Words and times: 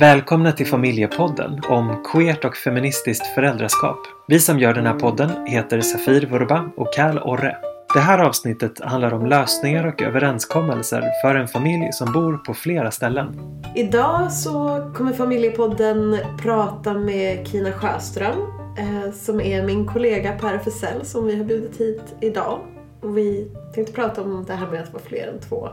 Välkomna 0.00 0.52
till 0.52 0.66
Familjepodden 0.66 1.60
om 1.68 2.02
queert 2.04 2.44
och 2.44 2.56
feministiskt 2.56 3.26
föräldraskap. 3.34 3.98
Vi 4.26 4.40
som 4.40 4.58
gör 4.58 4.74
den 4.74 4.86
här 4.86 4.98
podden 4.98 5.46
heter 5.46 5.80
Safir 5.80 6.26
Vurba 6.26 6.70
och 6.76 6.94
Kal 6.94 7.18
Orre. 7.18 7.56
Det 7.94 8.00
här 8.00 8.18
avsnittet 8.18 8.80
handlar 8.80 9.14
om 9.14 9.26
lösningar 9.26 9.86
och 9.86 10.02
överenskommelser 10.02 11.02
för 11.22 11.34
en 11.34 11.48
familj 11.48 11.92
som 11.92 12.12
bor 12.12 12.36
på 12.36 12.54
flera 12.54 12.90
ställen. 12.90 13.40
Idag 13.76 14.32
så 14.32 14.84
kommer 14.94 15.12
Familjepodden 15.12 16.18
prata 16.42 16.94
med 16.94 17.48
Kina 17.48 17.72
Sjöström 17.72 18.38
eh, 18.78 19.12
som 19.12 19.40
är 19.40 19.62
min 19.62 19.86
kollega 19.86 20.32
på 20.38 20.46
RFSL 20.46 21.04
som 21.04 21.26
vi 21.26 21.36
har 21.36 21.44
bjudit 21.44 21.80
hit 21.80 22.14
idag. 22.20 22.58
Och 23.00 23.18
vi 23.18 23.50
tänkte 23.74 23.92
prata 23.92 24.22
om 24.22 24.44
det 24.46 24.54
här 24.54 24.66
med 24.66 24.82
att 24.82 24.92
vara 24.92 25.02
fler 25.02 25.26
än 25.26 25.40
två 25.40 25.68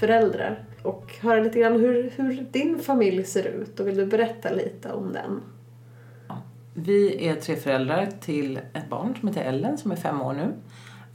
föräldrar 0.00 0.58
och 0.82 1.14
höra 1.20 1.40
lite 1.40 1.58
grann 1.58 1.72
hur, 1.72 2.12
hur 2.16 2.46
din 2.50 2.78
familj 2.78 3.24
ser 3.24 3.44
ut 3.44 3.80
och 3.80 3.88
vill 3.88 3.96
du 3.96 4.06
berätta 4.06 4.50
lite 4.50 4.92
om 4.92 5.12
den? 5.12 5.40
Vi 6.74 7.28
är 7.28 7.34
tre 7.34 7.56
föräldrar 7.56 8.08
till 8.20 8.60
ett 8.72 8.88
barn 8.88 9.14
som 9.20 9.28
heter 9.28 9.44
Ellen 9.44 9.78
som 9.78 9.92
är 9.92 9.96
fem 9.96 10.20
år 10.20 10.32
nu. 10.32 10.54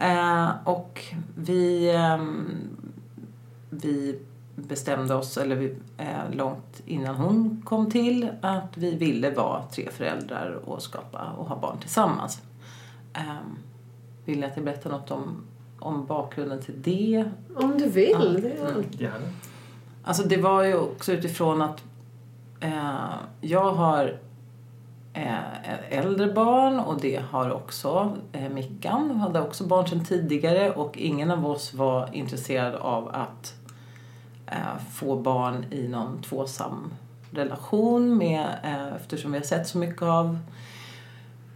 Eh, 0.06 0.50
och 0.64 1.04
vi, 1.36 1.96
eh, 1.96 2.26
vi 3.70 4.20
bestämde 4.56 5.16
oss, 5.16 5.38
eller 5.38 5.56
vi, 5.56 5.76
eh, 5.98 6.36
långt 6.36 6.82
innan 6.86 7.16
hon 7.16 7.62
kom 7.66 7.92
till, 7.92 8.30
att 8.42 8.78
vi 8.78 8.95
ville 8.95 9.30
vara 9.30 9.64
tre 9.64 9.90
föräldrar 9.92 10.52
och 10.66 10.82
skapa 10.82 11.32
och 11.38 11.45
ha 11.45 11.59
barn 11.59 11.78
tillsammans. 11.78 12.42
Ehm, 13.14 13.58
vill 14.26 14.40
ni 14.40 14.45
att 14.45 14.56
jag 14.56 14.66
berättar 14.66 14.90
något 14.90 15.12
om, 15.12 15.44
om 15.80 16.06
bakgrunden 16.06 16.62
till 16.62 16.82
det? 16.82 17.26
Om 17.56 17.78
du 17.78 17.90
vill. 17.90 18.52
Ja. 18.59 18.70
Mm. 18.70 18.84
Gärna. 18.92 19.28
Alltså 20.08 20.23
det 20.23 20.38
var 20.38 20.64
ju 20.64 20.76
också 20.76 21.12
utifrån 21.12 21.62
att 21.62 21.84
eh, 22.59 23.16
jag 23.42 23.72
har 23.72 24.17
eh, 25.14 25.98
äldre 25.98 26.34
barn 26.34 26.80
och 26.80 27.02
det 27.02 27.22
har 27.31 27.52
också 27.52 28.17
eh, 28.31 28.50
Mickan. 28.50 29.11
hade 29.11 29.42
också 29.42 29.64
barn 29.64 29.88
sedan 29.88 30.06
tidigare 30.06 30.72
och 30.72 30.98
ingen 30.98 31.31
av 31.31 31.45
oss 31.45 31.73
var 31.73 32.09
intresserad 32.14 32.76
av 32.76 33.08
att 33.08 33.53
eh, 34.48 34.81
få 34.94 35.16
barn 35.16 35.66
i 35.72 35.88
någon 35.88 36.22
tvåsam 36.22 36.94
relation 37.31 38.17
med, 38.17 38.48
eh, 38.64 38.95
eftersom 38.95 39.31
vi 39.31 39.38
har 39.38 39.45
sett 39.45 39.67
så 39.67 39.78
mycket 39.78 40.02
av 40.02 40.38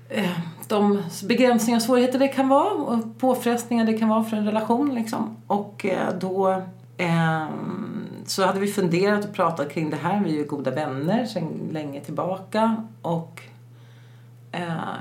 eh, 0.10 0.40
de 0.68 1.04
begränsningar 1.28 1.78
och 1.78 1.84
svårigheter 1.84 2.20
det 2.20 2.28
kan 2.28 2.50
vara 2.50 2.74
och 2.74 3.20
påfrestningar 3.20 3.86
det 3.86 3.98
kan 3.98 4.10
vara 4.10 4.24
för 4.24 4.38
en 4.38 4.46
relation. 4.46 4.96
Liksom. 4.96 5.38
Och 5.48 5.86
eh, 5.86 6.14
då 6.20 6.64
Ehm, 7.00 8.08
så 8.26 8.46
hade 8.46 8.60
vi 8.60 8.68
funderat 8.68 9.26
och 9.26 9.34
pratat 9.34 9.72
kring 9.72 9.90
det 9.90 9.98
här. 9.98 10.24
Vi 10.24 10.32
är 10.32 10.38
ju 10.38 10.46
goda 10.46 10.72
vänner 10.72 11.26
sedan 11.26 11.70
länge 11.72 12.02
tillbaka. 12.02 12.88
Och, 13.02 13.42
eh, 14.52 14.94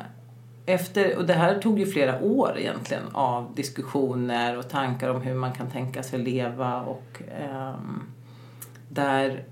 efter, 0.67 1.17
och 1.17 1.27
det 1.27 1.33
här 1.35 1.59
tog 1.59 1.79
ju 1.79 1.87
flera 1.87 2.23
år 2.23 2.55
egentligen 2.59 3.03
av 3.13 3.55
diskussioner 3.55 4.59
och 4.59 4.69
tankar 4.69 5.09
om 5.09 5.23
hur 5.23 5.35
man 5.35 5.53
kan 5.53 5.71
tänka 5.71 6.03
sig 6.03 6.19
leva 6.19 6.81
och 6.81 7.23
eh, 7.41 7.75
där 8.89 9.45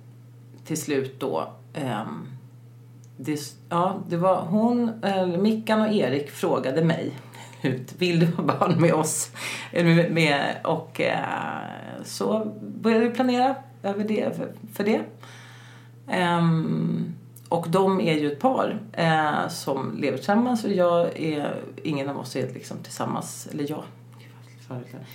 till 0.65 0.81
slut 0.81 1.21
då 1.21 1.49
eh, 1.75 2.07
det, 3.17 3.41
ja, 3.69 4.03
det 4.09 4.17
var 4.17 4.41
hon, 4.41 5.05
eh, 5.05 5.27
Mickan 5.27 5.81
och 5.81 5.93
Erik 5.93 6.31
frågade 6.31 6.85
mig 6.85 7.13
ut. 7.63 7.95
Vill 7.99 8.21
du 8.21 8.27
ha 8.27 8.43
barn 8.43 8.81
med 8.81 8.95
oss? 8.95 9.31
Eh, 9.73 10.11
med, 10.11 10.57
och 10.65 11.01
eh, 11.01 11.86
så 12.07 12.53
började 12.61 13.09
vi 13.09 13.15
planera 13.15 13.55
över 13.83 14.05
det, 14.05 14.37
för, 14.73 14.85
det. 14.85 15.01
Um, 16.39 17.15
och 17.49 17.69
de 17.69 18.01
är 18.01 18.15
ju 18.15 18.33
ett 18.33 18.41
par 18.41 18.81
eh, 18.93 19.49
som 19.49 19.97
lever 19.99 20.17
tillsammans 20.17 20.65
och 20.65 20.73
jag 20.73 21.21
är, 21.21 21.55
ingen 21.83 22.09
av 22.09 22.19
oss 22.19 22.37
är 22.37 22.53
liksom 22.53 22.77
tillsammans, 22.83 23.49
eller 23.53 23.71
jag, 23.71 23.83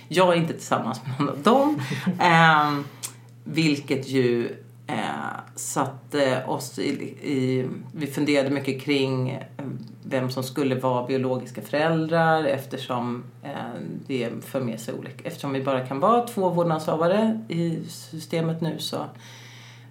jag 0.08 0.32
är 0.32 0.36
inte 0.36 0.52
tillsammans 0.52 1.00
med 1.06 1.20
någon 1.20 1.28
av 1.28 1.42
dem. 1.42 1.80
eh, 2.20 2.84
vilket 3.44 4.08
ju 4.08 4.56
eh, 4.86 5.40
satte 5.54 6.44
oss 6.46 6.78
i, 6.78 6.90
i, 7.22 7.68
vi 7.94 8.06
funderade 8.06 8.50
mycket 8.50 8.80
kring 8.82 9.30
eh, 9.30 9.64
vem 10.04 10.30
som 10.30 10.42
skulle 10.42 10.74
vara 10.74 11.06
biologiska 11.06 11.62
föräldrar 11.62 12.44
eftersom 12.44 13.24
eh, 13.42 13.50
det 14.06 14.44
för 14.44 14.60
med 14.60 14.80
sig 14.80 14.94
olika, 14.94 15.28
eftersom 15.28 15.52
vi 15.52 15.64
bara 15.64 15.86
kan 15.86 16.00
vara 16.00 16.26
två 16.26 16.48
vårdnadshavare 16.48 17.40
i 17.48 17.84
systemet 17.88 18.60
nu 18.60 18.78
så, 18.78 19.04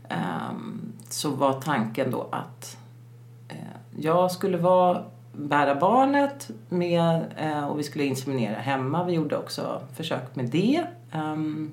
ehm, 0.09 0.81
så 1.09 1.29
var 1.29 1.61
tanken 1.61 2.11
då 2.11 2.27
att 2.31 2.77
eh, 3.49 3.55
jag 3.97 4.31
skulle 4.31 4.57
vara 4.57 5.03
bära 5.33 5.75
barnet 5.75 6.51
med, 6.69 7.25
eh, 7.37 7.67
och 7.67 7.79
vi 7.79 7.83
skulle 7.83 8.05
inseminera 8.05 8.55
hemma. 8.55 9.03
Vi 9.03 9.13
gjorde 9.13 9.37
också 9.37 9.81
försök 9.95 10.35
med 10.35 10.45
det. 10.45 10.85
Um, 11.13 11.71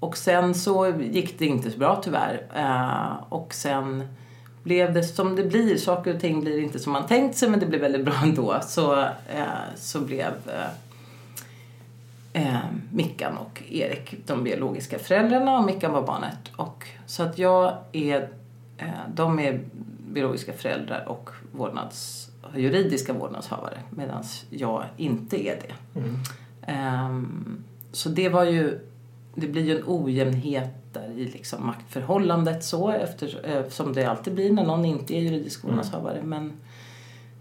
och 0.00 0.16
sen 0.16 0.54
så 0.54 0.92
gick 1.00 1.38
det 1.38 1.46
inte 1.46 1.70
så 1.70 1.78
bra 1.78 2.00
tyvärr. 2.04 2.42
Uh, 2.56 3.32
och 3.32 3.54
sen 3.54 4.08
blev 4.62 4.92
det 4.92 5.02
som 5.02 5.36
det 5.36 5.44
blir. 5.44 5.76
Saker 5.76 6.14
och 6.14 6.20
ting 6.20 6.40
blir 6.40 6.58
inte 6.58 6.78
som 6.78 6.92
man 6.92 7.06
tänkt 7.06 7.36
sig 7.36 7.48
men 7.50 7.60
det 7.60 7.66
blev 7.66 7.80
väldigt 7.80 8.04
bra 8.04 8.14
ändå. 8.22 8.60
Så, 8.62 9.00
uh, 9.02 9.08
så 9.76 10.00
blev 10.00 10.32
uh, 12.34 12.58
Mickan 12.92 13.36
och 13.36 13.62
Erik 13.70 14.14
de 14.26 14.44
biologiska 14.44 14.98
föräldrarna 14.98 15.58
och 15.58 15.64
Mickan 15.64 15.92
var 15.92 16.02
barnet. 16.02 16.38
Och, 16.56 16.84
så 17.06 17.22
att 17.22 17.38
jag 17.38 17.76
är, 17.92 18.28
de 19.14 19.38
är 19.38 19.60
biologiska 20.12 20.52
föräldrar 20.52 21.08
och 21.08 21.30
vårdnads, 21.52 22.30
juridiska 22.56 23.12
vårdnadshavare 23.12 23.78
medan 23.90 24.24
jag 24.50 24.84
inte 24.96 25.46
är 25.46 25.60
det. 25.60 26.00
Mm. 26.00 26.16
Um, 27.06 27.64
så 27.92 28.08
det 28.08 28.28
var 28.28 28.44
ju 28.44 28.78
det 29.38 29.46
blir 29.46 29.64
ju 29.64 29.76
en 29.76 29.84
ojämnhet 29.86 30.70
där 30.92 31.10
i 31.16 31.24
liksom 31.24 31.66
maktförhållandet 31.66 32.64
så 32.64 32.90
efter, 32.90 33.50
eh, 33.56 33.68
som 33.68 33.92
det 33.92 34.04
alltid 34.04 34.34
blir 34.34 34.52
när 34.52 34.64
någon 34.64 34.84
inte 34.84 35.16
är 35.16 35.20
juridisk 35.20 35.64
mm. 35.64 35.76
vårdnadshavare. 35.76 36.18
Mm. 36.18 36.28
Men 36.28 36.52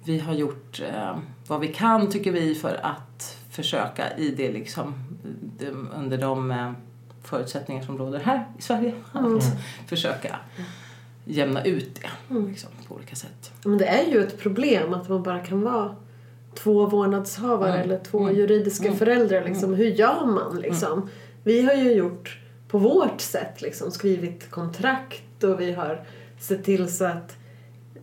vi 0.03 0.19
har 0.19 0.33
gjort 0.33 0.81
eh, 0.81 1.17
vad 1.47 1.59
vi 1.59 1.67
kan 1.67 2.11
tycker 2.11 2.31
vi 2.31 2.55
för 2.55 2.79
att 2.83 3.37
försöka 3.49 4.17
i 4.17 4.29
det 4.29 4.51
liksom 4.51 4.93
de, 5.59 5.89
under 5.95 6.17
de 6.17 6.51
eh, 6.51 6.71
förutsättningar 7.23 7.83
som 7.83 7.97
råder 7.97 8.19
här 8.19 8.45
i 8.59 8.61
Sverige. 8.61 8.93
Mm. 9.15 9.37
Att 9.37 9.43
försöka 9.87 10.39
jämna 11.25 11.63
ut 11.63 12.01
det 12.01 12.33
mm. 12.33 12.47
liksom, 12.49 12.69
på 12.87 12.95
olika 12.95 13.15
sätt. 13.15 13.51
Men 13.63 13.77
det 13.77 13.85
är 13.85 14.11
ju 14.11 14.23
ett 14.23 14.39
problem 14.39 14.93
att 14.93 15.09
man 15.09 15.23
bara 15.23 15.39
kan 15.39 15.61
vara 15.61 15.95
två 16.55 16.85
vårdnadshavare 16.85 17.73
mm. 17.73 17.81
eller 17.81 17.99
två 17.99 18.19
mm. 18.19 18.35
juridiska 18.35 18.93
föräldrar. 18.93 19.43
Liksom. 19.43 19.73
Hur 19.73 19.85
gör 19.85 20.25
man 20.25 20.59
liksom? 20.61 21.09
Vi 21.45 21.61
har 21.61 21.73
ju 21.73 21.91
gjort 21.91 22.39
på 22.67 22.77
vårt 22.77 23.21
sätt, 23.21 23.61
liksom 23.61 23.91
skrivit 23.91 24.51
kontrakt 24.51 25.43
och 25.43 25.61
vi 25.61 25.71
har 25.71 26.03
sett 26.39 26.63
till 26.63 26.93
så 26.93 27.05
att 27.05 27.37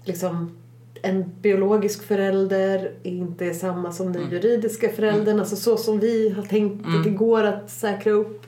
liksom 0.05 0.57
en 1.03 1.33
biologisk 1.41 2.03
förälder 2.03 2.93
inte 3.03 3.47
är 3.47 3.55
samma 3.55 3.93
som 3.93 4.13
den 4.13 4.23
mm. 4.23 4.35
juridiska 4.35 4.89
föräldern. 4.89 5.29
Mm. 5.29 5.41
Alltså 5.41 5.57
så 5.57 5.77
som 5.77 6.01
vi 6.01 6.31
har 6.31 6.43
tänkt 6.43 6.87
mm. 6.87 6.99
att 6.99 7.05
det 7.05 7.11
går 7.11 7.45
att 7.45 7.71
säkra 7.71 8.13
upp 8.13 8.43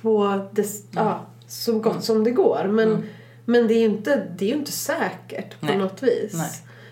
på 0.00 0.40
det, 0.52 0.62
mm. 0.62 0.82
ja, 0.90 1.26
så 1.46 1.78
gott 1.78 1.92
mm. 1.92 2.02
som 2.02 2.24
det 2.24 2.30
går. 2.30 2.68
Men, 2.70 2.88
mm. 2.88 3.02
men 3.44 3.68
det 3.68 3.74
är 3.74 3.78
ju 3.78 3.84
inte, 3.84 4.26
det 4.38 4.50
är 4.50 4.56
inte 4.56 4.72
säkert 4.72 5.60
på 5.60 5.66
Nej. 5.66 5.78
något 5.78 6.02
vis. 6.02 6.34
Nej. 6.34 6.50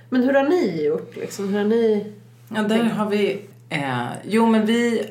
Men 0.09 0.23
hur 0.23 0.33
har 0.33 0.49
ni 0.49 0.85
gjort 0.85 1.17
liksom? 1.17 1.49
Hur 1.49 1.59
har 1.59 1.67
ni 1.69 2.13
Ja, 2.55 2.63
där 2.63 2.85
har 2.85 3.11
vi... 3.11 3.41
Eh, 3.69 4.07
jo, 4.25 4.47
men 4.47 4.67
vi 4.67 5.11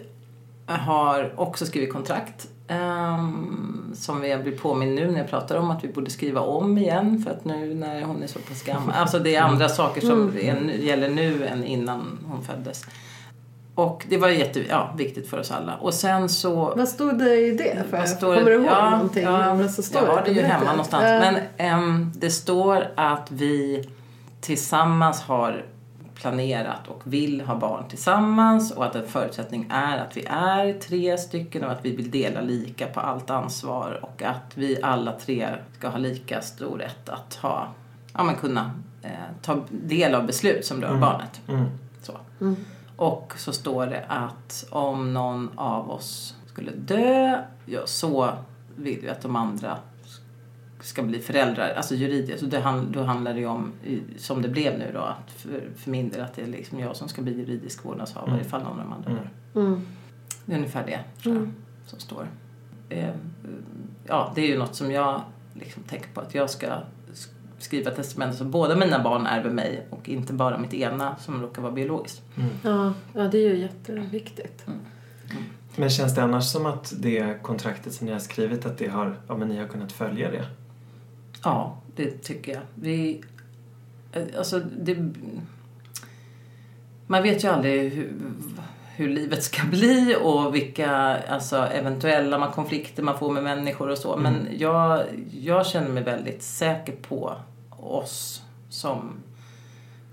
har 0.78 1.34
också 1.36 1.66
skrivit 1.66 1.94
kontrakt. 1.94 2.48
Um, 2.70 3.92
som 3.96 4.26
jag 4.26 4.44
blir 4.44 4.58
påminn 4.58 4.96
nu 4.96 5.12
när 5.12 5.20
jag 5.20 5.30
pratar 5.30 5.56
om 5.56 5.72
att 5.72 5.84
vi 5.84 5.88
borde 5.88 6.10
skriva 6.10 6.42
om 6.42 6.78
igen 6.78 7.24
för 7.24 7.32
att 7.32 7.46
nu 7.46 7.74
när 7.74 8.02
hon 8.02 8.24
är 8.24 8.28
så 8.28 8.40
pass 8.40 8.64
gammal. 8.64 8.96
Alltså 8.96 9.20
det 9.20 9.36
är 9.36 9.42
andra 9.42 9.70
saker 9.70 10.02
som 10.02 10.30
mm. 10.30 10.70
är, 10.70 10.74
gäller 10.74 11.10
nu 11.10 11.46
än 11.46 11.64
innan 11.64 12.20
hon 12.28 12.44
föddes. 12.44 12.86
Och 13.76 14.06
det 14.10 14.18
var 14.18 14.30
jätte, 14.30 14.64
ja, 14.70 14.94
viktigt 14.98 15.30
för 15.30 15.40
oss 15.40 15.52
alla. 15.52 15.76
Och 15.76 15.94
sen 15.94 16.30
så... 16.30 16.74
Vad 16.76 16.88
stod 16.88 17.20
det 17.20 17.36
i 17.36 17.52
det? 17.52 17.84
För? 17.90 18.06
Står, 18.06 18.36
Kommer 18.36 18.52
du 18.52 18.56
ihåg 18.56 18.66
ja, 18.66 18.90
någonting? 18.90 19.24
Ja, 19.24 19.68
så 19.68 19.84
står 19.84 20.02
jag 20.02 20.16
har 20.16 20.24
det 20.26 20.32
ju 20.32 20.42
hemma 20.42 20.72
någonstans. 20.72 21.04
Men 21.58 21.80
um, 21.80 22.12
det 22.16 22.30
står 22.30 22.88
att 22.96 23.32
vi 23.32 23.90
tillsammans 24.42 25.22
har 25.22 25.66
planerat 26.22 26.88
och 26.88 27.02
vill 27.04 27.42
ha 27.42 27.56
barn 27.56 27.88
tillsammans 27.90 28.72
och 28.72 28.86
att 28.86 28.96
en 28.96 29.08
förutsättning 29.08 29.68
är 29.70 29.98
att 29.98 30.18
vi 30.18 30.26
är 30.30 30.74
tre 30.74 31.18
stycken 31.18 31.64
och 31.64 31.72
att 31.72 31.86
vi 31.86 31.96
vill 31.96 32.12
dela 32.12 32.42
lika 32.42 32.88
på 32.88 33.00
allt 33.00 33.30
ansvar 33.30 34.00
och 34.02 34.24
att 34.24 34.52
vi 34.54 34.82
alla 34.82 35.12
tre 35.12 35.50
ska 35.78 35.88
ha 35.88 35.98
lika 35.98 36.42
stor 36.42 36.78
rätt 36.78 37.10
att 37.10 37.36
ha, 37.36 37.68
ja, 38.14 38.24
men 38.24 38.36
kunna 38.36 38.72
eh, 39.02 39.12
ta 39.42 39.64
del 39.70 40.16
av 40.16 40.26
beslut 40.26 40.66
som 40.66 40.82
rör 40.82 40.90
mm. 40.90 41.02
barnet. 41.02 41.42
Mm. 41.48 41.66
Så. 42.02 42.14
Mm. 42.42 42.56
Och 42.96 43.34
så 43.38 43.54
står 43.54 43.86
det 43.86 44.06
att 44.08 44.66
om 44.70 45.14
någon 45.14 45.52
av 45.56 45.92
oss 45.92 46.36
skulle 46.46 46.72
dö, 46.72 47.44
ja, 47.66 47.82
så 47.86 48.30
vill 48.76 49.00
vi 49.02 49.10
att 49.10 49.22
de 49.22 49.36
andra 49.36 49.78
ska 50.80 51.04
bli 51.04 51.20
föräldrar, 51.20 51.74
alltså 51.78 51.96
juridiskt. 51.96 52.44
Och 52.44 52.50
det, 52.50 52.60
hand- 52.60 52.88
då 52.94 53.04
handlar 53.04 53.34
det 53.34 53.40
ju 53.40 53.46
om, 53.46 53.72
som 54.18 54.42
det 54.42 54.50
blev 54.50 54.80
nu 54.80 54.92
då, 54.94 55.00
att 55.00 55.32
för, 55.32 55.62
för 55.78 55.92
min 55.92 56.10
del 56.10 56.22
att 56.22 56.34
det 56.36 56.42
är 56.42 56.48
liksom 56.48 56.80
jag 56.80 56.96
som 56.96 57.08
ska 57.10 57.22
bli 57.22 57.38
juridisk 57.40 57.86
vårdnadshavare 57.86 58.32
Mm. 58.32 58.46
ifall 58.46 58.64
någon 58.64 58.72
av 58.72 58.78
de 58.86 58.94
andra 58.94 59.12
Mm. 59.12 59.24
dör. 59.54 59.62
Mm. 59.62 59.82
Det 60.46 60.54
är 60.54 60.58
ungefär 60.58 60.86
det 60.86 61.00
tror 61.24 61.36
jag, 61.36 61.44
Mm. 61.44 61.56
som 61.86 62.00
står. 62.00 62.28
Eh, 62.90 63.10
ja, 64.08 64.32
det 64.36 64.42
är 64.42 64.48
ju 64.48 64.58
något 64.58 64.76
som 64.76 64.92
jag 64.92 65.22
liksom 65.54 65.84
tänker 65.84 66.10
på 66.10 66.22
att 66.22 66.36
jag 66.36 66.50
ska 66.50 66.68
sk- 67.14 67.30
skriva 67.60 67.92
testamente 67.92 68.38
så 68.38 68.46
båda 68.46 68.76
mina 68.76 69.04
barn 69.04 69.26
ärver 69.26 69.50
mig 69.52 69.88
och 69.90 70.10
inte 70.10 70.34
bara 70.34 70.58
mitt 70.58 70.74
ena 70.74 71.16
som 71.16 71.42
råkar 71.42 71.62
vara 71.62 71.72
biologiskt. 71.72 72.22
Mm. 72.38 72.50
Ja, 72.64 72.94
ja, 73.22 73.28
det 73.28 73.38
är 73.38 73.50
ju 73.50 73.58
jätteviktigt. 73.58 74.66
Men 75.76 75.90
känns 75.90 76.16
det 76.16 76.24
annars 76.24 76.46
som 76.52 76.66
att 76.66 76.94
det 77.00 77.44
kontraktet 77.44 77.94
som 77.94 78.08
ni 78.08 78.14
har 78.14 78.20
skrivit, 78.20 78.66
att 78.66 78.78
det 78.78 78.88
har, 78.88 79.18
ja, 79.28 79.38
men 79.38 79.48
ni 79.48 79.58
har 79.58 79.68
kunnat 79.68 79.92
följa 79.92 80.32
det? 80.32 80.46
Ja, 81.44 81.78
det 81.96 82.24
tycker 82.24 82.52
jag. 82.52 82.62
Vi, 82.76 83.22
eh, 84.12 84.24
alltså 84.38 84.60
det, 84.60 84.98
man 87.08 87.24
vet 87.24 87.44
ju 87.44 87.48
aldrig 87.48 87.94
hur, 87.94 88.14
hur 88.96 89.10
livet 89.10 89.44
ska 89.44 89.64
bli 89.68 90.16
och 90.22 90.56
vilka 90.56 90.90
alltså, 91.28 91.58
eventuella 91.58 92.52
konflikter 92.52 93.04
man 93.04 93.20
får 93.20 93.32
med 93.32 93.44
människor 93.44 93.90
och 93.90 93.98
så. 93.98 94.16
Mm. 94.16 94.34
Men 94.34 94.48
jag, 94.58 95.04
jag 95.32 95.66
känner 95.66 95.90
mig 95.90 96.04
väldigt 96.04 96.44
säker 96.44 96.96
på 96.96 97.36
oss 97.70 98.42
som 98.70 99.14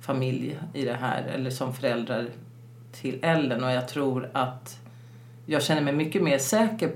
familj 0.01 0.59
i 0.75 0.85
det 0.85 0.97
här, 1.01 1.23
eller 1.23 1.51
som 1.51 1.75
föräldrar 1.75 2.27
till 2.93 3.19
Ellen. 3.23 3.65
Och 3.65 3.71
jag 3.71 3.89
tror 3.89 4.31
att 4.33 4.79
jag 5.47 5.63
känner 5.63 5.83
mig 5.83 5.93
mycket 5.93 6.23
mer 6.23 6.39
säker 6.39 6.91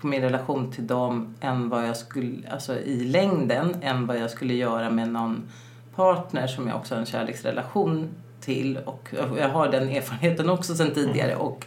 på 0.00 0.06
min 0.06 0.22
relation 0.22 0.72
till 0.72 0.86
dem 0.86 1.34
än 1.40 1.68
vad 1.68 1.88
jag 1.88 1.96
skulle, 1.96 2.50
alltså 2.50 2.78
i 2.78 3.04
längden, 3.04 3.76
än 3.82 4.06
vad 4.06 4.18
jag 4.18 4.30
skulle 4.30 4.54
göra 4.54 4.90
med 4.90 5.08
någon 5.08 5.42
partner 5.94 6.46
som 6.46 6.68
jag 6.68 6.76
också 6.76 6.94
har 6.94 7.00
en 7.00 7.06
kärleksrelation 7.06 8.08
till. 8.40 8.78
Och 8.78 9.08
jag 9.38 9.48
har 9.48 9.68
den 9.68 9.88
erfarenheten 9.88 10.50
också 10.50 10.74
sedan 10.74 10.94
tidigare. 10.94 11.36
Och 11.36 11.66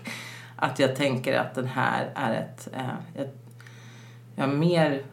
att 0.56 0.80
jag 0.80 0.96
tänker 0.96 1.40
att 1.40 1.56
den 1.56 1.68
här 1.68 2.10
är 2.16 2.34
ett... 2.34 2.68
Eh, 2.74 2.82
jag, 3.16 3.28
jag 4.36 4.48
har 4.48 4.54
mer 4.54 5.04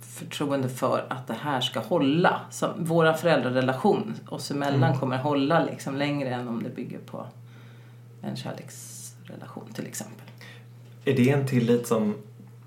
förtroende 0.00 0.68
för 0.68 1.06
att 1.08 1.26
det 1.26 1.36
här 1.40 1.60
ska 1.60 1.80
hålla. 1.80 2.40
Så 2.50 2.72
våra 2.76 3.14
föräldrarelation 3.14 4.14
oss 4.28 4.50
emellan 4.50 4.82
Mm. 4.82 4.98
kommer 4.98 5.16
hålla 5.18 5.64
liksom 5.64 5.96
längre 5.96 6.28
än 6.28 6.48
om 6.48 6.62
det 6.62 6.68
bygger 6.68 6.98
på 6.98 7.26
en 8.22 8.36
kärleksrelation 8.36 9.72
till 9.74 9.86
exempel. 9.86 10.21
Är 11.04 11.16
det 11.16 11.30
en 11.30 11.46
tillit 11.46 11.86
som 11.86 12.14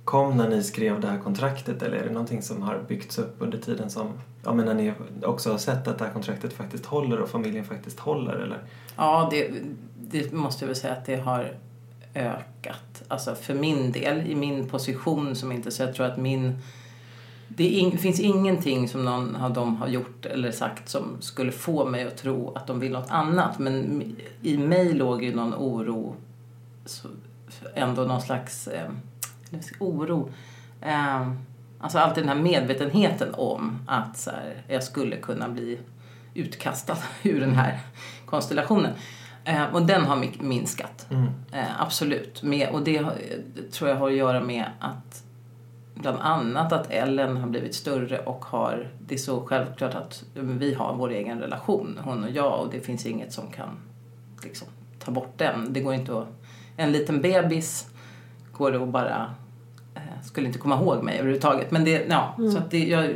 kom 0.04 0.38
när 0.38 0.50
ni 0.50 0.64
skrev 0.64 1.02
det 1.02 1.08
här 1.08 1.20
kontraktet 1.20 1.82
eller 1.82 1.98
är 1.98 2.04
det 2.04 2.12
någonting 2.12 2.42
som 2.42 2.62
har 2.62 2.84
byggts 2.88 3.20
upp 3.20 3.36
under 3.40 3.58
tiden 3.58 3.90
som, 3.90 4.14
ja 4.44 4.54
men 4.54 4.66
när 4.66 4.74
ni 4.74 4.94
också 5.24 5.52
har 5.52 5.58
sett 5.58 5.88
att 5.88 5.98
det 5.98 6.06
här 6.06 6.14
kontraktet 6.14 6.54
faktiskt 6.54 6.86
håller 6.86 7.20
och 7.20 7.30
familjen 7.30 7.66
faktiskt 7.66 8.00
håller 8.00 8.34
eller? 8.34 8.64
Ja, 8.96 9.28
det, 9.32 9.52
det 10.00 10.32
måste 10.32 10.64
jag 10.64 10.68
väl 10.68 10.76
säga 10.76 10.94
att 10.94 11.06
det 11.06 11.16
har 11.16 11.54
ökat. 12.16 13.04
Alltså 13.08 13.36
för 13.36 13.54
min 13.54 13.92
del, 13.92 14.28
i 14.28 14.36
min 14.36 14.68
position 14.68 15.36
som 15.36 15.52
inte 15.52 15.72
så 15.72 15.84
jag 15.84 15.96
tror 15.96 16.06
att 16.06 16.18
min... 16.18 16.58
Det 17.48 17.68
in, 17.68 17.98
finns 17.98 18.20
ingenting 18.20 18.88
som 18.88 19.06
någon 19.06 19.36
av 19.36 19.54
dem 19.54 19.76
har 19.76 19.88
gjort 19.88 20.26
eller 20.26 20.52
sagt 20.52 20.90
som 20.90 21.04
skulle 21.20 21.52
få 21.52 21.86
mig 21.86 22.08
att 22.08 22.18
tro 22.18 22.54
att 22.56 22.68
de 22.68 22.80
vill 22.80 22.92
något 22.92 23.10
annat. 23.10 23.60
Men 23.60 24.04
i 24.42 24.58
mig 24.58 24.94
låg 24.94 25.24
ju 25.24 25.36
någon 25.36 25.54
oro, 25.54 26.16
ändå 27.75 28.02
någon 28.02 28.22
slags 28.22 28.68
eh, 28.68 28.90
oro. 29.80 30.30
Eh, 30.81 31.31
alltså 31.80 32.00
alltid 32.00 32.24
den 32.24 32.30
här 32.38 32.44
medvetenheten 32.44 33.34
om 33.34 33.80
att 33.88 34.18
så 34.18 34.31
här, 34.31 34.63
jag 34.68 34.84
skulle 34.84 35.16
kunna 35.18 35.50
bli 35.50 35.80
utkastad 36.34 36.98
ur 37.24 37.40
den 37.40 37.56
här 37.56 37.80
konstellationen. 38.25 38.92
Eh, 39.44 39.63
och 39.74 39.81
den 39.86 40.06
har 40.06 40.16
mi- 40.16 40.44
minskat. 40.44 41.07
Mm. 41.10 41.28
Eh, 41.52 41.81
absolut. 41.81 42.44
Med, 42.44 42.69
och 42.69 42.84
det 42.84 42.98
har, 42.98 43.13
tror 43.72 43.90
jag 43.90 43.98
har 43.98 44.08
att 44.08 44.16
göra 44.16 44.40
med 44.42 44.66
att 44.80 45.24
bland 45.96 46.18
annat 46.19 46.74
att 46.74 46.92
Ellen 46.92 47.38
har 47.38 47.48
blivit 47.48 47.75
större 47.75 48.19
och 48.19 48.46
har, 48.46 48.92
det 49.00 49.16
är 49.16 49.19
så 49.19 49.46
självklart 49.46 49.96
att 49.96 50.24
vi 50.34 50.74
har 50.74 50.96
vår 50.96 51.10
egen 51.10 51.40
relation, 51.40 52.00
hon 52.04 52.24
och 52.24 52.30
jag, 52.30 52.60
och 52.60 52.72
det 52.72 52.80
finns 52.80 53.06
inget 53.06 53.34
som 53.34 53.48
kan 53.51 53.69
liksom, 54.44 54.68
ta 55.00 55.12
bort 55.12 55.34
den. 55.38 55.74
Det 55.74 55.80
går 55.80 55.94
inte 55.94 56.19
att, 56.19 56.28
en 56.77 56.92
liten 56.92 57.22
bebis 57.22 57.88
går 58.51 58.72
det 58.72 58.83
att 58.83 58.89
bara, 58.89 59.33
eh, 59.95 60.01
skulle 60.24 60.48
inte 60.48 60.60
komma 60.60 60.75
ihåg 60.75 61.04
mig 61.04 61.16
överhuvudtaget. 61.16 61.72
Men 61.72 61.83
det, 61.83 62.06
ja, 62.10 62.36
så 62.51 62.57
att 62.57 62.72
det, 62.72 62.86
jag, 62.88 63.10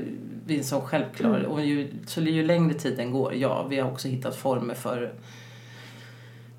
vi 0.46 0.54
är 0.54 0.58
en 0.58 0.64
sån 0.64 0.82
självklar, 0.82 1.44
och 1.44 1.66
ju, 1.66 1.92
så 2.06 2.22
ju 2.22 2.44
längre 2.46 2.74
tiden 2.74 3.12
går, 3.12 3.34
ja, 3.36 3.68
vi 3.68 3.80
har 3.80 3.92
också 3.92 4.08
hittat 4.08 4.36
former 4.36 4.74
för 4.74 5.14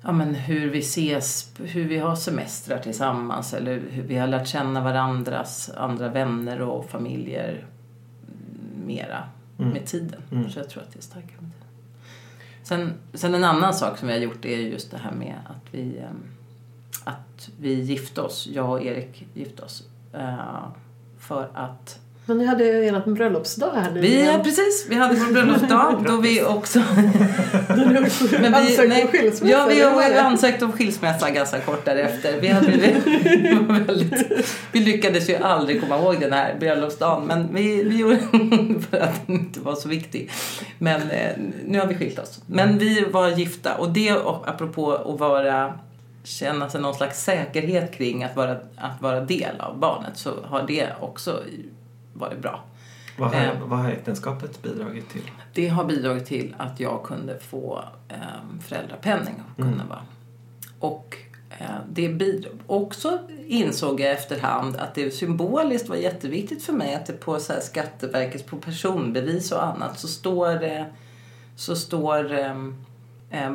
ja, 0.01 0.11
men 0.11 0.35
hur 0.35 0.69
vi 0.69 0.79
ses, 0.79 1.51
hur 1.57 1.87
vi 1.87 1.97
har 1.97 2.15
semestrar 2.15 2.79
tillsammans 2.79 3.53
eller 3.53 3.81
hur 3.89 4.03
vi 4.03 4.17
har 4.17 4.27
lärt 4.27 4.47
känna 4.47 4.83
varandras 4.83 5.69
andra 5.77 6.09
vänner 6.09 6.61
och 6.61 6.89
familjer 6.89 7.65
mera 8.85 9.23
Mm. 9.59 9.73
med 9.73 9.85
tiden. 9.85 10.21
Mm. 10.31 10.49
Så 10.49 10.59
jag 10.59 10.69
tror 10.69 10.83
att 10.83 10.93
det 10.93 10.99
är 10.99 11.03
starkare 11.03 11.41
med 11.41 11.51
tiden. 11.51 11.67
Sen, 12.63 12.93
sen 13.13 13.35
en 13.35 13.43
annan 13.43 13.73
sak 13.73 13.97
som 13.97 14.07
vi 14.07 14.13
har 14.13 14.21
gjort 14.21 14.45
är 14.45 14.57
just 14.57 14.91
det 14.91 14.97
här 14.97 15.11
med 15.11 15.35
att 15.45 15.73
vi, 15.73 15.97
ehm, 15.97 16.23
att 17.03 17.49
vi 17.59 17.73
gifte 17.73 18.21
oss, 18.21 18.47
jag 18.53 18.69
och 18.69 18.81
Erik 18.83 19.25
gifte 19.33 19.63
oss. 19.63 19.83
eh, 20.13 20.65
för 21.19 21.49
att 21.53 21.99
Men 22.25 22.37
ni 22.37 22.45
hade 22.45 22.63
ju 22.63 22.87
ert 22.87 23.05
bröllopsdag 23.05 23.71
här 23.75 23.91
nu. 23.91 24.01
vi, 24.01 24.25
ja, 24.25 24.39
precis, 24.43 24.85
vi 24.89 24.95
hade 24.95 25.15
vår 25.15 25.33
bröllopsdag 25.33 26.03
då 26.07 26.17
vi 26.17 26.43
också 26.43 26.79
Men 26.95 27.07
Men 28.41 28.51
vi, 28.51 28.57
ansökte 28.57 28.87
nej, 28.87 29.03
om 29.03 29.07
skilsmässa. 29.11 29.51
Ja, 29.53 29.65
vi 29.69 29.75
eller 29.75 29.85
vad 29.85 29.95
var 29.95 30.03
har 30.03 30.09
det? 30.09 30.21
ansökt 30.21 30.61
om 30.61 30.71
skilsmässa 30.71 31.29
ganska 31.29 31.59
kort 31.59 31.85
därefter. 31.85 32.39
Vi, 32.41 32.47
hade, 32.47 32.67
vi, 32.71 33.83
väldigt, 33.87 34.47
vi 34.71 34.79
lyckades 34.79 35.29
ju 35.29 35.35
aldrig 35.35 35.81
komma 35.81 35.97
ihåg 35.97 36.19
den 36.19 36.33
här 36.33 36.55
bröllopsdagen 36.59 37.27
men 37.27 37.53
vi, 37.55 37.83
vi 37.83 37.97
gjorde 37.97 38.17
för 38.89 38.97
att 38.99 39.27
den 39.27 39.35
inte 39.35 39.59
var 39.59 39.75
så 39.75 39.89
viktig. 39.89 40.31
Men 40.77 41.01
eh, 41.01 41.31
nu 41.65 41.79
har 41.79 41.87
vi 41.87 41.95
skilt 41.95 42.19
oss. 42.19 42.41
Men 42.45 42.77
vi 42.77 43.05
var 43.11 43.29
gifta 43.29 43.75
och 43.75 43.89
det 43.89 44.09
apropå 44.45 44.93
att 44.93 45.19
vara 45.19 45.73
känna 46.23 46.69
sig 46.69 46.81
någon 46.81 46.93
slags 46.95 47.23
säkerhet 47.23 47.93
kring 47.93 48.23
att 48.23 48.35
vara, 48.35 48.57
att 48.75 49.01
vara 49.01 49.21
del 49.21 49.59
av 49.61 49.79
barnet 49.79 50.17
så 50.17 50.31
har 50.45 50.63
det 50.67 50.89
också 51.01 51.43
varit 52.13 52.39
bra. 52.39 52.63
Vad 53.17 53.33
har, 53.33 53.41
Eh. 53.45 53.51
vad 53.65 53.79
har 53.79 53.89
äktenskapet 53.91 54.61
bidragit 54.61 55.09
till? 55.09 55.31
Det 55.53 55.67
har 55.67 55.83
bidragit 55.85 56.25
till 56.25 56.55
att 56.57 56.79
jag 56.79 57.03
kunde 57.03 57.39
få 57.39 57.83
eh, 58.09 58.15
föräldrapenning 58.67 59.33
och 59.49 59.55
kunna 59.55 59.71
Mm. 59.71 59.87
vara. 59.87 60.01
Och 60.79 61.17
eh, 61.59 61.65
det 61.89 62.09
bidrog. 62.09 62.59
Också 62.67 63.19
insåg 63.47 63.99
jag 63.99 64.11
efterhand 64.11 64.75
att 64.75 64.95
det 64.95 65.11
symboliskt 65.11 65.89
var 65.89 65.95
jätteviktigt 65.95 66.63
för 66.63 66.73
mig 66.73 66.95
att 66.95 67.05
det 67.05 67.13
på 67.13 67.39
så 67.39 67.53
här, 67.53 67.59
Skatteverkets 67.59 68.43
på 68.43 68.55
personbevis 68.57 69.51
och 69.51 69.63
annat 69.65 69.99
så 69.99 70.07
står 70.07 70.47
det 70.53 70.85
så 71.55 71.75
står 71.75 72.33
eh, 72.33 72.45
eh, 72.47 72.55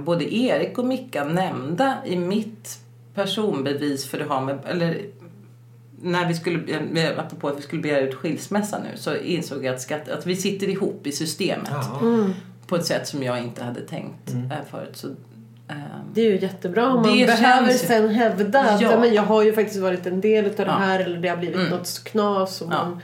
både 0.05 0.35
Erik 0.35 0.79
och 0.79 0.85
Micka 0.87 1.25
nämnda 1.25 1.97
i 2.07 2.17
mitt 2.17 2.79
personbevis 3.15 4.07
för 4.07 4.19
det 4.19 4.25
har 4.25 4.41
med, 4.41 4.59
eller 4.67 5.01
när 6.03 6.29
vi 6.29 6.35
skulle, 6.35 6.59
eh, 6.95 7.19
apropå 7.19 7.49
att 7.49 7.59
vi 7.59 7.63
skulle 7.63 7.83
begära 7.83 8.01
ut 8.01 8.15
skilsmässa 8.15 8.79
nu 8.79 8.97
så 8.97 9.17
insåg 9.17 9.65
jag 9.65 9.75
att, 9.75 9.81
skatt, 9.81 10.09
att 10.09 10.27
vi 10.27 10.37
sitter 10.37 10.69
ihop 10.69 11.07
i 11.07 11.13
systemet. 11.13 11.71
Mm. 12.03 12.33
på 12.67 12.77
ett 12.77 12.85
sätt 12.87 13.09
som 13.09 13.23
jag 13.23 13.39
inte 13.39 13.65
hade 13.65 13.81
tänkt 13.81 14.31
Mm. 14.31 14.51
eh, 14.51 14.57
förut. 14.71 14.97
Så, 14.97 15.07
ehm, 15.69 15.77
Det 16.15 16.21
är 16.21 16.25
ju 16.31 16.39
jättebra 16.41 16.87
om 16.89 16.95
man 17.03 17.19
Det 17.19 17.27
behöver 17.27 17.43
känns 17.67 17.83
ju- 17.85 17.87
sen 17.87 18.09
hävda 18.09 18.61
att 18.61 18.81
Ja. 18.81 19.01
men 19.01 19.15
jag 19.15 19.23
har 19.23 19.43
ju 19.43 19.53
faktiskt 19.53 19.81
varit 19.81 20.07
en 20.07 20.21
del 20.21 20.45
av 20.45 20.51
det 20.57 20.63
Ja. 20.63 20.71
här 20.73 21.01
eller 21.01 21.19
det 21.19 21.29
har 21.29 21.37
blivit 21.37 21.57
Mm. 21.57 21.71
något 21.71 22.05
knas 22.05 22.61
och 22.61 22.73
Ja. 22.73 22.85
man 22.85 23.01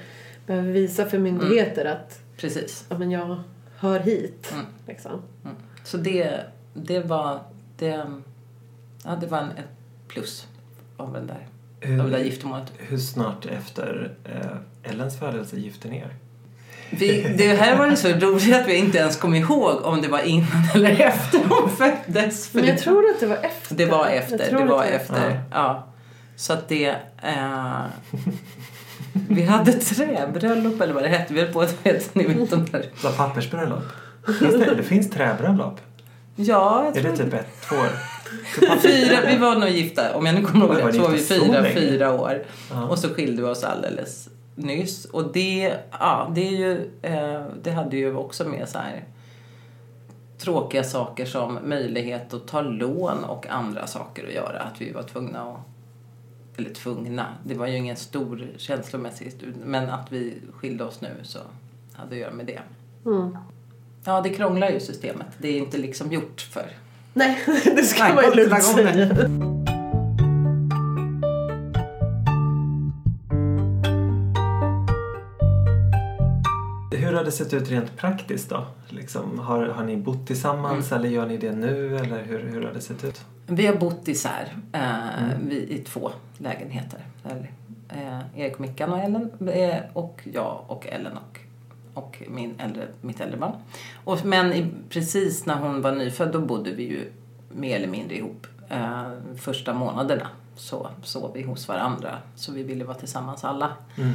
behöver 0.46 0.72
visa 0.72 1.04
för 1.06 1.18
myndigheter 1.18 1.84
att 1.84 2.18
precis. 2.36 2.84
ja, 2.88 2.98
men 2.98 3.10
jag 3.10 3.40
hör 3.78 4.00
hit. 4.00 4.52
Mm. 4.54 4.66
Liksom. 4.86 5.12
Mm. 5.44 5.56
Så 5.84 5.96
det, 5.96 6.40
det 6.74 7.00
var 7.00 7.40
det, 7.78 8.04
ja, 9.04 9.16
det 9.20 9.26
var 9.26 9.38
en, 9.38 9.50
ett 9.50 9.64
plus 10.08 10.46
av, 10.96 11.12
den 11.12 11.26
där, 11.26 11.46
av 12.02 12.10
det 12.10 12.10
där 12.10 12.18
Hur, 12.18 12.24
giftermålet. 12.24 12.72
hur 12.78 12.98
snart 12.98 13.46
efter 13.46 14.12
eh, 14.24 14.90
Ellens 14.92 15.18
födelse 15.18 15.56
gifte 15.56 15.88
ni 15.88 15.96
er? 15.96 16.14
Vi, 16.90 17.34
det 17.38 17.54
här 17.56 17.76
var 17.78 17.86
det 17.86 17.96
så 17.96 18.08
roligt 18.20 18.54
att 18.56 18.68
vi 18.68 18.76
inte 18.76 18.98
ens 18.98 19.16
kom 19.16 19.34
ihåg 19.34 19.82
om 19.84 20.02
det 20.02 20.08
var 20.08 20.20
innan 20.20 20.68
eller 20.74 20.90
efter 21.00 21.38
hon 21.48 21.70
föddes. 21.70 22.48
För 22.48 22.58
Men 22.58 22.66
jag 22.68 22.76
det- 22.76 22.80
tror 22.80 23.10
att 23.10 23.20
det 23.20 23.26
var 23.26 23.36
efter. 23.36 23.74
Det 23.76 23.86
var 23.86 24.06
efter. 24.06 24.58
Det 24.58 24.64
var 24.64 24.84
efter. 24.84 25.30
Ja. 25.30 25.36
Ja. 25.50 25.86
Så 26.36 26.52
att 26.52 26.68
det... 26.68 26.88
Eh, 27.22 27.84
vi 29.28 29.42
hade 29.42 29.72
träbröllop 29.72 30.80
eller 30.80 30.94
vad 30.94 31.02
det 31.02 31.08
hette. 31.08 31.34
Vi 31.34 31.40
höll 31.40 31.52
på 31.52 31.60
att 31.60 31.86
vet, 31.86 32.14
ni 32.14 32.26
vet 32.26 32.50
de 32.50 32.64
där. 32.64 33.12
Pappersbröllop? 33.16 33.82
Finns 34.26 34.54
det, 34.54 34.74
det 34.74 34.82
finns 34.82 35.10
träbröllop? 35.10 35.80
Ja, 36.36 36.84
jag 36.84 36.96
Är 36.96 37.02
tror 37.02 37.12
det 37.12 37.16
typ 37.16 37.34
ett, 37.34 37.46
två 37.68 37.76
år? 37.76 37.88
Fyra, 38.82 39.18
vi 39.26 39.38
var 39.38 39.56
nog 39.56 39.68
gifta, 39.68 40.16
om 40.16 40.26
jag 40.26 40.34
nu 40.34 40.42
kommer 40.42 40.66
ihåg 40.66 40.88
rätt, 40.88 40.94
så 40.94 41.02
var 41.02 41.10
vi 41.10 41.18
fyra, 41.18 41.64
fyra 41.64 42.12
år. 42.20 42.44
Ja. 42.70 42.88
Och 42.88 42.98
så 42.98 43.08
skilde 43.08 43.42
vi 43.42 43.48
oss 43.48 43.64
alldeles 43.64 44.28
nyss. 44.54 45.04
Och 45.04 45.32
det, 45.32 45.74
ja, 45.90 46.32
det, 46.34 46.48
är 46.48 46.52
ju, 46.52 46.90
eh, 47.02 47.42
det 47.62 47.70
hade 47.70 47.96
ju 47.96 48.14
också 48.14 48.48
med 48.48 48.68
så 48.68 48.78
här 48.78 49.04
tråkiga 50.38 50.84
saker 50.84 51.26
som 51.26 51.58
möjlighet 51.64 52.34
att 52.34 52.46
ta 52.46 52.60
lån 52.60 53.24
och 53.24 53.46
andra 53.46 53.86
saker 53.86 54.26
att 54.26 54.34
göra. 54.34 54.60
Att 54.60 54.80
vi 54.80 54.92
var 54.92 55.02
tvungna 55.02 55.42
att 55.42 55.60
eller 56.56 56.70
tvungna, 56.70 57.26
det 57.44 57.54
var 57.54 57.66
ju 57.66 57.76
ingen 57.76 57.96
stor 57.96 58.48
känslomässigt, 58.56 59.42
men 59.64 59.90
att 59.90 60.12
vi 60.12 60.34
skilde 60.52 60.84
oss 60.84 61.00
nu 61.00 61.08
så 61.22 61.38
hade 61.92 62.10
att 62.10 62.16
göra 62.20 62.32
med 62.32 62.46
det. 62.46 62.60
Mm. 63.06 63.36
Ja, 64.04 64.20
det 64.20 64.30
krånglar 64.30 64.70
ju 64.70 64.80
systemet. 64.80 65.26
Det 65.38 65.48
är 65.48 65.58
inte 65.58 65.78
liksom 65.78 66.12
gjort 66.12 66.40
för... 66.40 66.66
Nej, 67.12 67.38
det 67.64 67.82
ska 67.82 68.04
Nej, 68.04 68.14
man 68.14 68.24
ju 68.24 68.34
lugnt 68.34 68.64
säga. 68.64 69.06
Hur 76.90 77.12
har 77.12 77.24
det 77.24 77.32
sett 77.32 77.54
ut 77.54 77.70
rent 77.70 77.96
praktiskt 77.96 78.50
då? 78.50 78.66
Liksom, 78.88 79.38
har, 79.38 79.66
har 79.66 79.84
ni 79.84 79.96
bott 79.96 80.26
tillsammans 80.26 80.92
eller 80.92 81.08
gör 81.08 81.26
ni 81.26 81.36
det 81.36 81.52
nu? 81.52 81.96
Eller 81.96 82.22
hur, 82.22 82.38
hur 82.38 82.62
har 82.62 82.72
det 82.72 82.80
sett 82.80 83.04
ut? 83.04 83.24
Vi 83.46 83.66
har 83.66 83.74
bott 83.74 84.08
isär 84.08 84.56
eh, 84.72 85.38
vi, 85.48 85.56
i 85.56 85.78
två 85.78 86.10
lägenheter. 86.38 87.00
Eller, 87.24 87.50
eh, 87.88 88.40
Erik 88.40 88.54
och 88.54 88.60
Mickan 88.60 88.92
och 88.92 88.98
Ellen 88.98 89.48
eh, 89.48 89.80
och 89.92 90.20
jag 90.32 90.64
och 90.66 90.86
Ellen 90.86 91.16
och, 91.16 91.38
och 91.94 92.22
min 92.28 92.54
äldre, 92.58 92.88
mitt 93.00 93.20
äldre 93.20 93.38
barn. 93.38 93.54
Och, 94.04 94.24
men 94.24 94.74
precis 94.88 95.46
när 95.46 95.56
hon 95.56 95.82
var 95.82 95.92
nyfödd 95.92 96.32
då 96.32 96.40
bodde 96.40 96.70
vi 96.70 96.82
ju 96.82 97.12
mer 97.52 97.76
eller 97.76 97.88
mindre 97.88 98.16
ihop. 98.16 98.46
Eh, 98.68 99.06
första 99.36 99.74
månaderna 99.74 100.28
så 100.54 100.90
sov 101.02 101.32
vi 101.34 101.42
hos 101.42 101.68
varandra. 101.68 102.18
Så 102.34 102.52
vi 102.52 102.62
ville 102.62 102.84
vara 102.84 102.96
tillsammans 102.98 103.44
alla. 103.44 103.72
Mm. 103.96 104.12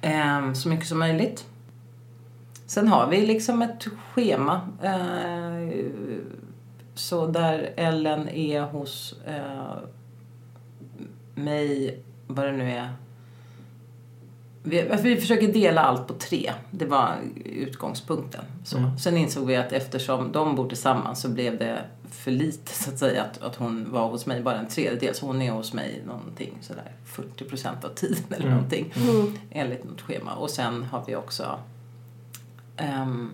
Eh, 0.00 0.52
så 0.52 0.68
mycket 0.68 0.86
som 0.86 0.98
möjligt. 0.98 1.46
Sen 2.66 2.88
har 2.88 3.06
vi 3.06 3.26
liksom 3.26 3.62
ett 3.62 3.84
schema. 3.84 4.60
Eh, 4.82 5.84
så 6.94 7.26
där 7.26 7.72
Ellen 7.76 8.28
är 8.28 8.62
hos 8.62 9.14
eh, 9.26 9.76
mig, 11.34 11.98
vad 12.26 12.46
det 12.46 12.52
nu 12.52 12.70
är. 12.70 12.92
Vi, 14.66 14.90
alltså 14.90 15.04
vi 15.06 15.16
försöker 15.16 15.52
dela 15.52 15.80
allt 15.80 16.06
på 16.06 16.14
tre. 16.14 16.52
Det 16.70 16.86
var 16.86 17.16
utgångspunkten. 17.44 18.44
Så. 18.64 18.78
Mm. 18.78 18.98
Sen 18.98 19.16
insåg 19.16 19.46
vi 19.46 19.56
att 19.56 19.72
eftersom 19.72 20.32
de 20.32 20.56
bor 20.56 20.68
tillsammans 20.68 21.20
så 21.20 21.28
blev 21.28 21.58
det 21.58 21.78
för 22.10 22.30
lite 22.30 22.72
så 22.72 22.90
att 22.90 22.98
säga 22.98 23.22
att, 23.22 23.42
att 23.42 23.56
hon 23.56 23.92
var 23.92 24.08
hos 24.08 24.26
mig 24.26 24.42
bara 24.42 24.58
en 24.58 24.68
tredjedel. 24.68 25.14
Så 25.14 25.26
hon 25.26 25.42
är 25.42 25.52
hos 25.52 25.72
mig 25.72 26.02
någonting 26.06 26.58
sådär 26.60 26.92
40 27.04 27.44
procent 27.44 27.84
av 27.84 27.88
tiden 27.88 28.24
eller 28.28 28.44
Mm. 28.46 28.54
någonting. 28.56 28.92
Mm. 28.96 29.32
Enligt 29.50 29.84
något 29.84 30.00
schema. 30.00 30.34
Och 30.34 30.50
sen 30.50 30.82
har 30.84 31.04
vi 31.06 31.16
också 31.16 31.58
ehm, 32.76 33.30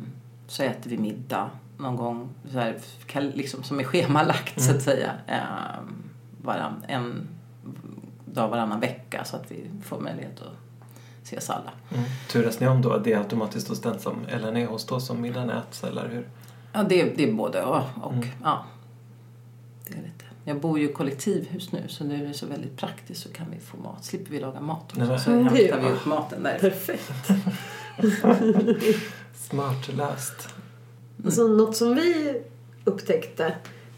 så 0.46 0.62
äter 0.62 0.90
vi 0.90 0.98
middag 0.98 1.50
någon 1.78 1.96
gång 1.96 2.28
så 2.52 2.58
här, 2.58 2.76
liksom, 3.34 3.62
som 3.62 3.80
är 3.80 3.84
schemalagt 3.84 4.62
så 4.62 4.70
att 4.76 4.82
säga. 4.82 5.12
Um, 5.28 6.02
varann, 6.42 6.84
en 6.88 7.28
dag 8.24 8.48
varannan 8.48 8.80
vecka 8.80 9.24
så 9.24 9.36
att 9.36 9.50
vi 9.50 9.70
får 9.84 10.00
möjlighet 10.00 10.40
att 10.40 10.52
ses 11.36 11.50
alla. 11.50 11.70
Mm. 11.90 12.04
Turas 12.30 12.60
ni 12.60 12.68
om 12.68 12.82
då? 12.82 12.98
Det 12.98 13.12
är 13.12 13.18
automatiskt 13.18 13.68
hos 13.68 13.80
den 13.80 13.98
som 13.98 14.14
Ellen 14.28 14.56
är 14.56 14.66
hos 14.66 14.84
då 14.86 15.00
som 15.00 15.20
middagen 15.20 15.50
äts 15.50 15.84
eller 15.84 16.08
hur? 16.08 16.28
Ja, 16.72 16.82
det, 16.82 17.16
det 17.16 17.28
är 17.28 17.32
både 17.32 17.62
och. 17.64 17.82
och 18.02 18.12
Mm. 18.12 18.28
ja, 18.44 18.64
det 19.86 19.92
är 19.92 19.96
lite. 20.02 20.24
Jag 20.44 20.60
bor 20.60 20.78
ju 20.78 20.90
i 20.90 20.92
kollektivhus 20.92 21.72
nu 21.72 21.82
så 21.88 22.04
nu 22.04 22.24
är 22.24 22.28
det 22.28 22.34
så 22.34 22.46
väldigt 22.46 22.76
praktiskt 22.76 23.22
så 23.22 23.28
kan 23.28 23.46
vi 23.50 23.58
få 23.60 23.76
mat. 23.76 24.04
Slipper 24.04 24.30
vi 24.30 24.40
laga 24.40 24.60
mat 24.60 24.92
Nej, 24.92 25.02
också. 25.02 25.10
men- 25.12 25.20
Så 25.20 25.30
Mm, 25.30 25.46
är 25.46 25.72
hämtar 25.72 25.88
vi 25.88 25.94
upp 25.96 26.06
maten 26.06 26.42
där. 26.42 26.58
Perfekt. 26.58 27.12
Smart 29.34 29.88
löst. 29.96 30.48
Alltså, 31.24 31.42
något 31.48 31.76
som 31.76 31.94
vi 31.94 32.40
upptäckte 32.84 33.54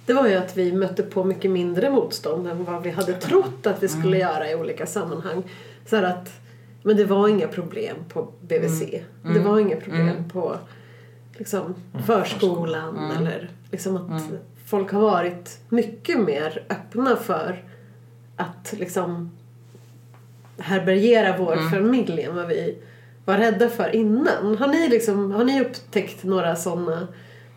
det 0.06 0.12
var 0.12 0.26
ju 0.28 0.34
att 0.34 0.56
vi 0.56 0.72
mötte 0.72 1.02
på 1.02 1.24
mycket 1.24 1.50
mindre 1.50 1.90
motstånd 1.90 2.46
än 2.46 2.64
vad 2.64 2.82
vi 2.82 2.90
hade 2.90 3.12
trott 3.12 3.66
att 3.66 3.82
vi 3.82 3.88
skulle 3.88 4.18
göra 4.18 4.50
i 4.50 4.54
olika 4.54 4.86
sammanhang. 4.86 5.42
Så 5.86 5.96
här 5.96 6.02
att, 6.02 6.32
men 6.82 6.96
det 6.96 7.04
var 7.04 7.28
inga 7.28 7.48
problem 7.48 7.96
på 8.08 8.28
BVC. 8.40 8.82
Det 9.22 9.38
var 9.38 9.58
inga 9.58 9.76
problem 9.76 10.28
på 10.32 10.56
liksom, 11.38 11.74
förskolan. 12.06 13.10
Eller 13.10 13.50
liksom 13.70 13.96
att 13.96 14.22
folk 14.66 14.92
har 14.92 15.00
varit 15.00 15.60
mycket 15.68 16.20
mer 16.20 16.62
öppna 16.70 17.16
för 17.16 17.64
att 18.36 18.74
liksom 18.78 19.30
härbärgera 20.58 21.36
vår 21.38 21.70
familj 21.70 22.22
än 22.22 22.34
vad 22.34 22.46
vi 22.48 22.78
var 23.24 23.38
rädda 23.38 23.68
för 23.68 23.94
innan. 23.94 24.56
Har 24.56 24.66
ni, 24.66 24.88
liksom, 24.88 25.32
har 25.32 25.44
ni 25.44 25.60
upptäckt 25.60 26.24
några 26.24 26.56
sådana 26.56 27.08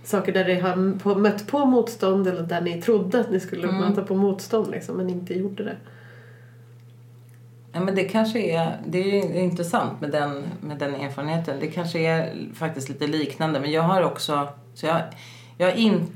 saker 0.03 0.32
där 0.34 0.46
ni 0.46 0.60
har 0.60 1.15
mött 1.15 1.48
på 1.48 1.65
motstånd 1.65 2.27
eller 2.27 2.44
där 2.44 2.62
ni 2.62 2.82
trodde 2.82 3.20
att 3.20 3.32
ni 3.32 3.39
skulle 3.39 3.72
möta 3.72 4.01
på 4.01 4.15
motstånd 4.15 4.72
liksom, 4.72 4.98
men 4.98 5.10
inte 5.10 5.34
gjorde 5.34 5.63
det? 5.63 5.75
Ja, 7.75 7.82
men 7.82 7.96
det 7.96 8.03
kanske 8.03 8.39
är, 8.39 8.82
det 8.88 9.20
är 9.20 9.39
intressant 9.39 10.01
med 10.01 10.12
den, 10.12 10.44
med 10.62 10.77
den 10.77 10.96
erfarenheten. 10.96 11.60
Det 11.60 11.67
kanske 11.67 12.00
är 12.00 12.48
faktiskt 12.53 12.89
lite 12.89 13.08
liknande. 13.08 13.60
Men 13.60 13.72
jag 13.72 13.82
har 13.82 14.01
också, 14.01 14.48
så 14.74 14.86
jag, 14.86 15.01
jag 15.58 15.67
har 15.67 15.74
in, 15.74 16.15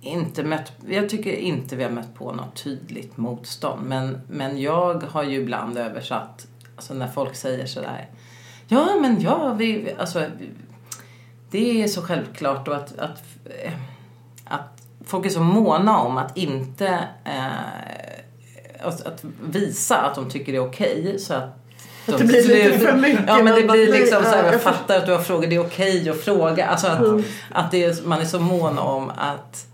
inte 0.00 0.42
mött, 0.42 0.72
jag 0.88 1.08
tycker 1.08 1.32
inte 1.32 1.76
vi 1.76 1.84
har 1.84 1.90
mött 1.90 2.14
på 2.14 2.32
något 2.32 2.62
tydligt 2.64 3.16
motstånd. 3.16 3.86
Men, 3.86 4.20
men 4.28 4.60
jag 4.60 5.02
har 5.02 5.22
ju 5.22 5.40
ibland 5.40 5.78
översatt, 5.78 6.46
alltså 6.76 6.94
när 6.94 7.08
folk 7.08 7.34
säger 7.34 7.66
sådär, 7.66 8.08
ja 8.68 8.96
men 9.00 9.20
ja, 9.20 9.54
vi, 9.54 9.94
alltså, 9.98 10.24
det 11.50 11.82
är 11.82 11.88
så 11.88 12.02
självklart 12.02 12.68
och 12.68 12.76
att, 12.76 12.98
att, 12.98 13.22
eh, 13.44 13.72
att 14.44 14.82
folk 15.04 15.26
är 15.26 15.30
så 15.30 15.40
måna 15.40 15.98
om 15.98 16.18
att 16.18 16.36
inte 16.36 17.08
eh, 17.24 17.97
att, 18.82 19.24
visa 19.50 19.98
att 19.98 20.14
de 20.14 20.30
tycker 20.30 20.52
det 20.52 20.58
är 20.58 20.66
okej 20.66 21.18
så 21.18 21.34
att 21.34 21.50
de 22.06 22.12
Att 22.12 22.18
det 22.18 22.24
blir 22.26 22.48
lite 22.48 22.78
för 22.78 22.96
mycket, 22.96 23.24
Ja 23.26 23.42
men 23.42 23.54
det 23.54 23.62
blir 23.62 23.92
liksom 23.92 24.22
så 24.22 24.28
här, 24.28 24.38
ja, 24.38 24.44
jag 24.44 24.54
jag 24.54 24.62
fattar 24.62 24.96
att 24.96 25.06
du 25.06 25.12
har 25.12 25.22
frågat, 25.22 25.50
det 25.50 25.56
är 25.56 25.66
okej 25.66 26.10
att 26.10 26.20
fråga. 26.20 26.66
Alltså 26.66 26.86
att, 26.86 26.98
Mm. 26.98 27.22
att 27.50 27.70
det 27.70 27.84
är, 27.84 28.06
man 28.06 28.20
är 28.20 28.24
så 28.24 28.40
mån 28.40 28.78
om 28.78 29.10
att 29.16 29.66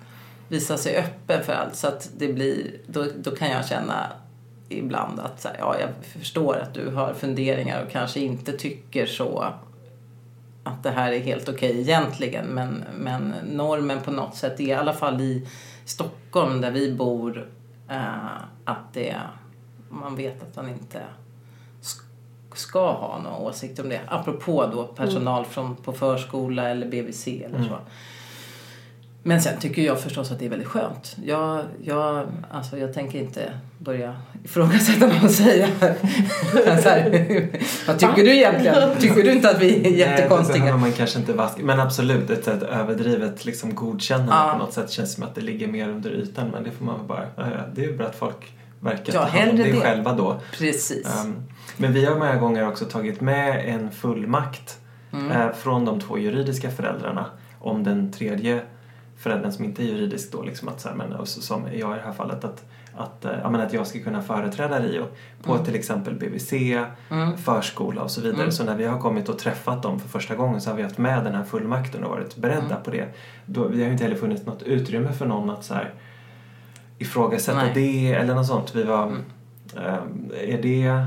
visa 0.48 0.76
sig 0.76 0.96
öppen 0.96 1.44
för 1.44 1.52
allt 1.52 1.76
så 1.76 1.86
att 1.88 2.10
det 2.18 2.28
blir, 2.32 2.70
då, 2.86 3.06
då 3.16 3.30
kan 3.30 3.50
jag 3.50 3.66
känna 3.66 4.06
ibland 4.68 5.20
att 5.20 5.40
så 5.40 5.48
här, 5.48 5.56
ja, 5.58 5.76
jag 5.80 5.88
förstår 6.20 6.56
att 6.56 6.74
du 6.74 6.90
har 6.90 7.14
funderingar 7.14 7.82
och 7.82 7.92
kanske 7.92 8.20
inte 8.20 8.52
tycker 8.52 9.06
så 9.06 9.44
att 10.64 10.82
det 10.82 10.90
här 10.90 11.12
är 11.12 11.20
helt 11.20 11.48
okej 11.48 11.80
egentligen 11.80 12.46
men, 12.46 12.84
men 12.98 13.34
normen 13.52 14.00
på 14.00 14.10
något 14.10 14.36
sätt 14.36 14.60
i 14.60 14.72
alla 14.72 14.92
fall 14.92 15.20
i 15.20 15.48
Stockholm 15.84 16.60
där 16.60 16.70
vi 16.70 16.92
bor 16.92 17.48
eh, 17.88 18.42
att 18.64 18.92
det, 18.92 19.16
man 19.88 20.16
vet 20.16 20.42
att 20.42 20.56
man 20.56 20.68
inte 20.68 21.02
sk- 21.82 22.54
ska 22.54 22.92
ha 22.92 23.18
någon 23.22 23.42
åsikt 23.42 23.78
om 23.78 23.88
det. 23.88 24.00
Apropå 24.08 24.66
då 24.72 24.84
personal 24.86 25.44
från, 25.44 25.76
på 25.76 25.92
förskola 25.92 26.68
eller 26.68 26.86
BVC 26.90 27.26
eller 27.28 27.58
så. 27.68 27.78
Men 29.26 29.42
sen 29.42 29.58
tycker 29.60 29.82
jag 29.82 30.00
förstås 30.00 30.30
att 30.32 30.38
det 30.38 30.44
är 30.44 30.48
väldigt 30.50 30.68
skönt. 30.68 31.16
Jag, 31.24 31.62
jag, 31.82 32.26
alltså 32.50 32.78
jag 32.78 32.94
tänker 32.94 33.18
inte 33.18 33.52
börja 33.78 34.16
ifrågasätta 34.44 35.06
någon 35.06 35.24
och 35.24 35.30
säga 35.30 35.66
så 36.82 36.88
här, 36.88 37.48
Vad 37.86 37.98
tycker 37.98 38.16
du 38.24 38.36
egentligen? 38.36 38.90
Tycker 39.00 39.22
du 39.22 39.32
inte 39.32 39.50
att 39.50 39.60
vi 39.62 39.76
är 39.76 39.82
Nej, 39.82 39.92
det 39.92 39.98
jättekonstiga? 39.98 40.58
behöver 40.58 40.78
man 40.80 40.92
kanske 40.92 41.18
inte 41.18 41.32
vaska. 41.32 41.62
Men 41.62 41.80
absolut, 41.80 42.30
ett, 42.30 42.48
ett 42.48 42.62
överdrivet 42.62 43.44
liksom 43.44 43.74
godkännande 43.74 44.32
Ja. 44.32 44.52
på 44.52 44.58
något 44.58 44.72
sätt 44.72 44.90
känns 44.90 45.14
som 45.14 45.24
att 45.24 45.34
det 45.34 45.40
ligger 45.40 45.66
mer 45.68 45.88
under 45.88 46.10
ytan. 46.10 46.48
Men 46.52 46.64
det 46.64 46.70
får 46.70 46.84
man 46.84 46.96
väl 46.98 47.06
bara, 47.06 47.26
ja, 47.36 47.44
det 47.74 47.84
är 47.84 47.86
ju 47.86 47.96
bra 47.96 48.06
att 48.06 48.16
folk 48.16 48.52
verkar 48.80 49.12
Ja, 49.14 49.20
ta 49.24 49.38
hand 49.38 49.50
om 49.50 49.56
det 49.56 49.62
det. 49.72 49.80
själva 49.80 50.12
då. 50.12 50.40
Precis. 50.58 51.24
Um, 51.24 51.34
men 51.76 51.92
vi 51.92 52.04
har 52.04 52.14
många 52.16 52.36
gånger 52.36 52.68
också 52.68 52.84
tagit 52.84 53.20
med 53.20 53.68
en 53.74 53.90
fullmakt 53.90 54.78
Mm. 55.12 55.30
eh, 55.32 55.52
från 55.52 55.84
de 55.84 56.00
två 56.00 56.18
juridiska 56.18 56.70
föräldrarna 56.70 57.26
om 57.60 57.84
den 57.84 58.12
tredje 58.12 58.60
föräldern 59.16 59.52
som 59.52 59.64
inte 59.64 59.82
är 59.82 59.84
juridisk 59.86 60.32
då, 60.32 60.42
liksom 60.42 60.68
att 60.68 60.80
så 60.80 60.88
här, 60.88 60.96
men, 60.96 61.12
och 61.12 61.28
så- 61.28 61.40
som 61.40 61.62
jag 61.72 61.92
i 61.92 61.98
det 61.98 62.04
här 62.04 62.12
fallet, 62.12 62.44
att, 62.44 62.64
att, 62.96 63.24
eh, 63.24 63.30
ja, 63.42 63.50
men 63.50 63.60
att 63.60 63.72
jag 63.72 63.86
ska 63.86 63.98
kunna 64.00 64.22
företräda 64.22 64.80
Rio 64.80 65.04
på 65.42 65.58
till 65.58 65.74
exempel 65.74 66.14
BVC, 66.14 66.52
Mm. 67.10 67.36
förskola 67.38 68.02
och 68.02 68.10
så 68.10 68.20
vidare. 68.20 68.40
Mm. 68.40 68.52
Så 68.52 68.64
när 68.64 68.76
vi 68.76 68.84
har 68.84 68.98
kommit 69.00 69.28
och 69.28 69.38
träffat 69.38 69.82
dem 69.82 70.00
för 70.00 70.08
första 70.08 70.34
gången 70.34 70.60
så 70.60 70.70
har 70.70 70.76
vi 70.76 70.82
haft 70.82 70.98
med 70.98 71.24
den 71.24 71.34
här 71.34 71.44
fullmakten 71.44 72.04
och 72.04 72.10
varit 72.10 72.36
beredda 72.36 72.66
Mm. 72.66 72.82
på 72.82 72.90
det. 72.90 73.08
Då, 73.46 73.68
vi 73.68 73.78
har 73.78 73.86
ju 73.86 73.92
inte 73.92 74.04
heller 74.04 74.16
funnits 74.16 74.46
något 74.46 74.62
utrymme 74.62 75.12
för 75.12 75.26
någon 75.26 75.50
att 75.50 75.64
så 75.64 75.74
här, 75.74 75.90
ifrågasätta 76.98 77.58
Nej. 77.58 77.70
det 77.74 78.12
eller 78.14 78.34
något 78.34 78.46
sånt. 78.46 78.74
Vi 78.74 78.82
var, 78.82 79.02
Mm. 79.06 79.20
ehm, 79.76 80.30
är 80.40 80.62
det, 80.62 81.06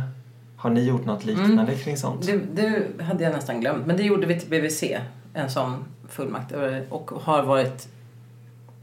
har 0.57 0.69
ni 0.69 0.83
gjort 0.83 1.05
något 1.05 1.25
liknande 1.25 1.75
kring 1.75 1.97
sånt? 1.97 2.25
Det, 2.25 2.37
det 2.53 3.03
hade 3.03 3.23
jag 3.23 3.33
nästan 3.33 3.61
glömt. 3.61 3.85
Men 3.85 3.97
det 3.97 4.03
gjorde 4.03 4.27
vi 4.27 4.39
till 4.39 4.49
BVC. 4.49 4.83
En 5.33 5.49
sån 5.49 5.85
fullmakt. 6.09 6.53
Och 6.89 7.11
har 7.11 7.43
varit 7.43 7.87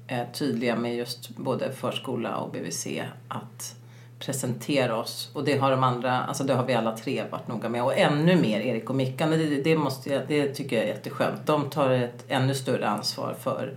eh, 0.06 0.22
tydliga 0.32 0.76
med 0.76 0.96
just 0.96 1.28
både 1.36 1.72
förskola 1.72 2.36
och 2.36 2.52
BVC 2.52 2.86
att 3.28 3.76
presentera 4.18 4.96
oss. 4.96 5.30
Och 5.32 5.44
det 5.44 5.58
har 5.58 5.70
de 5.70 5.82
andra, 5.82 6.22
alltså 6.22 6.44
det 6.44 6.54
har 6.54 6.64
vi 6.64 6.74
alla 6.74 6.96
tre 6.96 7.24
varit 7.30 7.48
noga 7.48 7.68
med. 7.68 7.82
Och 7.84 7.98
ännu 7.98 8.36
mer 8.36 8.60
Erik 8.60 8.90
och 8.90 8.96
Mickan. 8.96 9.30
Det, 9.30 9.62
det, 9.62 9.76
måste 9.76 10.10
jag, 10.12 10.22
det 10.28 10.54
tycker 10.54 10.76
jag 10.76 10.84
är 10.84 10.88
jätteskönt. 10.88 11.46
De 11.46 11.70
tar 11.70 11.90
ett 11.90 12.24
ännu 12.28 12.54
större 12.54 12.88
ansvar 12.88 13.36
för, 13.40 13.76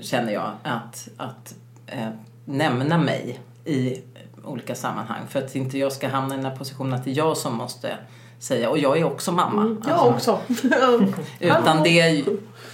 känner 0.00 0.32
jag, 0.32 0.50
att, 0.62 1.08
att 1.16 1.54
eh, 1.86 2.08
nämna 2.44 2.98
mig 2.98 3.40
i 3.64 4.00
olika 4.44 4.74
sammanhang. 4.74 5.22
För 5.28 5.38
att 5.38 5.56
inte 5.56 5.78
jag 5.78 5.92
ska 5.92 6.08
hamna 6.08 6.34
i 6.34 6.36
den 6.36 6.46
här 6.46 6.56
positionen 6.56 6.92
att 6.92 7.04
det 7.04 7.10
är 7.10 7.16
jag 7.16 7.36
som 7.36 7.56
måste 7.56 7.96
säga, 8.38 8.70
och 8.70 8.78
jag 8.78 8.98
är 8.98 9.04
också 9.04 9.32
mamma. 9.32 9.62
Mm, 9.62 9.82
jag 9.86 9.98
alltså, 9.98 10.32
också. 10.32 10.54
utan 11.40 11.82
det 11.82 12.24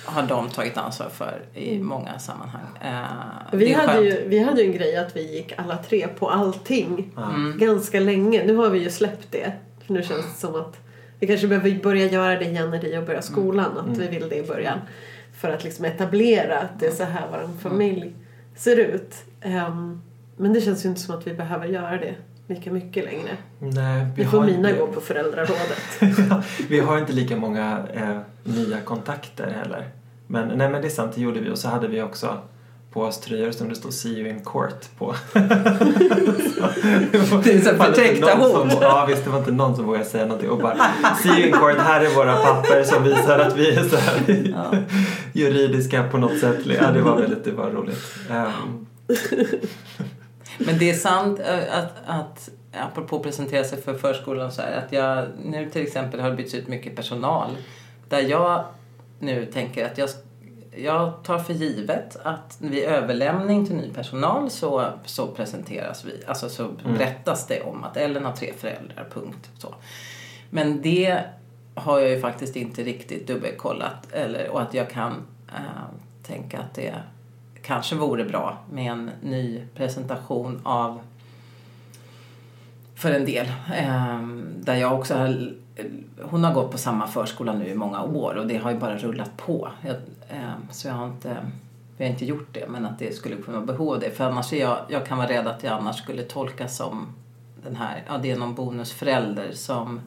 har 0.05 0.23
de 0.23 0.49
tagit 0.51 0.77
ansvar 0.77 1.09
för 1.09 1.43
i 1.55 1.79
många 1.79 2.19
sammanhang. 2.19 2.67
Eh, 2.85 3.59
vi, 3.59 3.73
hade 3.73 3.89
skönt. 3.93 4.05
ju, 4.05 4.29
vi 4.29 4.39
hade 4.39 4.63
ju 4.63 4.67
en 4.67 4.73
grej 4.73 4.97
att 4.97 5.17
vi 5.17 5.37
gick 5.37 5.53
alla 5.57 5.77
tre 5.77 6.09
på 6.19 6.29
allting 6.31 7.11
Mm. 7.17 7.59
ganska 7.59 8.01
länge. 8.01 8.45
Nu 8.45 8.57
har 8.57 8.71
vi 8.71 8.79
ju 8.79 8.91
släppt 8.91 9.27
det. 9.31 9.53
För 9.87 9.93
nu 9.95 10.03
känns 10.03 10.25
det 10.35 10.41
som 10.41 10.55
att 10.55 10.77
vi 11.19 11.27
kanske 11.27 11.47
behöver 11.49 11.71
börja 11.83 12.07
göra 12.07 12.39
det 12.39 12.45
igen 12.45 12.71
när 12.71 12.81
Rio 12.81 13.03
börjar 13.07 13.21
skolan. 13.21 13.79
Att 13.79 13.99
vi 13.99 14.09
vill 14.09 14.29
det 14.29 14.37
i 14.37 14.43
början. 14.43 14.79
För 15.41 15.49
att 15.49 15.65
liksom 15.65 15.85
etablera 15.85 16.59
att 16.59 16.81
det 16.81 16.87
är 16.87 16.91
så 16.91 17.05
här 17.05 17.27
vår 17.31 17.59
familj 17.71 18.13
ser 18.57 18.77
ut. 18.77 19.15
Ehm, 19.41 20.03
men 20.37 20.53
det 20.53 20.61
känns 20.61 20.85
ju 20.85 20.89
inte 20.89 21.01
som 21.01 21.19
att 21.19 21.27
vi 21.27 21.35
behöver 21.35 21.67
göra 21.67 21.97
det 21.97 22.15
lika 22.47 22.71
mycket 22.71 23.05
längre. 23.05 23.37
Nej, 23.59 24.07
Nu 24.17 24.25
får 24.25 24.39
har 24.39 24.47
mina 24.47 24.69
inte- 24.71 24.81
gå 24.81 24.87
på 24.87 25.01
föräldrarådet. 25.01 26.01
vi 26.69 26.81
har 26.81 26.99
inte 26.99 27.13
lika 27.13 27.37
många 27.37 27.79
eh, 27.95 28.19
nya 28.45 28.81
kontakter 28.81 29.51
heller. 29.63 29.89
Men, 30.27 30.49
nej 30.49 30.71
men 30.71 30.83
det 30.83 30.89
är 30.89 30.91
sant, 30.91 31.13
det 31.15 31.21
gjorde 31.21 31.41
vi. 31.41 31.51
Och 31.51 31.59
så 31.59 31.69
hade 31.69 31.89
vi 31.89 32.03
också 32.03 32.39
på 32.93 33.03
oss 33.03 33.21
tröjor 33.21 33.51
som 33.51 33.69
det 33.69 33.75
stod 33.75 33.93
See 33.93 34.09
you 34.19 34.29
in 34.29 34.41
court 34.45 34.99
på. 34.99 35.15
Det 35.33 35.41
är 37.15 37.25
så 37.25 37.37
Det 37.43 37.53
inte 37.53 37.75
förtäckta 37.77 38.35
hot. 38.35 38.79
Ja 38.81 39.07
visst, 39.09 39.25
det 39.25 39.31
var 39.31 39.39
inte 39.39 39.53
någon 39.53 39.77
som 39.77 39.85
vågade 39.85 40.05
säga 40.05 40.25
någonting. 40.27 40.51
Och 40.51 40.59
bara 40.59 40.77
See 41.23 41.29
you 41.29 41.47
in 41.47 41.53
court, 41.53 41.77
här 41.79 42.01
är 42.01 42.15
våra 42.15 42.37
papper 42.37 42.85
som 42.85 43.03
visar 43.05 43.39
att 43.39 43.57
vi 43.57 43.75
är 43.75 43.83
så 43.85 43.97
här 43.97 44.83
juridiska 45.33 46.03
på 46.03 46.19
något 46.19 46.39
sätt. 46.39 46.59
Ja, 46.81 46.91
det 46.91 47.01
var 47.03 47.21
väldigt, 47.21 47.45
det 47.45 47.53
var 47.53 47.71
roligt. 47.71 47.99
Ehm, 48.31 48.87
Men 50.59 50.79
det 50.79 50.91
är 50.91 50.95
sant 50.95 51.41
eh, 51.41 51.79
att, 51.79 51.93
att 52.07 52.51
apropå 52.73 53.17
att 53.17 53.23
presentera 53.23 53.65
sig 53.65 53.83
för 53.83 53.95
förskolan 53.95 54.53
så 54.53 54.63
här, 54.63 54.73
att 54.73 54.93
jag 54.93 55.27
nu 55.45 55.71
till 55.71 55.83
exempel 55.83 56.21
har 56.21 56.31
bytts 56.31 56.55
ut 56.55 56.69
mycket 56.69 56.97
personal 56.97 57.51
där 58.09 58.21
jag 58.21 58.65
nu 59.19 59.47
tänker 59.47 59.87
att 59.87 59.99
jag, 59.99 60.09
jag 60.77 61.13
tar 61.25 61.39
för 61.39 61.53
givet 61.53 62.17
att 62.23 62.57
vid 62.61 62.85
överlämning 62.85 63.67
till 63.67 63.77
ny 63.77 63.91
personal 63.91 64.51
så, 64.51 64.87
så 65.05 65.27
presenteras 65.27 66.05
vi, 66.05 66.23
alltså 66.27 66.49
så 66.49 66.69
berättas 66.69 67.47
det 67.47 67.63
om 67.63 67.85
att 67.85 67.97
Ellen 67.97 68.25
har 68.25 68.33
tre 68.33 68.53
föräldrar, 68.59 69.09
punkt. 69.15 69.51
Så. 69.59 69.75
Men 70.51 70.83
det 70.83 71.21
har 71.75 71.99
jag 72.01 72.11
ju 72.11 72.21
faktiskt 72.21 72.57
inte 72.57 72.83
riktigt 72.83 73.27
dubbelkollat 73.27 74.13
eller, 74.13 74.49
och 74.49 74.63
att 74.63 74.75
jag 74.75 74.91
kan 74.91 75.13
eh, 75.49 75.97
tänka 76.23 76.59
att 76.59 76.75
det 76.75 76.95
kanske 77.63 77.95
vore 77.95 78.25
bra 78.25 78.59
med 78.73 78.93
en 78.93 79.11
ny 79.21 79.63
presentation 79.75 80.61
av 80.63 81.01
för 82.95 83.11
en 83.11 83.25
del. 83.25 83.47
Ehm, 83.75 84.47
där 84.61 84.75
jag 84.75 84.99
också 84.99 85.15
har, 85.15 85.53
hon 86.23 86.45
har 86.45 86.55
gått 86.55 86.71
på 86.73 86.79
samma 86.79 87.07
förskola 87.07 87.53
nu 87.53 87.67
i 87.67 87.75
många 87.75 88.03
år 88.03 88.35
och 88.35 88.47
det 88.47 88.57
har 88.57 88.71
ju 88.71 88.79
bara 88.79 88.97
rullat 88.97 89.37
på. 89.37 89.69
Jag, 89.83 89.97
ehm, 90.29 90.69
så 90.71 90.89
jag 90.89 90.95
har 90.95 91.07
inte, 91.07 91.37
vi 91.97 92.05
har 92.05 92.13
inte 92.13 92.25
gjort 92.25 92.49
det 92.53 92.69
men 92.69 92.87
att 92.87 92.99
det 92.99 93.15
skulle 93.15 93.37
kunna 93.37 93.57
vara 93.57 93.67
behov 93.67 93.93
av 93.93 94.01
det. 94.01 94.11
För 94.11 94.25
annars 94.25 94.53
är 94.53 94.61
jag, 94.61 94.79
jag 94.89 95.07
kan 95.07 95.19
vara 95.19 95.29
rädd 95.29 95.47
att 95.47 95.63
jag 95.63 95.73
annars 95.73 95.97
skulle 95.97 96.23
tolkas 96.23 96.77
som 96.77 97.15
den 97.63 97.77
här, 97.77 98.03
ja 98.09 98.19
det 98.19 98.31
är 98.31 98.37
någon 98.37 98.55
bonusförälder 98.55 99.53
som 99.53 100.01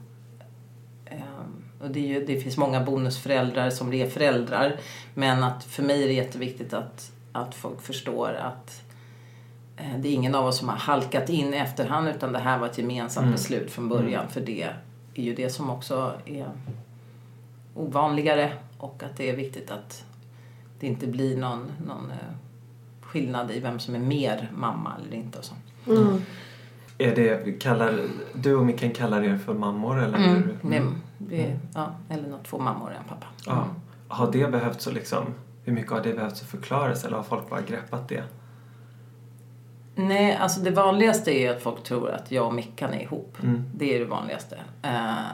ehm, 1.06 1.66
och 1.86 1.92
det, 1.92 2.00
är 2.00 2.20
ju, 2.20 2.26
det 2.26 2.40
finns 2.40 2.58
många 2.58 2.82
bonusföräldrar 2.82 3.70
som 3.70 3.94
är 3.94 4.10
föräldrar. 4.10 4.76
Men 5.14 5.44
att 5.44 5.64
för 5.64 5.84
mig 5.84 6.04
är 6.04 6.08
det 6.08 6.14
jätteviktigt 6.14 6.74
att, 6.74 7.12
att 7.36 7.56
folk 7.56 7.82
förstår 7.82 8.34
att 8.34 8.82
eh, 9.78 9.98
det 10.00 10.08
är 10.08 10.14
ingen 10.14 10.36
av 10.36 10.46
oss 10.46 10.58
som 10.58 10.70
har 10.70 10.76
halkat 10.76 11.30
in 11.30 11.54
i 11.54 11.58
efterhand 11.58 12.08
utan 12.08 12.34
det 12.34 12.40
här 12.40 12.60
var 12.60 12.68
ett 12.68 12.78
gemensamt 12.78 13.32
beslut 13.32 13.72
från 13.72 13.90
början. 13.90 14.30
För 14.30 14.42
det 14.42 14.64
är 15.14 15.24
ju 15.24 15.36
det 15.36 15.50
som 15.50 15.70
också 15.70 16.14
är 16.26 16.48
ovanligare 17.76 18.54
och 18.78 19.04
att 19.04 19.18
det 19.18 19.30
är 19.30 19.36
viktigt 19.36 19.72
att 19.72 20.06
det 20.80 20.88
inte 20.88 21.08
blir 21.08 21.38
någon, 21.38 21.72
någon 21.88 22.12
eh, 22.12 22.36
skillnad 23.02 23.52
i 23.52 23.60
vem 23.60 23.80
som 23.80 23.96
är 23.96 24.00
mer 24.00 24.52
mamma 24.56 24.94
eller 25.00 25.18
inte. 25.18 25.38
Och 25.40 25.46
så. 25.46 25.56
Mm. 25.88 26.22
är 26.98 27.16
det, 27.16 27.62
kallar, 27.62 28.00
du 28.34 28.56
och 28.56 28.66
Mikael 28.66 28.96
kallar 28.96 29.24
er 29.24 29.38
för 29.38 29.54
mammor 29.54 30.04
eller? 30.04 30.18
Mm. 30.18 30.34
hur? 30.34 30.58
Vi, 30.62 30.82
vi, 31.18 31.56
ja, 31.74 31.92
eller 32.10 32.30
något, 32.30 32.44
två 32.46 32.60
mammor 32.60 32.86
och 32.86 32.92
en 32.92 33.04
pappa. 33.10 33.28
Ja. 33.46 33.68
Har 34.08 34.32
det 34.32 34.52
behövt 34.52 34.82
så 34.82 34.92
liksom, 34.92 35.26
hur 35.66 35.74
mycket 35.74 35.92
har 35.92 36.02
det 36.02 36.14
behövt 36.14 36.38
så 36.38 36.46
förklaras 36.46 37.06
eller 37.06 37.18
har 37.18 37.24
folk 37.24 37.50
bara 37.50 37.62
greppat 37.62 38.10
det? 38.10 38.24
Nej, 39.98 40.38
alltså 40.42 40.60
det 40.60 40.72
vanligaste 40.72 41.32
är 41.32 41.40
ju 41.40 41.48
att 41.48 41.62
folk 41.62 41.84
tror 41.84 42.10
att 42.12 42.32
jag 42.32 42.46
och 42.46 42.54
Mickan 42.54 42.94
är 42.94 43.02
ihop. 43.02 43.38
Mm. 43.44 43.64
Det 43.76 43.96
är 43.96 44.00
det 44.00 44.06
vanligaste. 44.06 44.58
Eh, 44.84 44.92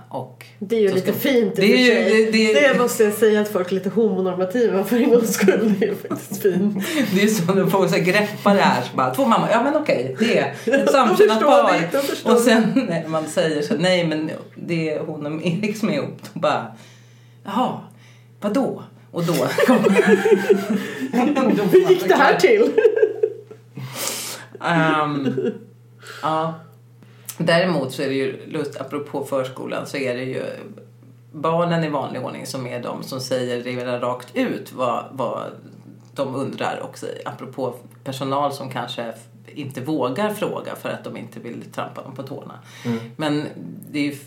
och 0.09 0.45
Det 0.59 0.75
är 0.75 0.79
ju 0.79 0.91
lite 0.93 1.11
ska- 1.13 1.19
fint 1.29 1.59
i 1.59 1.61
Det 1.61 1.73
är 1.73 2.09
ju- 2.09 2.25
det- 2.25 2.31
det- 2.31 2.73
det 2.73 2.79
måste 2.79 3.03
jag 3.03 3.13
säga 3.13 3.41
att 3.41 3.49
folk 3.49 3.71
är 3.71 3.75
lite 3.75 3.89
homonormativa 3.89 4.83
för 4.83 4.97
en 4.97 5.09
gångs 5.09 5.33
skull. 5.33 5.73
Det 5.79 5.85
är 5.87 5.95
faktiskt 5.95 6.41
fint. 6.41 6.75
Det 7.13 7.23
är 7.23 7.27
så 7.27 7.53
när 7.53 7.65
folk 7.65 7.89
så 7.89 7.95
här 7.95 8.03
greppar 8.03 8.55
det 8.55 8.61
här. 8.61 8.81
Så 8.83 8.95
bara, 8.97 9.13
Två 9.15 9.25
mammor, 9.25 9.49
ja 9.51 9.63
men 9.63 9.75
okej, 9.75 10.15
det 10.19 10.37
är 10.37 10.51
ett 10.83 10.91
samkönat 10.91 11.41
par. 11.41 11.73
det, 11.91 12.31
Och 12.31 12.39
sen 12.39 12.85
när 12.89 13.07
man 13.07 13.25
säger 13.27 13.61
så, 13.61 13.75
nej 13.75 14.07
men 14.07 14.31
det 14.55 14.89
är 14.93 14.99
hon 14.99 15.25
och 15.25 15.45
Erik 15.45 15.77
som 15.77 15.89
är 15.89 15.93
ihop. 15.93 16.17
Då 16.33 16.39
bara, 16.39 16.67
jaha, 17.43 17.79
vadå? 18.41 18.83
Och 19.11 19.23
då 19.23 19.33
kommer... 19.67 19.89
Hur 21.71 21.89
gick 21.89 22.07
det 22.07 22.15
här 22.15 22.35
till? 22.35 22.73
Ehm, 24.61 25.35
ja. 26.21 26.53
Däremot 27.37 27.93
så 27.93 28.01
är 28.01 28.07
det 28.07 28.13
ju, 28.13 28.45
lust, 28.47 28.81
apropå 28.81 29.25
förskolan, 29.25 29.87
så 29.87 29.97
är 29.97 30.15
det 30.15 30.23
ju 30.23 30.43
barnen 31.31 31.83
i 31.83 31.89
vanlig 31.89 32.25
ordning 32.25 32.45
som 32.45 32.67
är 32.67 32.83
de 32.83 33.03
som 33.03 33.19
säger 33.19 33.63
redan 33.63 33.99
rakt 33.99 34.35
ut 34.35 34.73
vad, 34.73 35.05
vad 35.11 35.51
de 36.15 36.35
undrar. 36.35 36.89
Säger, 36.93 37.27
apropå 37.27 37.75
personal 38.03 38.53
som 38.53 38.69
kanske 38.69 39.13
inte 39.47 39.81
vågar 39.81 40.33
fråga 40.33 40.75
för 40.75 40.89
att 40.89 41.03
de 41.03 41.17
inte 41.17 41.39
vill 41.39 41.71
trampa 41.71 42.01
dem 42.03 42.15
på 42.15 42.23
tårna. 42.23 42.59
Men 43.15 43.45
det 43.91 43.99
är 43.99 44.03
ju 44.03 44.17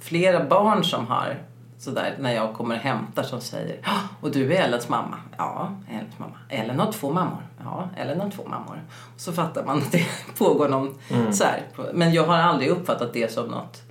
flera 0.00 0.44
barn 0.44 0.84
som 0.84 1.06
har 1.06 1.42
sådär 1.78 2.16
när 2.20 2.34
jag 2.34 2.54
kommer 2.54 2.74
och 2.74 2.80
hämtar 2.80 3.22
som 3.22 3.40
säger 3.40 3.80
"Ja, 3.84 3.92
och 4.20 4.30
du 4.30 4.54
är 4.54 4.62
Ellens 4.64 4.88
mamma? 4.88 5.16
Ja, 5.36 5.72
Ellens 5.90 6.18
mamma. 6.18 6.36
Ellen 6.48 6.80
har 6.80 6.92
två 6.92 7.12
mammor. 7.12 7.46
Ja, 7.64 7.88
Ellen 7.96 8.20
har 8.20 8.30
två 8.30 8.46
mammor. 8.48 8.82
Och 9.14 9.20
så 9.20 9.32
fattar 9.32 9.64
man 9.64 9.78
att 9.78 9.92
det 9.92 10.06
pågår 10.38 10.68
någon 10.68 10.98
så 11.32 11.44
här. 11.44 11.62
Men 11.94 12.12
jag 12.12 12.26
har 12.26 12.36
aldrig 12.38 12.70
uppfattat 12.70 13.12
det 13.12 13.32
som 13.32 13.46
något 13.48 13.82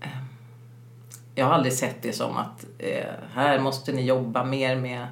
eh, 0.00 0.08
jag 1.34 1.46
har 1.46 1.52
aldrig 1.52 1.72
sett 1.72 2.02
det 2.02 2.12
som 2.12 2.36
att 2.36 2.66
eh, 2.78 3.04
här 3.34 3.58
måste 3.58 3.92
ni 3.92 4.02
jobba 4.04 4.44
mer 4.44 4.76
med 4.76 5.06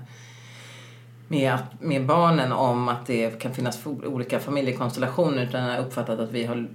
med, 1.29 1.59
med 1.81 2.07
barnen 2.07 2.53
om 2.53 2.89
att 2.89 3.07
det 3.07 3.39
kan 3.43 3.55
finnas 3.55 3.87
olika 3.87 4.41
familjekonstellationer 4.41 5.43
utan 5.43 5.63
jag 5.65 5.71
har 5.77 5.79
uppfattat 5.87 6.21
att 6.21 6.31
vi 6.31 6.45
har 6.45 6.69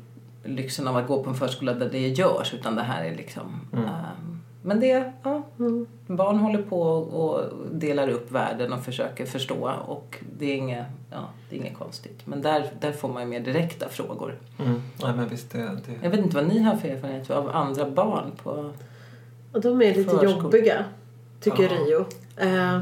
lyxen 0.44 0.88
av 0.88 0.98
att 0.98 1.08
gå 1.08 1.24
på 1.24 1.30
en 1.30 1.36
förskola 1.36 1.74
där 1.74 1.90
det 1.90 2.08
görs 2.08 2.54
utan 2.54 2.76
det 2.76 2.84
här 2.84 3.04
är 3.04 3.16
liksom 3.16 3.68
ehm, 3.74 4.31
men 4.62 4.80
det, 4.80 5.12
ja, 5.24 5.42
barn 6.08 6.38
håller 6.40 6.62
på 6.62 6.82
och 6.92 7.42
delar 7.72 8.08
upp 8.10 8.32
världen 8.32 8.74
och 8.74 8.84
försöker 8.84 9.26
förstå 9.26 9.72
och 9.88 10.18
det 10.38 10.46
är 10.46 10.56
inget, 10.56 10.86
ja, 11.12 11.28
det 11.50 11.56
är 11.56 11.60
inget 11.60 11.78
konstigt. 11.78 12.20
Men 12.28 12.42
där, 12.42 12.72
där 12.80 12.92
får 12.92 13.10
man 13.10 13.22
ju 13.22 13.28
mer 13.28 13.40
direkta 13.40 13.90
frågor. 13.90 14.38
Mm. 14.60 14.82
Nej 15.04 15.14
men 15.16 15.30
visst, 15.30 15.52
det, 15.52 15.58
det... 15.60 16.00
Jag 16.04 16.10
vet 16.10 16.20
inte 16.20 16.36
vad 16.36 16.48
ni 16.48 16.60
har 16.60 16.76
för 16.76 16.88
erfarenhet 16.88 17.30
av 17.30 17.50
andra 17.50 17.90
barn 17.90 18.32
på... 18.44 18.72
Och 19.52 19.62
de 19.62 19.82
är 19.82 19.96
lite 19.96 20.10
Förskola. 20.10 20.32
jobbiga, 20.32 20.86
tycker 21.42 21.64
Ja. 21.64 21.70
Rio. 21.70 22.06
Eh, 22.38 22.80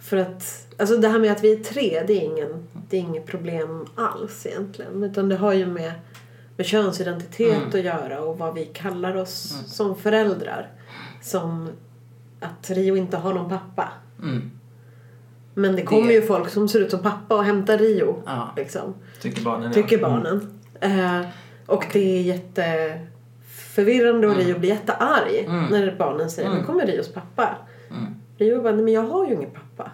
för 0.00 0.16
att, 0.16 0.66
alltså 0.78 0.96
det 0.96 1.08
här 1.08 1.18
med 1.18 1.32
att 1.32 1.44
vi 1.44 1.52
är 1.52 1.64
tre, 1.64 2.02
det 2.06 2.12
är, 2.12 2.20
ingen, 2.24 2.66
det 2.90 2.96
är 2.96 3.00
inget 3.00 3.26
problem 3.26 3.86
alls 3.94 4.46
egentligen. 4.46 5.02
Utan 5.02 5.28
det 5.28 5.36
har 5.36 5.52
ju 5.52 5.66
med, 5.66 5.92
med 6.56 6.66
könsidentitet 6.66 7.56
Mm. 7.56 7.68
att 7.68 7.84
göra 7.84 8.20
och 8.20 8.38
vad 8.38 8.54
vi 8.54 8.64
kallar 8.64 9.14
oss 9.16 9.62
som 9.66 9.96
föräldrar. 9.96 10.70
Som 11.24 11.68
att 12.40 12.70
Rio 12.70 12.96
inte 12.96 13.16
har 13.16 13.34
någon 13.34 13.48
pappa. 13.50 13.88
Mm. 14.22 14.50
Men 15.54 15.76
det 15.76 15.82
kommer 15.82 16.08
Det- 16.08 16.14
ju 16.14 16.22
folk 16.22 16.48
som 16.48 16.68
ser 16.68 16.80
ut 16.80 16.90
som 16.90 17.00
pappa 17.02 17.36
och 17.36 17.44
hämtar 17.44 17.78
Rio. 17.78 18.22
Ja. 18.26 18.52
Liksom. 18.56 18.94
Tycker 19.20 19.42
barnen 19.44 19.62
ja. 19.66 19.72
Tycker 19.72 19.98
Mm. 19.98 20.10
barnen. 20.10 20.60
Eh, 20.80 21.20
och 21.66 21.86
det 21.92 22.18
är 22.18 22.22
jätteförvirrande 22.22 24.26
och 24.26 24.32
Mm. 24.34 24.46
Rio 24.46 24.58
blir 24.58 24.70
jättearg 24.70 25.38
Mm. 25.46 25.64
när 25.70 25.96
barnen 25.98 26.30
säger 26.30 26.48
Mm. 26.48 26.60
nu 26.60 26.66
kommer 26.66 26.86
Rios 26.86 27.12
pappa. 27.12 27.56
Mm. 27.90 28.14
Rio 28.38 28.62
bara, 28.62 28.72
nej 28.72 28.84
men 28.84 28.92
jag 28.94 29.02
har 29.02 29.26
ju 29.26 29.34
ingen 29.34 29.50
pappa. 29.50 29.90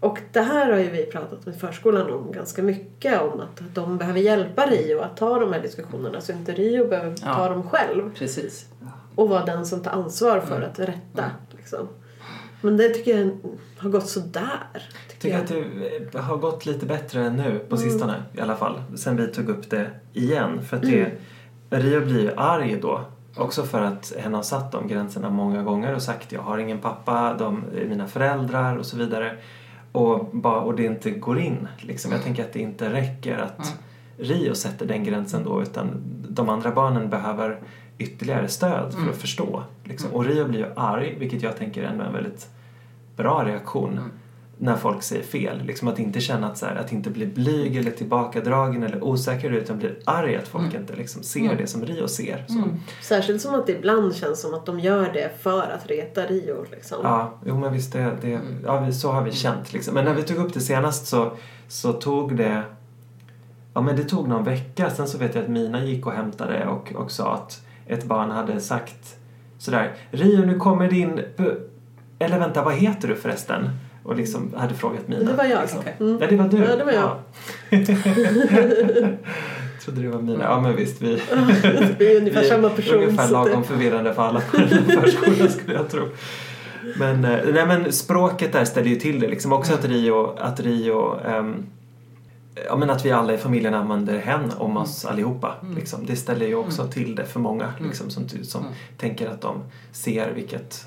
Och 0.00 0.18
det 0.32 0.40
här 0.40 0.72
har 0.72 0.78
ju 0.78 0.90
vi 0.90 1.06
pratat 1.06 1.46
med 1.46 1.60
förskolan 1.60 2.12
om 2.12 2.32
ganska 2.32 2.62
mycket 2.62 3.20
om 3.22 3.40
att 3.40 3.62
de 3.74 3.98
behöver 3.98 4.20
hjälpa 4.20 4.66
Rio 4.66 5.00
att 5.00 5.16
ta 5.16 5.38
de 5.38 5.52
här 5.52 5.60
diskussionerna 5.62 6.20
så 6.20 6.32
inte 6.32 6.52
Rio 6.52 6.88
behöver 6.88 7.14
Ja. 7.24 7.34
ta 7.34 7.48
dem 7.48 7.62
själv 7.62 8.14
Precis. 8.14 8.66
Och 9.16 9.28
vara 9.28 9.44
den 9.44 9.66
som 9.66 9.82
tar 9.82 9.90
ansvar 9.90 10.40
för 10.40 10.56
Mm. 10.56 10.70
att 10.70 10.78
rätta. 10.78 11.24
Liksom. 11.56 11.88
Men 12.60 12.76
det 12.76 12.88
tycker 12.88 13.18
jag 13.18 13.30
har 13.78 13.90
gått 13.90 14.08
sådär. 14.08 14.42
Jag 14.72 14.82
Tycker 15.20 15.46
tycker 15.46 15.90
jag. 15.90 16.02
att 16.06 16.12
det 16.12 16.18
har 16.20 16.36
gått 16.36 16.66
lite 16.66 16.86
bättre 16.86 17.30
nu 17.30 17.58
på 17.68 17.76
Mm. 17.76 17.88
sistone 17.88 18.22
i 18.34 18.40
alla 18.40 18.56
fall. 18.56 18.82
Sen 18.96 19.16
vi 19.16 19.26
tog 19.26 19.48
upp 19.48 19.70
det 19.70 19.90
igen. 20.12 20.62
För 20.62 20.76
att 20.76 20.82
det, 20.82 21.12
Rio 21.70 22.00
blir 22.00 22.20
ju 22.22 22.30
arg 22.36 22.78
då. 22.82 23.00
Också 23.36 23.62
för 23.62 23.82
att 23.82 24.12
henne 24.18 24.36
har 24.36 24.42
satt 24.42 24.72
de 24.72 24.88
gränserna 24.88 25.30
många 25.30 25.62
gånger 25.62 25.94
och 25.94 26.02
sagt 26.02 26.32
jag 26.32 26.42
har 26.42 26.58
ingen 26.58 26.78
pappa, 26.78 27.34
de 27.38 27.64
är 27.76 27.84
mina 27.88 28.06
föräldrar 28.06 28.76
och 28.76 28.86
så 28.86 28.96
vidare. 28.96 29.36
Och, 29.92 30.26
bara, 30.32 30.60
och 30.60 30.74
det 30.76 30.84
inte 30.84 31.10
går 31.10 31.38
in. 31.38 31.68
Liksom. 31.78 32.12
Jag 32.12 32.22
tänker 32.22 32.44
att 32.44 32.52
det 32.52 32.58
inte 32.60 32.92
räcker 32.92 33.38
att 33.38 33.58
Mm. 33.58 33.78
Rio 34.18 34.54
sätter 34.54 34.86
den 34.86 35.04
gränsen 35.04 35.44
då 35.44 35.62
utan 35.62 35.90
de 36.28 36.48
andra 36.48 36.70
barnen 36.70 37.10
behöver 37.10 37.58
ytterligare 37.98 38.48
stöd 38.48 38.92
för 38.92 38.98
Mm. 38.98 39.10
att 39.10 39.16
förstå. 39.16 39.62
Liksom. 39.84 40.10
Och 40.12 40.24
Rio 40.24 40.44
blir 40.48 40.58
ju 40.60 40.66
arg, 40.76 41.16
vilket 41.18 41.42
jag 41.42 41.56
tänker 41.56 41.82
är 41.82 41.86
en 41.86 42.12
väldigt 42.12 42.48
bra 43.16 43.44
reaktion 43.44 43.92
Mm. 43.92 44.10
när 44.58 44.76
folk 44.76 45.02
säger 45.02 45.22
fel. 45.22 45.62
Liksom 45.64 45.88
att 45.88 45.98
inte 45.98 46.20
känna 46.20 46.46
att, 46.46 46.58
så 46.58 46.66
här, 46.66 46.76
att 46.76 46.92
inte 46.92 47.10
bli 47.10 47.26
blyg 47.26 47.76
eller 47.76 47.90
tillbakadragen 47.90 48.82
eller 48.82 49.04
osäker 49.04 49.50
utan 49.50 49.78
blir 49.78 49.96
arg 50.04 50.36
att 50.36 50.48
folk 50.48 50.64
Mm. 50.68 50.80
inte 50.80 50.96
liksom 50.96 51.22
ser 51.22 51.40
Mm. 51.40 51.56
det 51.56 51.66
som 51.66 51.84
Rio 51.84 52.08
ser. 52.08 52.44
Mm. 52.48 52.68
Särskilt 53.02 53.42
som 53.42 53.54
att 53.54 53.66
det 53.66 53.72
ibland 53.72 54.16
känns 54.16 54.40
som 54.40 54.54
att 54.54 54.66
de 54.66 54.80
gör 54.80 55.12
det 55.12 55.30
för 55.42 55.62
att 55.70 55.86
reta 55.86 56.26
Rio. 56.26 56.64
Liksom. 56.70 56.98
Ja, 57.02 57.34
jo 57.46 57.58
men 57.58 57.72
visst 57.72 57.92
det, 57.92 58.16
det, 58.22 58.32
Mm. 58.32 58.46
ja, 58.64 58.80
vi- 58.80 58.92
så 58.92 59.12
har 59.12 59.22
vi 59.22 59.32
känt 59.32 59.72
liksom. 59.72 59.94
Men 59.94 60.04
när 60.04 60.14
vi 60.14 60.22
tog 60.22 60.36
upp 60.36 60.54
det 60.54 60.60
senast 60.60 61.06
så, 61.06 61.32
så 61.68 61.92
tog 61.92 62.36
det 62.36 62.62
Ja 63.74 63.80
men 63.82 63.96
det 63.96 64.04
tog 64.04 64.28
någon 64.28 64.44
vecka, 64.44 64.90
sen 64.90 65.08
så 65.08 65.18
vet 65.18 65.34
jag 65.34 65.44
att 65.44 65.50
Mina 65.50 65.84
gick 65.84 66.06
och 66.06 66.12
hämtade 66.12 66.66
och, 66.66 66.92
och 66.94 67.10
sa 67.10 67.34
att 67.34 67.62
ett 67.86 68.04
barn 68.04 68.30
hade 68.30 68.60
sagt 68.60 69.16
sådär 69.58 69.92
Rio 70.10 70.46
nu 70.46 70.58
kommer 70.58 70.90
din... 70.90 71.20
Eller 72.18 72.38
vänta, 72.38 72.62
vad 72.64 72.74
heter 72.74 73.08
du 73.08 73.16
förresten? 73.16 73.70
Och 74.02 74.16
liksom 74.16 74.54
hade 74.56 74.74
frågat 74.74 75.08
Mina. 75.08 75.30
Det 75.30 75.36
var 75.36 75.44
jag. 75.44 75.60
Liksom. 75.60 75.78
Okej. 75.78 75.96
Mm. 76.00 76.18
Ja, 76.20 76.26
det 76.30 76.36
var 76.36 76.48
du. 76.48 76.56
Ja, 76.56 76.76
det 76.76 76.84
var 76.84 76.92
jag. 76.92 77.16
Ja. 77.70 77.70
Trodde 79.84 80.02
det 80.02 80.08
var 80.08 80.20
Mina. 80.22 80.44
Ja 80.44 80.60
men 80.60 80.76
visst, 80.76 81.02
vi... 81.02 81.06
Vi 81.98 82.16
är 82.16 82.20
ungefär 82.20 82.42
vi 82.42 82.48
samma 82.48 82.70
person. 82.70 82.96
Ungefär 82.98 83.22
att 83.22 83.28
det- 83.28 83.32
lagom 83.32 83.64
förvirrande 83.64 84.14
för 84.14 84.22
alla 84.22 84.40
på 84.40 84.56
förskolan 85.00 85.48
skulle 85.50 85.74
jag 85.74 85.90
tro. 85.90 86.02
Men, 86.98 87.24
eh, 87.24 87.38
nej, 87.52 87.66
men 87.66 87.92
språket 87.92 88.52
där 88.52 88.64
ställer 88.64 88.88
ju 88.88 88.96
till 88.96 89.20
det 89.20 89.28
liksom. 89.28 89.52
Också 89.52 89.74
att 89.74 89.84
Rio, 89.84 90.36
att 90.38 90.60
Rio 90.60 91.18
ehm, 91.26 91.66
Ja 92.68 92.76
men 92.76 92.90
att 92.90 93.04
vi 93.04 93.10
alla 93.12 93.34
i 93.34 93.38
familjen 93.38 93.74
använder 93.74 94.18
hen 94.18 94.52
om 94.58 94.76
oss 94.76 95.04
allihopa. 95.04 95.54
Mm. 95.62 95.74
Liksom. 95.76 96.06
Det 96.06 96.16
ställer 96.16 96.46
ju 96.46 96.54
också 96.54 96.86
till 96.88 97.14
det 97.14 97.24
för 97.24 97.40
många 97.40 97.64
Mm. 97.78 97.88
liksom, 97.88 98.10
som, 98.10 98.28
som 98.28 98.60
Mm. 98.62 98.72
tänker 98.98 99.28
att 99.28 99.40
de 99.40 99.56
ser 99.92 100.32
vilket, 100.32 100.86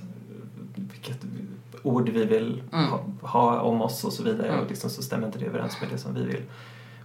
vilket 0.75 1.17
ord 1.83 2.09
vi 2.09 2.25
vill 2.25 2.63
Mm. 2.73 2.85
ha, 2.85 3.03
ha 3.21 3.59
om 3.59 3.81
oss 3.81 4.03
och 4.03 4.13
så 4.13 4.23
vidare 4.23 4.47
Mm. 4.47 4.59
och 4.59 4.69
liksom, 4.69 4.89
så 4.89 5.01
stämmer 5.01 5.27
inte 5.27 5.39
det 5.39 5.45
överens 5.45 5.77
med 5.81 5.89
det 5.91 5.97
som 5.97 6.13
vi 6.13 6.23
vill 6.23 6.41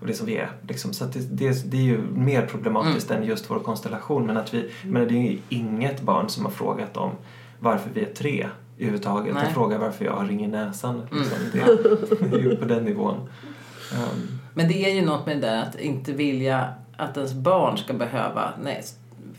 och 0.01 0.07
det 0.07 0.15
som 0.15 0.27
vi 0.27 0.37
är. 0.37 0.51
Liksom. 0.69 0.93
Så 0.93 1.05
det, 1.05 1.19
det, 1.19 1.71
det 1.71 1.77
är 1.77 1.83
ju 1.83 2.01
mer 2.15 2.47
problematiskt 2.47 3.11
Mm. 3.11 3.23
än 3.23 3.29
just 3.29 3.51
vår 3.51 3.59
konstellation 3.59 4.27
men 4.27 4.37
att 4.37 4.55
vi, 4.55 4.71
men 4.85 5.09
det 5.09 5.15
är 5.15 5.31
ju 5.33 5.39
inget 5.49 6.03
barn 6.03 6.29
som 6.29 6.45
har 6.45 6.53
frågat 6.53 6.97
om 6.97 7.11
varför 7.59 7.91
vi 7.95 8.01
är 8.01 8.15
tre 8.15 8.49
överhuvudtaget. 8.79 9.35
De 9.35 9.55
frågar 9.55 9.79
varför 9.79 10.05
jag 10.05 10.13
har 10.13 10.25
ring 10.27 10.45
i 10.45 10.49
näsan. 10.49 10.95
Mm. 11.11 11.23
Liksom. 11.23 11.39
Det, 11.53 12.27
det 12.31 12.37
är 12.37 12.41
ju 12.43 12.57
på 12.57 12.65
den 12.65 12.85
nivån. 12.85 13.17
Um, 13.95 14.34
Men 14.55 14.69
det 14.69 14.85
är 14.91 14.95
ju 14.95 15.07
något 15.07 15.27
med 15.27 15.37
det 15.37 15.47
där 15.47 15.63
att 15.63 15.75
inte 15.81 16.13
vilja 16.13 16.75
att 16.97 17.17
ens 17.17 17.35
barn 17.35 17.79
ska 17.79 17.93
behöva 17.93 18.53
nej, 18.63 18.83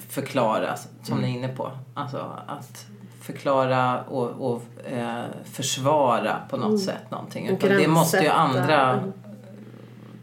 förklara, 0.10 0.76
som 1.04 1.18
Mm. 1.18 1.30
ni 1.30 1.36
är 1.36 1.40
inne 1.40 1.56
på. 1.56 1.72
Alltså 1.94 2.32
att 2.48 2.86
förklara 3.22 4.02
och, 4.02 4.30
och 4.54 4.64
eh, 4.92 5.24
försvara 5.44 6.36
på 6.50 6.58
något 6.58 6.66
Mm. 6.68 6.78
sätt 6.78 7.12
någonting. 7.12 7.48
Utan 7.48 7.70
det 7.70 7.88
måste 7.88 8.18
ju 8.18 8.28
andra 8.30 9.00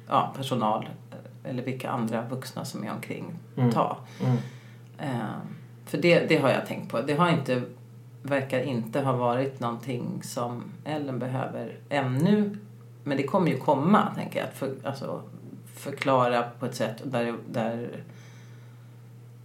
ja, 0.08 0.32
personal 0.36 0.88
eller 1.44 1.62
vilka 1.62 1.90
andra 1.90 2.22
vuxna 2.22 2.64
som 2.64 2.84
är 2.84 2.92
omkring 2.92 3.24
Mm. 3.56 3.70
ta. 3.72 3.96
mm. 4.20 4.36
Eh, 4.98 5.26
för 5.86 5.98
det, 5.98 6.20
det 6.28 6.36
har 6.38 6.48
jag 6.50 6.66
tänkt 6.66 6.90
på. 6.90 7.00
Det 7.00 7.14
har 7.14 7.30
inte, 7.30 7.62
verkar 8.22 8.60
inte 8.60 9.00
ha 9.00 9.12
varit 9.12 9.60
någonting 9.60 10.20
som 10.22 10.62
Ellen 10.84 11.18
behöver 11.18 11.76
ännu. 11.88 12.58
Men 13.04 13.16
det 13.16 13.22
kommer 13.22 13.50
ju 13.50 13.58
komma, 13.58 14.14
tänker 14.14 14.38
jag. 14.40 14.48
Att 14.48 14.54
för, 14.54 14.74
alltså, 14.84 15.22
förklara 15.76 16.42
på 16.42 16.66
ett 16.66 16.74
sätt 16.74 16.96
där, 17.04 17.34
där 17.50 17.88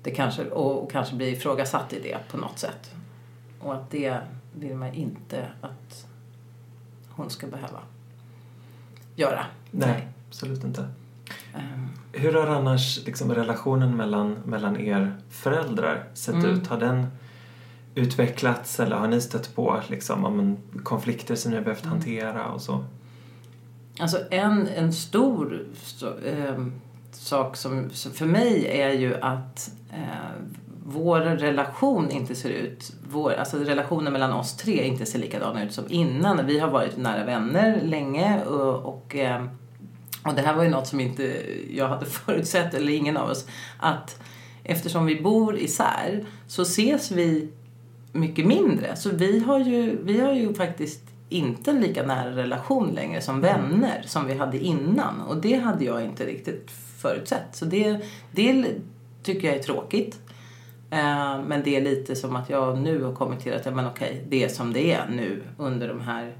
det 0.03 0.11
kanske, 0.11 0.49
och, 0.49 0.83
och 0.83 0.91
kanske 0.91 1.15
blir 1.15 1.27
ifrågasatt 1.27 1.93
i 1.93 1.99
det 1.99 2.17
på 2.31 2.37
något 2.37 2.59
sätt. 2.59 2.91
Och 3.59 3.73
att 3.73 3.91
det 3.91 4.17
vill 4.55 4.75
man 4.75 4.93
inte 4.93 5.47
att 5.61 6.05
hon 7.09 7.29
ska 7.29 7.47
behöva 7.47 7.79
göra. 9.15 9.45
Nej, 9.71 10.07
absolut 10.29 10.63
inte. 10.63 10.87
Ehm, 11.55 11.87
Hur 12.13 12.33
har 12.33 12.47
annars 12.47 13.05
liksom, 13.05 13.33
relationen 13.35 13.95
mellan, 13.97 14.31
mellan 14.45 14.77
er 14.79 15.17
föräldrar 15.29 16.03
sett 16.13 16.35
Mm. 16.35 16.45
ut? 16.51 16.67
Har 16.67 16.77
den 16.77 17.07
utvecklats 17.95 18.79
eller 18.79 18.95
har 18.95 19.07
ni 19.07 19.21
stött 19.21 19.55
på 19.55 19.81
liksom, 19.87 20.21
men, 20.37 20.57
konflikter 20.83 21.35
som 21.35 21.51
ni 21.51 21.57
har 21.57 21.63
behövt 21.63 21.83
Mm. 21.85 21.91
hantera 21.97 22.47
och 22.51 22.61
så? 22.61 22.85
Alltså 23.99 24.17
en, 24.31 24.67
en 24.67 24.93
stor 24.93 25.65
så, 25.83 26.07
ehm, 26.07 26.73
sak 27.11 27.57
som, 27.57 27.89
som 27.89 28.11
för 28.11 28.25
mig 28.25 28.67
är 28.67 28.91
ju 28.91 29.15
att 29.21 29.71
eh, 29.93 30.41
vår 30.85 31.19
relation 31.19 32.11
inte 32.11 32.35
ser 32.35 32.49
ut, 32.49 32.93
vår, 33.09 33.31
alltså 33.33 33.57
relationen 33.57 34.13
mellan 34.13 34.33
oss 34.33 34.57
tre 34.57 34.87
inte 34.87 35.05
ser 35.05 35.19
likadan 35.19 35.57
ut 35.57 35.73
som 35.73 35.85
innan. 35.89 36.45
Vi 36.45 36.59
har 36.59 36.69
varit 36.69 36.97
nära 36.97 37.25
vänner 37.25 37.81
länge 37.83 38.45
och, 38.45 38.85
och, 38.85 39.15
ehm, 39.15 39.49
och 40.23 40.33
det 40.35 40.41
här 40.41 40.53
var 40.53 40.63
ju 40.63 40.69
något 40.69 40.87
som 40.87 40.99
inte 40.99 41.43
jag 41.69 41.87
hade 41.87 42.05
förutsett, 42.25 42.73
eller 42.73 42.93
ingen 42.93 43.17
av 43.17 43.29
oss, 43.29 43.47
att 43.77 44.19
eftersom 44.63 45.05
vi 45.05 45.21
bor 45.21 45.57
isär 45.57 46.25
så 46.47 46.61
ses 46.61 47.11
vi 47.11 47.49
mycket 48.11 48.45
mindre. 48.45 48.95
Så 48.95 49.09
vi 49.09 49.39
har 49.39 49.59
ju, 49.59 49.97
vi 50.03 50.19
har 50.19 50.33
ju 50.33 50.53
faktiskt 50.53 51.06
inte 51.29 51.71
en 51.71 51.81
lika 51.81 52.03
nära 52.03 52.35
relation 52.35 52.93
längre 52.93 53.21
som 53.21 53.41
vänner 53.41 54.01
som 54.05 54.27
vi 54.27 54.37
hade 54.37 54.59
innan. 54.59 55.21
Och 55.21 55.37
det 55.37 55.55
hade 55.55 55.85
jag 55.85 56.05
inte 56.05 56.25
riktigt 56.25 56.71
förutsett. 56.97 57.55
Så 57.55 57.65
det, 57.65 57.99
det 58.31 58.75
tycker 59.23 59.47
jag 59.47 59.57
är 59.57 59.63
tråkigt. 59.63 60.19
Eh, 60.91 61.41
Men 61.47 61.61
det 61.63 61.75
är 61.75 61.81
lite 61.81 62.15
som 62.15 62.35
att 62.35 62.49
jag 62.49 62.77
nu 62.77 63.03
har 63.03 63.13
kommit 63.15 63.39
till 63.39 63.53
att 63.53 63.65
ja, 63.65 63.71
men 63.71 63.87
okej, 63.87 64.25
det 64.29 64.43
är 64.43 64.49
som 64.49 64.73
det 64.73 64.93
är 64.93 65.07
nu 65.09 65.43
under 65.57 65.87
de 65.87 66.01
här 66.01 66.35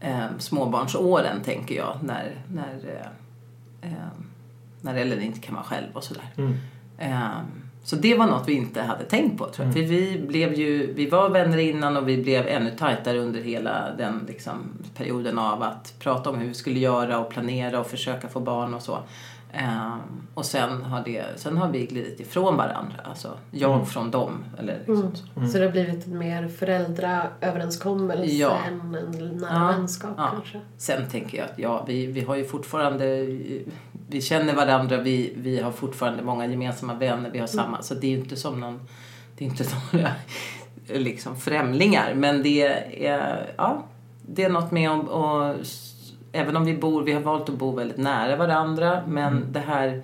eh, 0.00 0.26
småbarnsåren 0.38 1.42
tänker 1.44 1.74
jag. 1.76 1.98
När, 2.02 2.44
när, 2.48 2.74
eh, 3.82 3.90
eh, 3.92 4.08
när 4.80 4.94
Ellen 4.94 5.22
inte 5.22 5.40
kan 5.40 5.54
vara 5.54 5.64
själv 5.64 5.86
och 5.92 6.04
sådär. 6.04 6.30
Mm. 6.36 6.54
Så 7.88 7.96
det 7.96 8.14
var 8.14 8.26
något 8.26 8.48
vi 8.48 8.52
inte 8.52 8.82
hade 8.82 9.04
tänkt 9.04 9.38
på 9.38 9.46
tror 9.46 9.66
jag. 9.66 9.74
För 9.74 9.80
vi, 9.82 10.18
blev 10.28 10.54
ju, 10.54 10.92
vi 10.94 11.06
var 11.06 11.28
vänner 11.28 11.58
innan 11.58 11.96
och 11.96 12.08
vi 12.08 12.22
blev 12.22 12.46
ännu 12.48 12.70
tajtare 12.70 13.18
under 13.18 13.40
hela 13.40 13.90
den 13.98 14.24
liksom, 14.28 14.54
perioden 14.96 15.38
av 15.38 15.62
att 15.62 15.94
prata 15.98 16.30
om 16.30 16.38
hur 16.38 16.48
vi 16.48 16.54
skulle 16.54 16.78
göra 16.78 17.18
och 17.18 17.30
planera 17.30 17.80
och 17.80 17.86
försöka 17.86 18.28
få 18.28 18.40
barn 18.40 18.74
och 18.74 18.82
så. 18.82 18.98
Ehm, 19.52 19.98
och 20.34 20.44
sen 20.44 20.82
har, 20.82 21.02
det, 21.04 21.24
sen 21.36 21.56
har 21.56 21.68
vi 21.68 21.86
glidit 21.86 22.20
ifrån 22.20 22.56
varandra. 22.56 22.94
Alltså 23.04 23.28
jag 23.50 23.74
Mm. 23.74 23.86
från 23.86 24.10
dem. 24.10 24.44
Eller 24.58 24.76
liksom 24.78 24.94
Mm. 25.34 25.46
så. 25.46 25.52
Så 25.52 25.58
det 25.58 25.64
har 25.64 25.72
blivit 25.72 26.06
mer 26.06 26.48
föräldraöverenskommelse 26.48 28.24
Ja. 28.34 28.56
än 28.68 28.94
en 28.94 29.36
nära 29.36 29.54
Ja. 29.54 29.66
vänskap 29.76 30.10
Ja. 30.16 30.28
kanske. 30.32 30.60
Sen 30.76 31.08
tänker 31.08 31.38
jag 31.38 31.44
att 31.44 31.58
ja, 31.58 31.84
vi, 31.88 32.06
vi 32.06 32.20
har 32.20 32.36
ju 32.36 32.44
fortfarande, 32.44 33.26
vi 34.10 34.20
känner 34.20 34.54
varandra, 34.54 34.96
vi, 34.96 35.32
vi 35.36 35.60
har 35.60 35.72
fortfarande 35.72 36.22
många 36.22 36.46
gemensamma 36.46 36.94
vänner, 36.94 37.30
vi 37.30 37.38
har 37.38 37.46
samma, 37.46 37.82
så 37.82 37.94
det 37.94 38.06
är 38.06 38.10
ju 38.10 38.18
inte 38.18 38.36
som 38.36 38.60
någon, 38.60 38.80
det 39.38 39.44
är 39.44 39.48
inte 39.48 39.64
några 39.92 40.10
liksom 40.86 41.36
främlingar, 41.36 42.14
men 42.14 42.42
det 42.42 42.62
är, 42.96 43.54
ja, 43.56 43.82
det 44.26 44.44
är 44.44 44.50
något 44.50 44.70
med 44.70 44.90
att, 44.90 45.08
och, 45.08 45.54
även 46.32 46.56
om 46.56 46.64
vi 46.64 46.76
bor, 46.76 47.02
vi 47.02 47.12
har 47.12 47.20
valt 47.20 47.48
att 47.48 47.54
bo 47.58 47.70
väldigt 47.70 47.96
nära 47.96 48.36
varandra, 48.36 49.02
men 49.06 49.52
det 49.52 49.60
här 49.60 50.02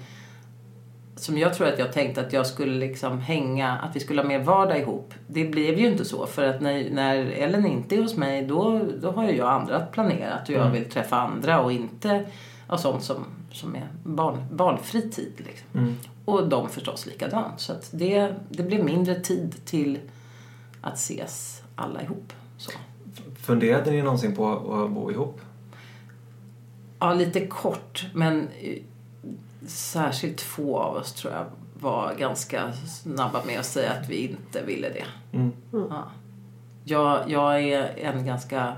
som 1.17 1.39
jag 1.39 1.55
tror 1.55 1.69
att 1.69 1.79
jag 1.79 1.93
tänkte 1.93 2.21
att 2.21 2.33
jag 2.33 2.47
skulle 2.47 2.79
liksom 2.79 3.21
hänga, 3.21 3.73
att 3.73 3.97
vi 3.97 4.01
skulle 4.01 4.21
ha 4.23 4.29
mer 4.29 4.39
vardag 4.39 4.79
ihop. 4.79 5.15
Det 5.27 5.45
blev 5.45 5.79
ju 5.79 5.87
inte 5.87 6.05
så 6.05 6.27
för 6.27 6.43
att 6.45 6.61
när, 6.61 6.91
när 6.91 7.17
Ellen 7.17 7.67
inte 7.67 7.97
är 7.97 8.03
hos 8.03 8.17
mig 8.17 8.43
då, 8.47 8.81
då 9.01 9.11
har 9.11 9.25
ju 9.25 9.37
jag 9.37 9.49
andra 9.49 9.81
planerat 9.81 10.49
och 10.49 10.55
jag 10.55 10.61
Mm. 10.61 10.73
vill 10.73 10.91
träffa 10.91 11.17
andra 11.17 11.61
och 11.61 11.73
inte 11.73 12.25
ja, 12.69 12.79
sånt 12.79 13.03
som, 13.03 13.25
som 13.55 13.77
är 13.77 13.89
barn, 14.03 14.45
barnfri 14.53 15.11
tid. 15.11 15.33
Liksom. 15.37 15.69
Mm. 15.75 15.97
Och 16.25 16.49
de 16.49 16.69
förstås 16.69 17.07
likadant. 17.07 17.61
Så 17.61 17.73
att 17.73 17.91
det, 17.93 18.35
det 18.49 18.63
blev 18.63 18.85
mindre 18.85 19.21
tid 19.21 19.65
till 19.65 19.99
att 20.81 20.95
ses 20.95 21.63
alla 21.77 22.03
ihop. 22.03 22.33
Så. 22.57 22.71
Funderade 23.37 23.91
ni 23.91 24.03
någonsin 24.03 24.37
på 24.37 24.51
att 24.51 24.91
bo 24.91 25.11
ihop? 25.11 25.41
Ja, 26.99 27.15
lite 27.15 27.47
kort, 27.47 28.07
men 28.15 28.49
eh, 28.61 28.79
särskilt 29.67 30.39
två 30.39 30.79
av 30.79 30.97
oss 30.97 31.13
tror 31.13 31.33
jag 31.33 31.47
var 31.81 32.15
ganska 32.15 32.73
snabba 32.73 33.45
med 33.45 33.61
att 33.61 33.67
säga 33.67 33.93
att 33.93 34.09
vi 34.09 34.17
inte 34.17 34.63
ville 34.63 34.89
det. 34.89 35.05
Mm. 35.37 35.53
Ja. 35.73 36.11
Jag, 36.85 37.31
jag 37.31 37.63
är 37.63 37.99
en 37.99 38.27
ganska 38.27 38.77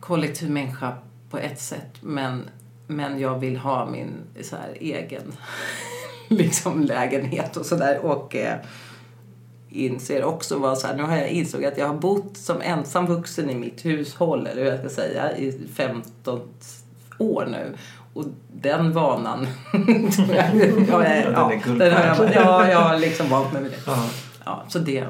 kollektiv 0.00 0.50
människa 0.50 0.96
på 1.30 1.38
ett 1.38 1.60
sätt, 1.60 2.02
men, 2.02 2.50
men 2.86 3.20
jag 3.20 3.38
vill 3.38 3.56
ha 3.56 3.86
min 3.86 4.12
så 4.42 4.56
här, 4.56 4.76
egen 4.80 5.32
liksom, 6.28 6.82
lägenhet 6.82 7.56
och 7.56 7.66
sådär. 7.66 7.98
Och 7.98 8.36
eh, 8.36 8.56
inser 9.68 10.24
också 10.24 10.58
vad 10.58 10.78
så 10.78 10.86
här, 10.86 10.96
nu 10.96 11.02
har 11.02 11.16
jag 11.16 11.28
insåg 11.28 11.64
att 11.64 11.78
jag 11.78 11.86
har 11.86 11.94
bott 11.94 12.36
som 12.36 12.60
ensam 12.60 13.06
vuxen 13.06 13.50
i 13.50 13.54
mitt 13.54 13.84
hushåll, 13.84 14.46
eller 14.46 14.62
hur 14.64 14.70
jag 14.70 14.78
ska 14.78 14.88
säga, 14.88 15.36
i 15.36 15.68
15 15.74 16.40
år 17.18 17.48
nu. 17.50 17.74
Och 18.14 18.24
den 18.52 18.92
vanan, 18.92 19.46
tror 20.16 20.34
jag, 20.34 20.54
ja, 20.88 21.06
ja, 21.08 21.52
ja, 21.64 21.74
den 21.78 21.92
har 21.92 22.04
jag, 22.04 22.34
ja, 22.34 22.70
jag 22.70 22.78
har 22.78 22.98
liksom 22.98 23.28
vant 23.28 23.52
mig 23.52 23.62
vid 23.62 23.72
det. 23.72 23.78
Ja. 23.86 24.08
Ja, 24.44 24.64
så 24.68 24.78
det, 24.78 25.06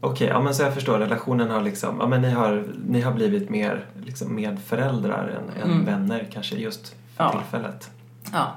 Okej, 0.00 0.28
ja 0.28 0.40
men 0.40 0.54
så 0.54 0.62
jag 0.62 0.74
förstår. 0.74 0.98
Relationen 0.98 1.50
har 1.50 1.60
liksom, 1.60 1.96
ja 2.00 2.06
men 2.06 2.22
ni 2.22 2.30
har, 2.30 2.64
ni 2.86 3.00
har 3.00 3.12
blivit 3.12 3.50
mer 3.50 3.86
liksom 4.04 4.34
medföräldrar 4.34 5.28
än, 5.28 5.62
än 5.62 5.70
Mm. 5.70 5.84
vänner 5.84 6.28
kanske 6.32 6.56
just 6.56 6.94
för 7.20 7.26
Ja. 7.26 7.40
tillfället. 7.40 7.90
ja. 8.32 8.52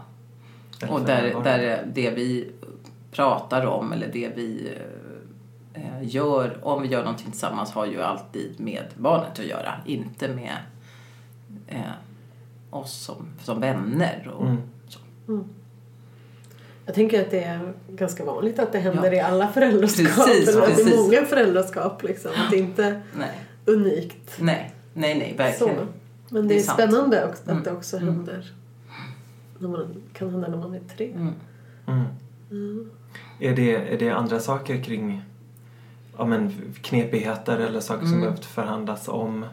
Och 0.90 1.02
där, 1.02 1.36
där 1.44 1.86
det 1.94 2.10
vi 2.10 2.52
pratar 3.12 3.66
om 3.66 3.92
eller 3.94 4.08
det 4.08 4.32
vi 4.36 4.72
eh, 5.74 5.82
gör, 6.02 6.58
om 6.62 6.82
vi 6.82 6.88
gör 6.88 7.02
någonting 7.04 7.32
tillsammans, 7.32 7.72
har 7.72 7.86
ju 7.86 8.02
alltid 8.02 8.60
med 8.60 8.84
barnet 8.98 9.40
att 9.40 9.46
göra. 9.46 9.74
Inte 9.86 10.28
med 10.28 10.56
eh, 11.68 11.80
oss 12.70 12.94
som, 12.94 13.26
som 13.44 13.60
vänner. 13.60 14.32
Och, 14.38 14.46
Mm. 14.48 14.62
så. 14.88 15.00
Jag 16.86 16.96
tänker 16.96 17.22
att 17.22 17.32
det 17.32 17.44
är 17.44 17.74
ganska 17.90 18.26
vanligt 18.26 18.60
att 18.60 18.72
det 18.72 18.80
händer 18.80 19.12
Ja. 19.12 19.18
i 19.18 19.20
alla 19.20 19.48
föräldraskap. 19.48 20.26
Precis, 20.26 20.48
eller 20.50 20.62
att 20.62 20.68
det 20.68 20.82
är 20.82 20.86
precis. 20.86 20.96
många 21.00 21.26
föräldraskap. 21.26 22.04
Liksom. 22.04 22.32
Att 22.46 22.52
det 22.52 22.58
inte 22.58 22.84
är 22.86 23.02
Nej, 23.18 23.40
unikt. 23.66 24.36
nej, 24.40 24.72
nej, 24.94 25.36
nej, 25.38 25.56
Så. 25.60 25.72
Men 26.34 26.48
det, 26.48 26.54
Det 26.54 26.60
är 26.60 26.64
sant. 26.64 26.80
spännande 26.80 27.26
också, 27.26 27.44
att 27.44 27.50
Mm. 27.50 27.64
det 27.64 27.72
också 27.72 27.98
Mm. 27.98 28.14
händer. 28.16 28.52
När 29.60 29.70
man, 29.70 29.96
kan 30.14 30.30
hända 30.30 30.48
när 30.48 30.58
man 30.58 30.74
är 30.74 30.80
tre. 30.98 31.12
Mm. 31.12 31.34
Mm. 31.88 32.06
Mm. 32.52 32.90
Är, 33.40 33.56
det, 33.56 33.76
är 33.76 34.00
det 34.00 34.10
andra 34.10 34.40
saker 34.40 34.84
kring 34.84 35.22
ja, 36.18 36.26
men 36.26 36.52
knepigheter 36.82 37.58
eller 37.58 37.80
saker 37.80 38.02
som 38.06 38.14
Mm. 38.14 38.22
behövt 38.26 38.46
förhandlas 38.46 39.08
om? 39.08 39.46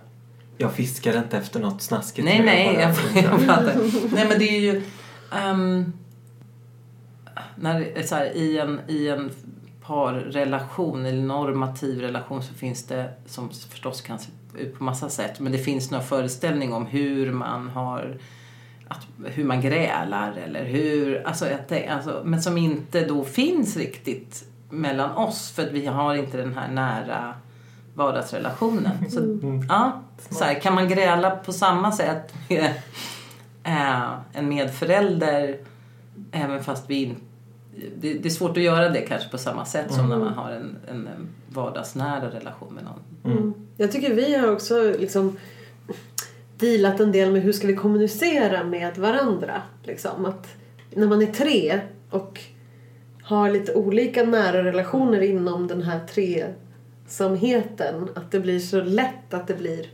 Jag 0.56 0.72
fiskar 0.72 1.18
inte 1.18 1.38
efter 1.38 1.60
något 1.60 1.82
snaskigt. 1.82 2.24
Nej, 2.24 2.42
nej, 2.44 2.74
bara 2.74 2.82
jag, 2.82 2.90
undrar. 2.90 3.32
jag 3.32 3.40
fattar. 3.40 4.14
Nej, 4.14 4.26
men 4.28 4.38
det 4.38 4.44
är 4.56 4.60
ju... 4.60 4.82
ehm, 5.32 5.92
när, 7.56 8.02
så 8.02 8.14
här, 8.14 8.36
i, 8.36 8.58
en, 8.58 8.80
I 8.88 9.08
en 9.08 9.30
parrelation, 9.86 11.06
eller 11.06 11.22
normativ 11.22 12.00
relation, 12.00 12.42
så 12.42 12.54
finns 12.54 12.84
det, 12.84 13.10
som 13.26 13.50
förstås 13.50 14.00
kan 14.00 14.18
se 14.18 14.30
på 14.78 14.84
massa 14.84 15.08
sätt, 15.08 15.40
men 15.40 15.52
det 15.52 15.58
finns 15.58 15.90
någon 15.90 16.02
föreställning 16.02 16.72
om 16.72 16.86
hur 16.86 17.32
man 17.32 17.68
har 17.68 18.18
att, 18.88 19.06
hur 19.26 19.44
man 19.44 19.60
grälar 19.60 20.32
eller 20.32 20.64
hur, 20.64 21.26
alltså, 21.26 21.44
att 21.44 21.68
det, 21.68 21.88
alltså, 21.88 22.22
men 22.24 22.42
som 22.42 22.58
inte 22.58 23.04
då 23.04 23.24
finns 23.24 23.76
riktigt 23.76 24.44
mellan 24.70 25.10
oss 25.10 25.50
för 25.50 25.62
att 25.62 25.72
vi 25.72 25.86
har 25.86 26.14
inte 26.14 26.36
den 26.36 26.54
här 26.54 26.68
nära 26.68 27.34
vardagsrelationen. 27.94 29.10
Så, 29.10 29.18
Mm. 29.20 29.66
ja, 29.68 30.00
så 30.30 30.44
här, 30.44 30.54
kan 30.60 30.74
man 30.74 30.88
gräla 30.88 31.30
på 31.30 31.52
samma 31.52 31.92
sätt 31.92 32.34
med 32.48 32.72
eh, 33.64 34.10
en 34.32 34.48
medförälder 34.48 35.58
även 36.32 36.64
fast 36.64 36.90
vi 36.90 37.02
inte 37.04 37.20
det, 38.00 38.14
det 38.14 38.28
är 38.28 38.30
svårt 38.30 38.56
att 38.56 38.62
göra 38.62 38.88
det 38.88 39.00
kanske 39.00 39.28
på 39.28 39.38
samma 39.38 39.64
sätt 39.64 39.92
som 39.92 40.08
när 40.08 40.18
man 40.18 40.34
har 40.34 40.50
en, 40.50 40.76
en 40.88 41.08
vardagsnära 41.48 42.30
relation 42.30 42.74
med 42.74 42.84
någon. 42.84 43.32
Mm. 43.32 43.54
Jag 43.76 43.92
tycker 43.92 44.14
vi 44.14 44.36
har 44.36 44.52
också 44.52 44.94
liksom 44.98 45.36
dealat 46.56 47.00
en 47.00 47.12
del 47.12 47.32
med 47.32 47.42
hur 47.42 47.52
ska 47.52 47.66
vi 47.66 47.76
kommunicera 47.76 48.64
med 48.64 48.98
varandra. 48.98 49.62
Liksom. 49.82 50.24
Att 50.24 50.48
när 50.94 51.06
man 51.06 51.22
är 51.22 51.26
tre 51.26 51.80
och 52.10 52.40
har 53.22 53.50
lite 53.50 53.74
olika 53.74 54.24
nära 54.24 54.64
relationer 54.64 55.20
inom 55.20 55.66
den 55.66 55.82
här 55.82 56.00
tresamheten 56.06 58.08
att 58.14 58.30
det 58.30 58.40
blir 58.40 58.58
så 58.58 58.80
lätt 58.80 59.34
att 59.34 59.46
det 59.46 59.54
blir 59.54 59.86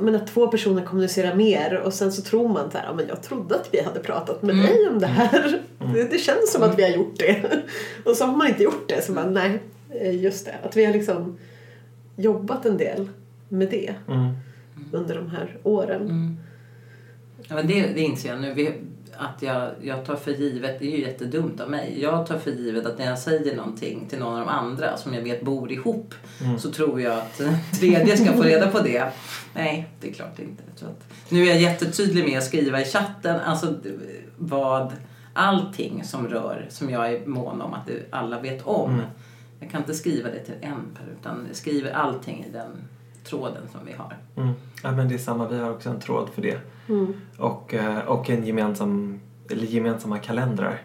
menar, 0.00 0.18
att 0.18 0.26
två 0.26 0.46
personer 0.48 0.82
kommunicerar 0.84 1.34
mer 1.34 1.74
och 1.78 1.94
sen 1.94 2.12
så 2.12 2.22
tror 2.22 2.48
man 2.48 2.70
så 2.70 2.78
här, 2.78 2.84
ja, 2.86 2.92
men 2.94 3.08
jag 3.08 3.22
trodde 3.22 3.54
att 3.54 3.68
vi 3.72 3.82
hade 3.82 4.00
pratat 4.00 4.42
med 4.42 4.54
Mm. 4.54 4.66
dig 4.66 4.88
om 4.88 4.98
det 4.98 5.06
här. 5.06 5.62
Det, 5.94 6.04
det 6.10 6.18
känns 6.18 6.52
som 6.52 6.62
att 6.62 6.78
vi 6.78 6.82
har 6.82 6.90
gjort 6.90 7.18
det. 7.18 7.62
Och 8.04 8.16
så 8.16 8.24
har 8.24 8.36
man 8.36 8.46
inte 8.48 8.62
gjort 8.62 8.88
det. 8.88 9.02
Så 9.02 9.12
man, 9.12 9.34
nej, 9.34 9.58
eh, 9.90 10.22
just 10.22 10.46
det. 10.46 10.54
Att 10.62 10.76
vi 10.76 10.84
har 10.84 10.92
liksom 10.92 11.38
jobbat 12.16 12.66
en 12.66 12.76
del 12.76 13.08
med 13.48 13.68
det 13.70 13.94
Mm. 14.08 14.32
under 14.92 15.14
de 15.14 15.30
här 15.30 15.56
åren. 15.62 16.00
Mm. 16.02 16.36
Ja, 17.48 17.54
men 17.54 17.66
det, 17.66 17.86
det 17.94 18.00
inser 18.00 18.28
jag 18.28 18.40
nu. 18.40 18.54
Vi, 18.54 18.72
att 19.16 19.42
jag, 19.42 19.70
jag 19.82 20.04
tar 20.06 20.16
för 20.16 20.30
givet, 20.30 20.78
det 20.78 20.86
är 20.86 20.90
ju 20.90 21.00
jättedumt 21.00 21.60
av 21.60 21.70
mig. 21.70 21.98
Jag 22.02 22.26
tar 22.26 22.38
för 22.38 22.50
givet 22.50 22.86
att 22.86 22.98
när 22.98 23.06
jag 23.06 23.18
säger 23.18 23.56
någonting 23.56 24.06
till 24.10 24.18
någon 24.18 24.32
av 24.32 24.38
de 24.46 24.48
andra 24.48 24.96
som 24.96 25.14
jag 25.14 25.22
vet 25.22 25.42
bor 25.42 25.72
ihop 25.72 26.14
Mm. 26.44 26.58
så 26.58 26.70
tror 26.70 27.00
jag 27.00 27.18
att 27.18 27.40
tredje 27.80 28.16
ska 28.16 28.32
få 28.32 28.42
reda 28.42 28.70
på 28.70 28.80
det. 28.80 29.12
Nej, 29.54 29.88
det 30.00 30.08
är 30.08 30.12
klart 30.12 30.38
inte. 30.38 30.62
Tror 30.78 30.88
att, 30.90 31.04
nu 31.28 31.42
är 31.42 31.46
jag 31.46 31.60
jättetydlig 31.60 32.24
med 32.24 32.38
att 32.38 32.44
skriva 32.44 32.80
i 32.80 32.84
chatten 32.84 33.40
alltså 33.40 33.74
vad 34.38 34.92
allting 35.34 36.04
som 36.04 36.28
rör, 36.28 36.66
som 36.70 36.90
jag 36.90 37.12
är 37.12 37.26
mån 37.26 37.60
om 37.62 37.74
att 37.74 37.90
alla 38.10 38.40
vet 38.40 38.66
om. 38.66 38.92
Mm. 38.92 39.04
Jag 39.60 39.70
kan 39.70 39.80
inte 39.80 39.94
skriva 39.94 40.28
det 40.30 40.38
till 40.38 40.54
en 40.60 40.96
per 40.98 41.06
utan 41.20 41.48
skriver 41.52 41.92
allting 41.92 42.44
i 42.48 42.52
den 42.52 42.70
tråden 43.24 43.62
som 43.72 43.80
vi 43.86 43.92
har. 43.92 44.16
Mm. 44.36 44.52
Ja, 44.82 44.90
men 44.90 45.08
det 45.08 45.14
är 45.14 45.18
samma, 45.18 45.48
vi 45.48 45.58
har 45.58 45.70
också 45.70 45.88
en 45.90 46.00
tråd 46.00 46.28
för 46.34 46.42
det. 46.42 46.58
Mm. 46.88 47.12
Och, 47.38 47.74
eh, 47.74 47.98
och 47.98 48.30
en 48.30 48.46
gemensam, 48.46 49.20
eller 49.50 49.66
gemensamma 49.66 50.18
kalendrar. 50.18 50.80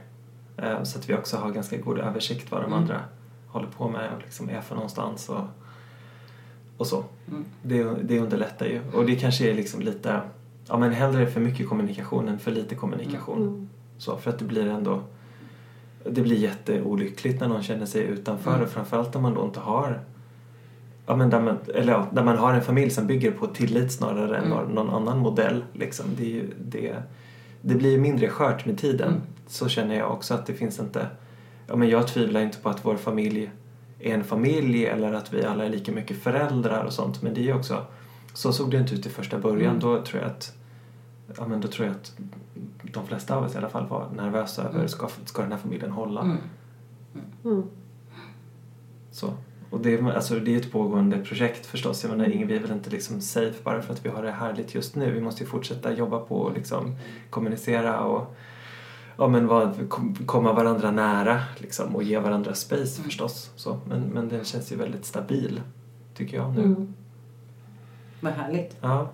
Eh, 0.58 0.84
Så 0.84 1.00
att 1.00 1.10
vi 1.10 1.14
också 1.14 1.38
har 1.38 1.52
ganska 1.52 1.78
god 1.78 2.00
översikt 2.00 2.52
vad 2.52 2.62
de 2.62 2.66
Mm. 2.66 2.80
andra 2.80 3.02
håller 3.48 3.68
på 3.68 3.90
med 3.90 4.10
och 4.16 4.22
liksom 4.22 4.50
är 4.50 4.62
för 4.62 4.76
någonstans 4.76 5.30
och, 5.30 5.44
och 6.78 6.88
så. 6.88 7.04
Mm. 7.28 7.46
Det, 7.64 7.84
det 8.04 8.20
underlättar 8.20 8.66
ju. 8.66 8.82
Och 8.94 9.06
det 9.06 9.16
kanske 9.16 9.50
är 9.52 9.54
liksom 9.56 9.82
lite, 9.82 10.22
ja 10.68 10.78
men 10.78 10.92
hellre 10.92 11.28
för 11.28 11.42
mycket 11.42 11.70
kommunikation 11.70 12.28
än 12.30 12.40
för 12.40 12.52
lite 12.52 12.76
kommunikation. 12.76 13.42
Mm. 13.42 13.70
Så, 13.98 14.18
för 14.18 14.30
att 14.32 14.40
det 14.40 14.46
blir 14.46 14.68
ändå, 14.68 15.02
det 16.10 16.22
blir 16.22 16.38
jätteolyckligt 16.38 17.40
när 17.42 17.48
någon 17.48 17.64
känner 17.64 17.86
sig 17.86 18.02
utanför 18.04 18.52
Mm. 18.52 18.64
och 18.64 18.70
framförallt 18.70 19.16
om 19.16 19.22
man 19.22 19.34
då 19.34 19.46
inte 19.46 19.60
har 19.60 20.00
Ja, 21.10 21.16
men 21.16 21.30
där, 21.30 21.42
man, 21.42 21.58
eller 21.76 21.94
ja, 21.94 22.08
där 22.12 22.24
man 22.24 22.38
har 22.38 22.54
en 22.54 22.62
familj 22.62 22.90
som 22.90 23.08
bygger 23.08 23.32
på 23.32 23.48
tillit 23.48 23.92
snarare 23.92 24.38
än 24.38 24.52
Mm. 24.52 24.68
någon- 24.68 24.90
annan 24.90 25.18
modell. 25.20 25.64
Liksom. 25.74 26.06
Det, 26.18 26.24
är 26.24 26.30
ju, 26.36 26.50
det, 26.66 26.96
det 27.62 27.76
blir 27.76 27.92
ju 27.92 28.00
mindre 28.00 28.30
skört 28.30 28.66
med 28.66 28.78
tiden. 28.78 29.10
Mm. 29.10 29.22
Så 29.48 29.68
känner 29.70 29.96
jag 29.96 30.12
också 30.12 30.34
att 30.34 30.46
det 30.46 30.54
finns 30.54 30.80
inte... 30.80 31.08
Ja, 31.68 31.76
men 31.76 31.90
jag 31.90 32.08
tvivlar 32.08 32.42
inte 32.42 32.58
på 32.58 32.70
att 32.70 32.86
vår 32.86 32.96
familj 32.96 33.52
är 34.00 34.14
en 34.14 34.24
familj 34.24 34.86
eller 34.86 35.14
att 35.14 35.34
vi 35.34 35.44
alla 35.46 35.66
är 35.66 35.70
lika 35.70 35.92
mycket 35.92 36.18
föräldrar 36.18 36.84
och 36.84 36.94
sånt. 36.94 37.22
Men 37.22 37.34
det 37.34 37.40
är 37.42 37.44
ju 37.46 37.54
också... 37.54 37.86
Så 38.34 38.52
såg 38.54 38.72
det 38.72 38.78
inte 38.78 38.96
ut 38.96 39.06
i 39.06 39.10
första 39.10 39.40
början. 39.40 39.70
Mm. 39.70 39.80
Då 39.80 40.02
tror 40.04 40.22
jag 40.22 40.32
att 40.32 40.54
Ja, 41.38 41.48
men 41.48 41.62
då 41.62 41.68
tror 41.68 41.88
jag 41.88 41.96
att 41.96 42.14
de 42.94 43.08
flesta 43.08 43.36
av 43.36 43.44
oss 43.44 43.56
i 43.56 43.58
alla 43.58 43.70
fall 43.70 43.88
var 43.88 44.08
nervösa 44.16 44.62
över 44.64 44.76
Mm. 44.76 44.88
ska, 44.88 45.10
ska 45.26 45.42
den 45.42 45.52
här 45.52 45.60
familjen 45.60 45.92
hålla. 45.92 46.22
Mm. 46.22 46.38
Mm. 47.46 47.64
Så. 49.12 49.34
Och 49.70 49.80
det, 49.80 49.94
är- 49.94 50.12
alltså, 50.12 50.36
det 50.40 50.56
är 50.56 50.58
ett 50.60 50.72
pågående 50.72 51.18
projekt 51.18 51.66
förstås. 51.66 52.04
Jag 52.04 52.10
menar, 52.12 52.26
Mm. 52.26 52.48
vi 52.48 52.56
är 52.56 52.60
väl 52.60 52.72
inte 52.72 52.90
liksom 52.90 53.22
safe 53.22 53.64
bara 53.64 53.82
för 53.82 53.94
att 53.94 54.06
vi 54.06 54.10
har 54.10 54.24
det 54.24 54.32
härligt 54.32 54.76
just 54.76 54.96
nu. 54.96 55.12
Vi 55.12 55.22
måste 55.22 55.44
ju 55.44 55.50
fortsätta 55.50 55.94
jobba 55.94 56.20
på 56.20 56.36
och 56.40 56.54
liksom 56.54 56.96
kommunicera 57.30 58.00
och 58.00 58.36
ja, 59.18 59.28
men 59.28 59.48
vad, 59.48 59.90
komma 60.26 60.54
varandra 60.54 60.92
nära 60.92 61.42
liksom, 61.58 61.96
och 61.96 62.04
ge 62.04 62.20
varandra 62.20 62.54
space 62.54 62.98
Mm. 62.98 63.04
förstås. 63.06 63.52
Så, 63.56 63.80
men, 63.86 64.02
men 64.02 64.30
den 64.30 64.46
känns 64.46 64.72
ju 64.72 64.76
väldigt 64.76 65.06
stabil 65.06 65.62
tycker 66.16 66.38
jag 66.38 66.54
nu. 66.56 66.62
Mm. 66.64 66.94
Vad 68.20 68.34
härligt. 68.34 68.78
Ja. 68.82 69.10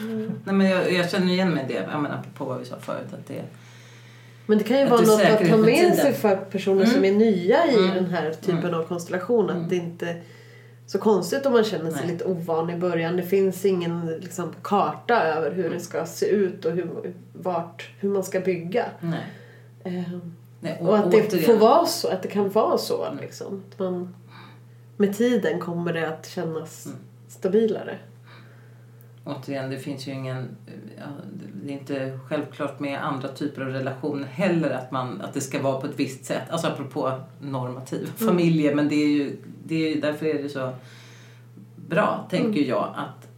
Mm. 0.00 0.30
Nej, 0.44 0.54
men 0.54 0.66
jag, 0.66 0.92
jag 0.92 1.10
känner 1.10 1.26
igen 1.32 1.50
mig 1.50 1.64
i 1.64 1.72
det, 1.72 1.88
jag 1.92 2.02
menar 2.02 2.22
på 2.34 2.44
vad 2.44 2.58
vi 2.58 2.64
sa 2.64 2.76
förut. 2.80 3.12
Att 3.12 3.26
det, 3.26 3.42
Men 4.52 4.58
det 4.58 4.64
kan 4.64 4.76
ju 4.78 4.84
Att 4.84 4.90
vara 4.90 5.00
något 5.00 5.20
att 5.40 5.48
ta 5.48 5.56
med 5.56 5.94
sig 5.94 6.12
för 6.12 6.36
personer 6.36 6.82
Mm. 6.82 6.94
som 6.94 7.04
är 7.04 7.12
nya 7.12 7.66
i 7.66 7.74
Mm. 7.76 7.94
den 7.94 8.06
här 8.06 8.32
typen 8.32 8.58
Mm. 8.58 8.74
av 8.74 8.82
konstellation. 8.84 9.50
Att 9.50 9.56
Mm. 9.56 9.68
det 9.68 9.76
inte 9.76 10.08
är 10.08 10.22
så 10.86 10.98
konstigt 10.98 11.46
om 11.46 11.52
man 11.52 11.64
känner 11.64 11.90
sig 11.90 12.00
Nej. 12.04 12.12
lite 12.12 12.24
ovan 12.24 12.70
i 12.70 12.76
början. 12.76 13.16
Det 13.16 13.22
finns 13.22 13.64
ingen 13.64 14.06
liksom, 14.06 14.54
karta 14.62 15.22
över 15.22 15.50
hur 15.50 15.70
det 15.70 15.80
ska 15.80 16.06
se 16.06 16.26
ut 16.26 16.64
och 16.64 16.72
hur, 16.72 17.14
vart, 17.32 17.90
hur 18.00 18.08
man 18.08 18.24
ska 18.24 18.40
bygga. 18.40 18.84
nej. 19.00 19.26
Eh, 19.84 20.18
nej 20.60 20.78
och 20.80 20.98
att 20.98 21.10
det 21.10 21.16
återigen. 21.28 21.44
får 21.46 21.56
vara 21.56 21.86
så, 21.86 22.08
att 22.08 22.22
det 22.22 22.28
kan 22.28 22.48
vara 22.50 22.78
så 22.78 23.06
liksom. 23.20 23.62
Att 23.72 23.78
man, 23.78 24.14
med 24.96 25.16
tiden 25.16 25.60
kommer 25.60 25.92
det 25.92 26.08
att 26.08 26.26
kännas 26.28 26.86
Mm. 26.86 26.98
stabilare. 27.28 27.98
Återigen, 29.24 29.70
det 29.70 29.78
finns 29.78 30.08
ju 30.08 30.12
ingen... 30.12 30.48
Ja, 30.98 31.04
det 31.64 31.72
är 31.72 31.78
inte 31.78 32.18
självklart 32.28 32.80
med 32.80 33.04
andra 33.04 33.28
typer 33.28 33.62
av 33.62 33.68
relationer 33.68 34.26
heller 34.26 34.70
att, 34.70 34.90
man, 34.90 35.20
att 35.20 35.34
det 35.34 35.40
ska 35.40 35.62
vara 35.62 35.80
på 35.80 35.86
ett 35.86 36.00
visst 36.00 36.24
sätt. 36.24 36.50
Alltså 36.50 36.66
apropå 36.66 37.20
normativa 37.40 38.02
Mm. 38.02 38.12
familjer. 38.28 38.74
Men 38.74 38.88
det 38.88 38.94
är 38.94 39.08
ju, 39.08 39.36
det 39.64 39.92
är, 39.92 40.00
därför 40.00 40.26
är 40.26 40.42
det 40.42 40.48
så 40.48 40.72
bra, 41.76 42.26
tänker 42.30 42.58
Mm. 42.60 42.68
jag, 42.68 42.94
att, 42.96 43.28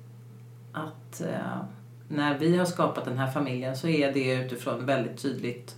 att 0.73 1.21
eh, 1.21 1.63
när 2.09 2.39
vi 2.39 2.57
har 2.57 2.65
skapat 2.65 3.05
den 3.05 3.19
här 3.19 3.31
familjen 3.31 3.77
så 3.77 3.89
är 3.89 4.13
det 4.13 4.35
utifrån 4.35 4.87
väldigt 4.87 5.23
tydligt 5.23 5.77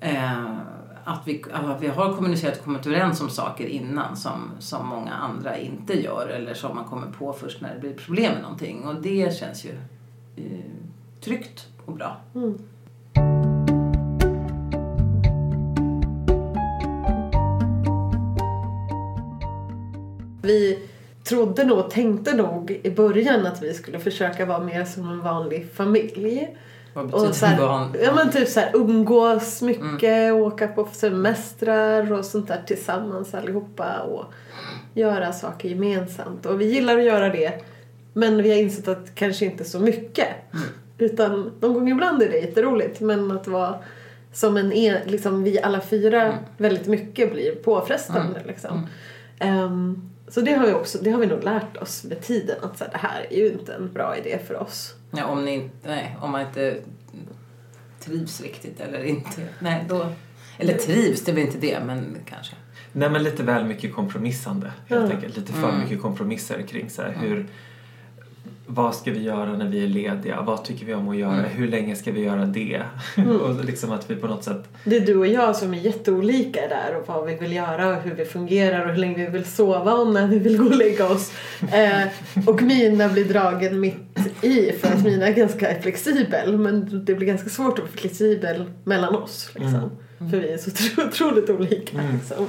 eh, 0.00 0.56
att 1.08 1.22
vi, 1.24 1.44
att 1.52 1.82
vi 1.82 1.88
har 1.88 2.14
kommunicerat 2.14 2.58
och 2.58 2.64
kommit 2.64 2.86
överens 2.86 3.20
om 3.20 3.30
saker 3.30 3.66
innan 3.66 4.16
som, 4.16 4.50
som 4.58 4.86
många 4.86 5.12
andra 5.12 5.58
inte 5.58 6.02
gör 6.02 6.28
eller 6.28 6.54
som 6.54 6.76
man 6.76 6.84
kommer 6.84 7.06
på 7.06 7.32
först 7.32 7.60
när 7.60 7.74
det 7.74 7.80
blir 7.80 7.94
problem 7.94 8.32
med 8.32 8.42
någonting. 8.42 8.84
Och 8.84 9.02
det 9.02 9.36
känns 9.36 9.64
ju 9.64 9.70
eh, 10.36 10.44
tryggt 11.20 11.66
och 11.84 11.92
bra. 11.92 12.16
Mm. 12.34 12.58
Vi 20.42 20.88
trodde 21.24 21.64
nog 21.64 21.90
tänkte 21.90 22.36
nog 22.36 22.80
i 22.82 22.90
början 22.90 23.46
att 23.46 23.62
vi 23.62 23.74
skulle 23.74 23.98
försöka 23.98 24.46
vara 24.46 24.64
mer 24.64 24.84
som 24.84 25.08
en 25.08 25.20
vanlig 25.20 25.72
familj. 25.72 26.48
Vad 26.98 27.14
Och 27.14 27.20
betyder 27.20 27.32
så 27.32 27.46
här, 27.46 27.66
van? 27.66 27.94
ja 28.04 28.14
men 28.14 28.30
typ 28.30 28.48
så 28.48 28.60
här, 28.60 28.70
umgås 28.74 29.62
mycket, 29.62 30.32
åka 30.32 30.68
på 30.68 30.88
semestrar 30.92 32.12
och 32.12 32.24
sånt 32.24 32.48
där 32.48 32.62
tillsammans 32.66 33.34
allihopa 33.34 34.00
och 34.00 34.24
göra 34.94 35.32
saker 35.32 35.68
gemensamt. 35.68 36.46
Och 36.46 36.60
vi 36.60 36.64
gillar 36.64 36.98
att 36.98 37.04
göra 37.04 37.28
det 37.28 37.62
men 38.12 38.42
vi 38.42 38.50
har 38.50 38.56
insett 38.56 38.88
att 38.88 39.14
kanske 39.14 39.44
inte 39.44 39.64
så 39.64 39.80
mycket. 39.80 40.28
Utan 40.98 41.52
någon 41.60 41.74
gång 41.74 41.88
ibland 41.90 42.22
är 42.22 42.28
det 42.28 42.38
jätteroligt 42.38 43.00
men 43.00 43.30
att 43.30 43.48
vara 43.48 43.74
som 44.32 44.56
en, 44.56 44.70
liksom 45.04 45.44
vi 45.44 45.60
alla 45.62 45.80
fyra 45.80 46.34
väldigt 46.56 46.86
mycket 46.86 47.32
blir 47.32 47.54
påfrestande 47.54 48.42
liksom. 48.46 48.86
Ehm, 49.38 50.10
så 50.28 50.40
det 50.40 50.52
har 50.52 50.66
vi 50.66 50.72
också, 50.72 50.98
det 51.02 51.10
har 51.10 51.18
vi 51.20 51.26
nog 51.26 51.44
lärt 51.44 51.76
oss 51.76 52.04
med 52.04 52.20
tiden 52.22 52.56
att 52.62 52.78
så 52.78 52.84
här, 52.84 52.90
det 52.92 52.98
här 52.98 53.26
är 53.30 53.36
ju 53.36 53.52
inte 53.52 53.74
en 53.74 53.92
bra 53.92 54.16
idé 54.16 54.38
för 54.46 54.62
oss. 54.62 54.94
Ja, 55.10 55.24
om, 55.26 55.44
ni 55.44 55.70
nej, 55.86 56.16
om 56.20 56.30
man 56.30 56.40
inte 56.40 56.76
trivs 58.00 58.40
riktigt 58.40 58.80
eller 58.80 59.04
inte. 59.04 59.42
Nej, 59.60 59.84
då, 59.88 60.12
eller 60.58 60.74
trivs, 60.74 61.24
det 61.24 61.30
är 61.30 61.34
väl 61.34 61.44
inte 61.44 61.58
det, 61.58 61.80
men 61.86 62.16
kanske. 62.28 62.54
Nej 62.92 63.10
men 63.10 63.22
lite 63.22 63.42
väl 63.42 63.64
mycket 63.64 63.94
kompromissande 63.94 64.72
helt 64.88 65.10
Ja. 65.10 65.16
enkelt. 65.16 65.36
Lite 65.36 65.52
för 65.52 65.68
Mm. 65.68 65.80
mycket 65.80 66.02
kompromisser 66.02 66.62
kring 66.62 66.90
så 66.90 67.02
här, 67.02 67.16
hur 67.20 67.46
vad 68.70 68.94
ska 68.94 69.10
vi 69.10 69.22
göra 69.22 69.52
när 69.56 69.68
vi 69.68 69.84
är 69.84 69.88
lediga? 69.88 70.40
Vad 70.42 70.64
tycker 70.64 70.86
vi 70.86 70.94
om 70.94 71.08
att 71.08 71.16
göra? 71.16 71.32
Mm. 71.34 71.50
Hur 71.50 71.68
länge 71.68 71.96
ska 71.96 72.12
vi 72.12 72.20
göra 72.24 72.44
det? 72.44 72.82
och 73.42 73.64
liksom 73.64 73.92
att 73.92 74.10
vi 74.10 74.16
på 74.16 74.26
något 74.26 74.44
sätt... 74.44 74.68
Det 74.84 74.96
är 74.96 75.00
du 75.00 75.16
och 75.16 75.26
jag 75.26 75.56
som 75.56 75.74
är 75.74 75.78
jätteolika 75.78 76.60
där 76.68 76.96
och 76.96 77.08
vad 77.08 77.26
vi 77.26 77.34
vill 77.34 77.52
göra 77.52 77.88
och 77.88 78.02
hur 78.02 78.14
vi 78.14 78.24
fungerar 78.24 78.84
och 78.84 78.90
hur 78.90 78.96
länge 79.00 79.16
vi 79.24 79.30
vill 79.30 79.44
sova 79.44 79.94
och 79.94 80.06
när 80.12 80.26
vi 80.26 80.38
vill 80.38 80.58
gå 80.58 80.64
och 80.64 80.76
lägga 80.76 81.08
oss. 81.08 81.32
Eh, 81.72 82.08
och 82.48 82.62
Mina 82.62 83.08
blir 83.08 83.24
dragen 83.24 83.80
mitt 83.80 84.18
i 84.42 84.72
för 84.72 84.88
att 84.88 85.04
Mina 85.04 85.26
är 85.26 85.32
ganska 85.32 85.80
flexibel 85.82 86.58
men 86.58 87.04
det 87.04 87.14
blir 87.14 87.26
ganska 87.26 87.48
svårt 87.50 87.72
att 87.72 87.84
vara 87.84 87.92
flexibel 87.92 88.64
mellan 88.84 89.14
oss 89.14 89.50
liksom. 89.54 89.90
För 90.18 90.36
vi 90.40 90.48
är 90.52 90.58
så 90.58 90.70
otro- 90.70 91.08
otroligt 91.08 91.50
olika 91.50 91.98
Mm. 91.98 92.14
liksom. 92.16 92.46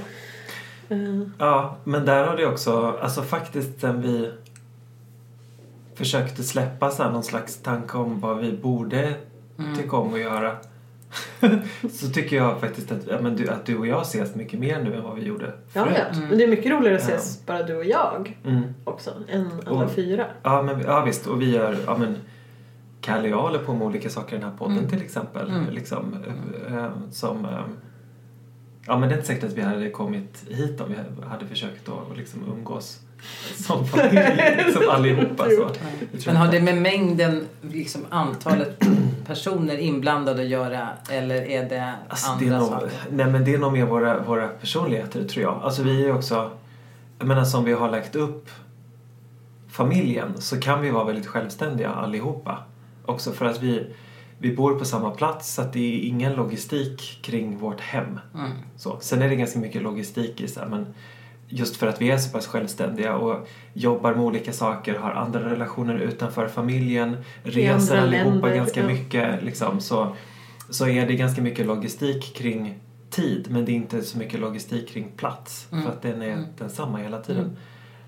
Eh, 0.90 1.30
Ja, 1.40 1.78
men 1.84 2.06
där 2.06 2.28
har 2.28 2.38
det 2.38 2.46
också, 2.46 2.98
alltså 3.02 3.22
faktiskt 3.22 3.82
sen 3.82 4.02
vi 4.02 4.32
försökte 6.00 6.44
släppa 6.44 6.92
så 6.92 7.04
här 7.04 7.12
någon 7.12 7.24
slags 7.24 7.62
tanke 7.62 7.98
om 7.98 8.20
vad 8.20 8.38
vi 8.38 8.52
borde 8.58 9.14
Mm. 9.60 9.76
tycka 9.76 9.98
om 9.98 10.14
att 10.14 10.20
göra. 10.20 10.56
så 11.92 12.10
tycker 12.10 12.36
jag 12.36 12.60
faktiskt 12.60 12.92
att, 12.92 13.08
ja, 13.08 13.22
men 13.22 13.36
du, 13.36 13.50
att 13.50 13.66
du 13.66 13.78
och 13.78 13.88
jag 13.88 14.02
ses 14.02 14.36
mycket 14.36 14.60
mer 14.60 14.84
nu 14.84 14.96
än 14.96 15.04
vad 15.04 15.16
vi 15.16 15.26
gjorde 15.26 15.54
ja, 15.74 15.84
förut. 15.86 15.98
ja. 16.14 16.20
Men 16.30 16.38
det 16.38 16.44
är 16.44 16.48
mycket 16.48 16.72
roligare 16.72 16.96
att 16.96 17.10
Ja. 17.10 17.16
ses 17.16 17.46
bara 17.46 17.64
du 17.64 17.76
och 17.76 17.86
jag 17.86 18.40
Mm. 18.46 18.64
också 18.84 19.12
än 19.28 19.50
alla 19.66 19.86
Och- 19.86 19.92
fyra. 19.92 20.26
Ja, 20.44 20.62
men, 20.62 20.82
ja 20.82 21.04
visst, 21.06 21.28
och 21.28 21.42
vi 21.42 21.56
gör, 21.56 21.78
ja 21.86 21.98
men 21.98 22.16
Kalle 23.02 23.22
och 23.24 23.30
jag 23.30 23.42
håller 23.42 23.60
på 23.60 23.74
med 23.74 23.88
olika 23.88 24.10
saker 24.10 24.36
i 24.36 24.40
den 24.40 24.50
här 24.50 24.58
podden 24.58 24.78
Mm. 24.78 24.90
till 24.90 25.02
exempel. 25.02 25.50
Mm. 25.50 25.70
Liksom, 25.70 26.16
eh, 26.68 26.90
som, 27.12 27.46
eh, 27.46 27.52
ja 28.86 28.98
men 28.98 29.10
det 29.10 29.16
är 29.16 29.18
inte 29.18 29.28
säkert 29.28 29.44
att 29.44 29.54
vi 29.54 29.62
hade 29.62 29.90
kommit 29.90 30.46
hit 30.50 30.82
om 30.82 30.90
vi 30.90 31.26
hade 31.26 31.46
försökt 31.46 31.90
att 31.90 32.18
liksom 32.18 32.42
umgås 32.54 33.00
som 33.56 33.88
familj, 33.88 34.22
liksom 34.66 34.90
allihopa. 34.90 35.46
Så. 35.50 35.70
Men 36.26 36.36
har 36.36 36.48
det 36.52 36.62
med 36.62 36.78
mängden, 36.82 37.48
liksom 37.62 38.02
antalet 38.10 38.80
personer 39.26 39.78
inblandade 39.78 40.42
att 40.42 40.48
göra 40.48 40.88
eller 41.10 41.36
är 41.36 41.70
det 41.70 41.94
Alltså, 42.10 42.32
andra 42.32 42.46
det 42.46 42.56
är 42.56 42.60
nog, 42.60 42.68
saker? 42.70 42.90
nej 43.12 43.28
men 43.28 43.46
det 43.46 43.54
är 43.54 43.58
nog 43.58 43.74
mer 43.74 43.86
våra, 43.86 44.20
våra 44.20 44.48
personligheter 44.48 45.24
tror 45.24 45.44
jag. 45.44 45.62
Alltså 45.64 45.84
vi 45.84 46.06
är 46.06 46.16
också, 46.16 46.52
jag 47.20 47.28
menar 47.28 47.44
som 47.44 47.64
vi 47.66 47.74
har 47.74 47.90
lagt 47.90 48.16
upp 48.16 48.50
familjen 49.70 50.42
så 50.42 50.60
kan 50.60 50.82
vi 50.82 50.90
vara 50.90 51.04
väldigt 51.04 51.28
självständiga 51.28 51.90
allihopa. 51.90 52.58
Också 53.06 53.32
för 53.32 53.46
att 53.46 53.64
vi, 53.64 53.88
vi 54.38 54.56
bor 54.56 54.80
på 54.80 54.86
samma 54.86 55.12
plats 55.12 55.54
så 55.54 55.62
att 55.62 55.74
det 55.74 55.80
är 55.80 56.08
ingen 56.08 56.34
logistik 56.34 57.20
kring 57.22 57.58
vårt 57.58 57.82
hem. 57.82 58.20
Mm. 58.36 58.52
Så. 58.78 58.98
Sen 59.02 59.22
är 59.22 59.30
det 59.30 59.36
ganska 59.36 59.60
mycket 59.60 59.82
logistik 59.82 60.42
i 60.42 60.48
så 60.48 60.60
här, 60.60 60.68
men 60.68 60.86
just 61.50 61.76
för 61.78 61.88
att 61.88 62.02
vi 62.02 62.10
är 62.12 62.18
så 62.18 62.32
pass 62.32 62.48
självständiga 62.48 63.16
och 63.16 63.48
jobbar 63.74 64.14
med 64.16 64.24
olika 64.24 64.54
saker, 64.54 64.96
har 64.96 65.12
andra 65.12 65.50
relationer 65.50 65.96
utanför 65.96 66.48
familjen, 66.48 67.18
reser 67.44 67.98
allihopa 67.98 68.30
länder, 68.32 68.56
ganska 68.56 68.82
ja. 68.82 68.88
mycket 68.88 69.44
liksom, 69.44 69.80
så, 69.80 70.16
så 70.70 70.88
är 70.88 71.08
det 71.08 71.16
ganska 71.16 71.42
mycket 71.42 71.66
logistik 71.66 72.36
kring 72.36 72.80
tid 73.10 73.48
men 73.50 73.66
det 73.66 73.72
är 73.72 73.76
inte 73.76 74.02
så 74.02 74.18
mycket 74.18 74.40
logistik 74.40 74.90
kring 74.90 75.12
plats 75.18 75.68
Mm. 75.72 75.84
för 75.84 75.92
att 75.92 76.02
den 76.02 76.22
är 76.22 76.34
Mm. 76.34 76.46
densamma 76.58 76.98
hela 76.98 77.22
tiden. 77.22 77.44
Mm. 77.44 77.56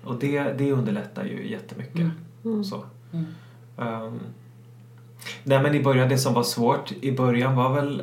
Och 0.04 0.14
det, 0.18 0.42
det 0.58 0.72
underlättar 0.72 1.24
ju 1.24 1.50
jättemycket. 1.50 2.00
Mm. 2.00 2.10
Mm. 2.44 2.64
Så. 2.64 2.84
Mm. 3.12 3.26
Ehm, 3.78 4.18
nej 5.44 5.62
men 5.62 5.74
i 5.74 5.82
början, 5.82 6.08
det 6.08 6.18
som 6.18 6.34
var 6.34 6.42
svårt 6.42 6.92
i 7.00 7.12
början 7.12 7.56
var 7.56 7.74
väl 7.74 8.02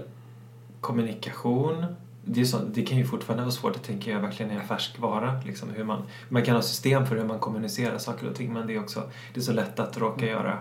kommunikation. 0.81 1.85
Det, 2.25 2.45
så, 2.45 2.57
det 2.73 2.81
kan 2.81 2.97
ju 2.97 3.05
fortfarande 3.05 3.43
vara 3.43 3.51
svårt, 3.51 3.73
det 3.73 3.79
tänker 3.79 4.11
jag 4.11 4.19
verkligen 4.19 4.51
är 4.51 4.55
en 4.61 4.67
färskvara. 4.67 5.41
Liksom, 5.45 5.69
hur 5.69 5.83
man, 5.83 6.01
man 6.29 6.43
kan 6.43 6.55
ha 6.55 6.61
system 6.61 7.05
för 7.05 7.15
hur 7.15 7.25
man 7.25 7.39
kommunicerar 7.39 7.97
saker 7.97 8.29
och 8.29 8.35
ting 8.35 8.53
men 8.53 8.67
det 8.67 8.75
är 8.75 8.79
också 8.79 9.03
det 9.33 9.39
är 9.39 9.43
så 9.43 9.53
lätt 9.53 9.79
att 9.79 9.97
råka 9.97 10.25
göra 10.25 10.57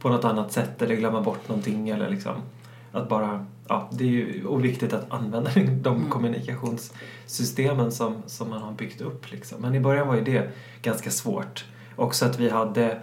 på 0.00 0.08
något 0.08 0.24
annat 0.24 0.52
sätt 0.52 0.82
eller 0.82 0.94
glömma 0.94 1.20
bort 1.20 1.48
någonting 1.48 1.88
eller 1.88 2.10
liksom 2.10 2.34
att 2.92 3.08
bara, 3.08 3.46
ja, 3.68 3.88
det 3.92 4.04
är 4.04 4.08
ju 4.08 4.46
oviktigt 4.46 4.92
att 4.92 5.10
använda 5.12 5.50
de 5.54 5.96
Mm. 5.96 6.10
kommunikationssystemen 6.10 7.92
som, 7.92 8.22
som 8.26 8.50
man 8.50 8.62
har 8.62 8.72
byggt 8.72 9.00
upp 9.00 9.30
liksom. 9.30 9.60
Men 9.62 9.74
i 9.74 9.80
början 9.80 10.08
var 10.08 10.14
ju 10.16 10.24
det 10.24 10.50
ganska 10.82 11.10
svårt. 11.10 11.64
Också 11.96 12.24
att 12.24 12.38
vi 12.40 12.50
hade 12.50 13.00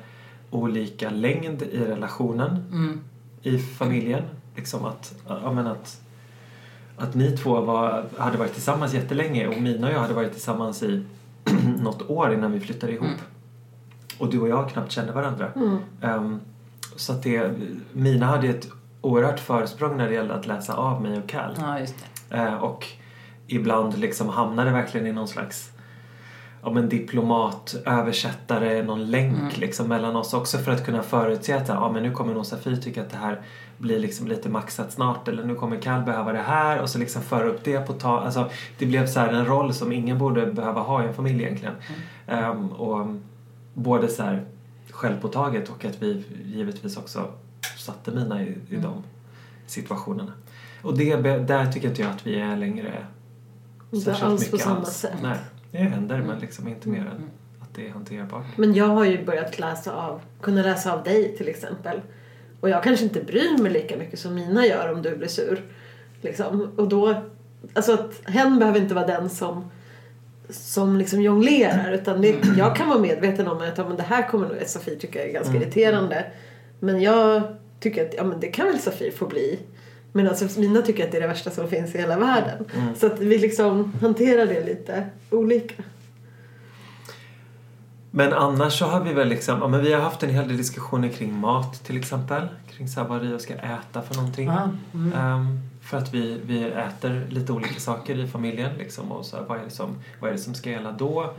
olika 0.51 1.09
längd 1.09 1.61
i 1.61 1.77
relationen 1.79 2.49
Mm. 2.71 3.01
i 3.43 3.59
familjen. 3.59 4.23
Liksom 4.55 4.85
att, 4.85 5.15
ja, 5.27 5.51
men 5.53 5.67
att, 5.67 6.01
att 6.97 7.15
ni 7.15 7.37
två 7.37 7.61
var, 7.61 8.05
hade 8.17 8.37
varit 8.37 8.53
tillsammans 8.53 8.93
jättelänge 8.93 9.47
och 9.47 9.61
Mina 9.61 9.87
och 9.87 9.93
jag 9.93 9.99
hade 9.99 10.13
varit 10.13 10.31
tillsammans 10.31 10.83
i 10.83 11.05
något 11.79 12.09
år 12.09 12.33
innan 12.33 12.51
vi 12.51 12.59
flyttade 12.59 12.93
ihop. 12.93 13.07
Mm. 13.07 13.19
Och 14.17 14.29
du 14.29 14.39
och 14.39 14.49
jag 14.49 14.69
knappt 14.69 14.91
kände 14.91 15.11
varandra. 15.11 15.51
Mm. 15.55 15.77
Ehm, 16.01 16.39
så 16.95 17.13
att 17.13 17.23
det, 17.23 17.51
Mina 17.93 18.25
hade 18.25 18.47
ett 18.47 18.67
oerhört 19.01 19.39
försprång 19.39 19.97
när 19.97 20.07
det 20.07 20.13
gällde 20.13 20.33
att 20.33 20.47
läsa 20.47 20.73
av 20.73 21.01
mig 21.01 21.17
och 21.17 21.29
Cal. 21.29 21.55
Ja. 21.59 21.79
Eh, 22.37 22.53
och 22.53 22.85
ibland 23.47 23.97
liksom 23.97 24.29
hamnade 24.29 24.71
verkligen 24.71 25.07
i 25.07 25.11
någon 25.11 25.27
slags 25.27 25.71
ja, 26.67 26.73
men 26.73 26.89
diplomat, 26.89 27.75
översättare, 27.85 28.83
någon 28.83 29.11
länk 29.11 29.37
Mm. 29.39 29.51
liksom 29.55 29.87
mellan 29.87 30.15
oss 30.15 30.33
också 30.33 30.57
för 30.57 30.71
att 30.71 30.85
kunna 30.85 31.03
förutse 31.03 31.53
att 31.53 31.67
ja, 31.67 31.91
men 31.91 32.03
nu 32.03 32.11
kommer 32.11 32.33
nog 32.33 32.45
Safir 32.45 32.75
tycka 32.75 33.01
att 33.01 33.09
det 33.09 33.17
här 33.17 33.41
blir 33.77 33.99
liksom 33.99 34.27
lite 34.27 34.49
maxat 34.49 34.91
snart 34.91 35.27
eller 35.27 35.43
nu 35.43 35.55
kommer 35.55 35.77
Cal 35.77 36.01
behöva 36.01 36.33
det 36.33 36.39
här 36.41 36.81
och 36.81 36.89
så 36.89 36.97
liksom 36.99 37.21
föra 37.21 37.47
upp 37.47 37.63
det 37.63 37.87
på 37.87 37.93
tal. 37.93 38.23
Alltså, 38.25 38.49
det 38.77 38.85
blev 38.85 39.07
så 39.07 39.19
här 39.19 39.33
en 39.33 39.45
roll 39.45 39.73
som 39.73 39.91
ingen 39.91 40.17
borde 40.17 40.45
behöva 40.45 40.81
ha 40.81 41.03
i 41.03 41.07
en 41.07 41.13
familj 41.13 41.43
egentligen. 41.43 41.75
Ehm, 42.27 42.67
och 42.71 43.07
både 43.73 44.07
så 44.07 44.23
här 44.23 44.45
självpåtaget 44.91 45.69
och 45.69 45.85
att 45.85 46.03
vi 46.03 46.23
givetvis 46.45 46.97
också 46.97 47.27
satte 47.77 48.11
mina 48.11 48.43
i, 48.43 48.45
i 48.47 48.75
Mm. 48.75 48.81
de 48.81 49.03
situationerna. 49.67 50.31
Och 50.81 50.97
det, 50.97 51.15
där 51.37 51.71
tycker 51.71 51.89
inte 51.89 52.01
jag 52.01 52.11
att 52.11 52.27
vi 52.27 52.39
är 52.39 52.55
längre 52.57 53.05
Inte 53.91 54.15
alls 54.15 54.51
på 54.51 54.57
samma 54.57 54.85
sätt. 54.85 55.13
Nej, 55.21 55.37
det 55.71 55.77
händer 55.77 56.17
men 56.17 56.25
Mm. 56.29 56.39
liksom 56.41 56.67
inte 56.67 56.89
mer 56.89 56.99
än 56.99 57.07
Mm. 57.07 57.29
att 57.61 57.75
det 57.75 57.87
är 57.87 57.91
hanterbart. 57.91 58.45
Men 58.55 58.73
jag 58.73 58.85
har 58.87 59.05
ju 59.05 59.25
börjat 59.25 59.59
läsa 59.59 59.91
av, 59.95 60.21
kunna 60.41 60.61
läsa 60.61 60.93
av 60.93 61.03
dig 61.03 61.37
till 61.37 61.47
exempel. 61.47 62.01
Och 62.59 62.69
jag 62.69 62.83
kanske 62.83 63.05
inte 63.05 63.23
bryr 63.23 63.61
mig 63.63 63.71
lika 63.71 63.97
mycket 63.97 64.19
som 64.19 64.35
mina 64.35 64.65
gör 64.65 64.93
om 64.93 65.01
du 65.01 65.15
blir 65.17 65.27
sur. 65.27 65.63
Liksom. 66.21 66.71
Och 66.77 66.87
då, 66.87 67.21
alltså 67.73 67.93
att 67.93 68.21
hen 68.25 68.59
behöver 68.59 68.79
inte 68.79 68.95
vara 68.95 69.07
den 69.07 69.29
som 69.29 69.71
som 70.49 70.97
liksom 70.97 71.21
jonglerar 71.21 71.91
utan 71.91 72.21
det, 72.21 72.35
jag 72.57 72.75
kan 72.75 72.89
vara 72.89 72.99
medveten 72.99 73.47
om 73.47 73.57
att 73.61 73.77
ja, 73.77 73.87
men 73.87 73.97
det 73.97 74.03
här 74.03 74.27
kommer 74.27 74.47
nog 74.47 74.57
Safir 74.65 74.95
tycka 74.95 75.23
är 75.27 75.31
ganska 75.33 75.55
irriterande. 75.55 76.25
Men 76.79 77.01
jag 77.01 77.41
tycker 77.79 78.05
att 78.05 78.13
ja, 78.13 78.23
men 78.23 78.39
det 78.39 78.47
kan 78.47 78.65
väl 78.67 78.79
Safir 78.79 79.11
få 79.11 79.25
bli. 79.27 79.59
Men 80.17 80.27
alltså 80.27 80.59
mina 80.59 80.81
tycker 80.81 81.05
att 81.05 81.11
det 81.11 81.17
är 81.17 81.21
det 81.21 81.27
värsta 81.27 81.51
som 81.51 81.67
finns 81.67 81.95
i 81.95 81.97
hela 81.97 82.19
världen. 82.19 82.65
Så 82.95 83.07
att 83.07 83.19
vi 83.19 83.37
liksom 83.37 83.93
hanterar 84.01 84.45
det 84.45 84.65
lite 84.65 85.05
olika. 85.29 85.83
Men 88.11 88.33
annars 88.33 88.79
så 88.79 88.85
har 88.85 89.03
vi 89.03 89.13
väl 89.13 89.27
liksom, 89.27 89.59
ja 89.61 89.67
men 89.67 89.83
vi 89.83 89.93
har 89.93 90.01
haft 90.01 90.23
en 90.23 90.29
hel 90.29 90.47
del 90.47 90.57
diskussioner 90.57 91.09
kring 91.09 91.33
mat 91.33 91.83
till 91.85 91.97
exempel. 91.97 92.47
Kring 92.71 92.87
så 92.87 92.99
här 92.99 93.07
vad 93.07 93.21
Rio 93.21 93.39
ska 93.39 93.53
äta 93.53 94.01
för 94.01 94.15
någonting. 94.15 94.47
Ja, 94.47 94.69
mm. 94.93 95.13
Ehm, 95.13 95.59
för 95.81 95.97
att 95.97 96.13
vi, 96.13 96.41
vi 96.45 96.63
äter 96.63 97.27
lite 97.29 97.51
olika 97.51 97.79
saker 97.79 98.19
i 98.19 98.27
familjen 98.27 98.77
liksom 98.77 99.11
och 99.11 99.25
så 99.25 99.37
här, 99.37 99.43
vad, 99.43 99.59
är 99.59 99.63
det 99.63 99.69
som, 99.69 99.95
vad 100.19 100.29
är 100.29 100.33
det 100.33 100.39
som 100.39 100.53
ska 100.53 100.69
gälla 100.69 100.91
då? 100.91 101.33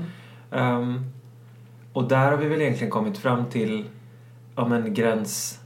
Ehm, 0.53 1.05
och 1.93 2.09
där 2.09 2.31
har 2.31 2.37
vi 2.37 2.49
väl 2.49 2.61
egentligen 2.61 2.91
kommit 2.91 3.18
fram 3.18 3.45
till 3.47 3.85
ja, 4.57 4.68
men 4.68 4.95
gräns, 4.95 5.61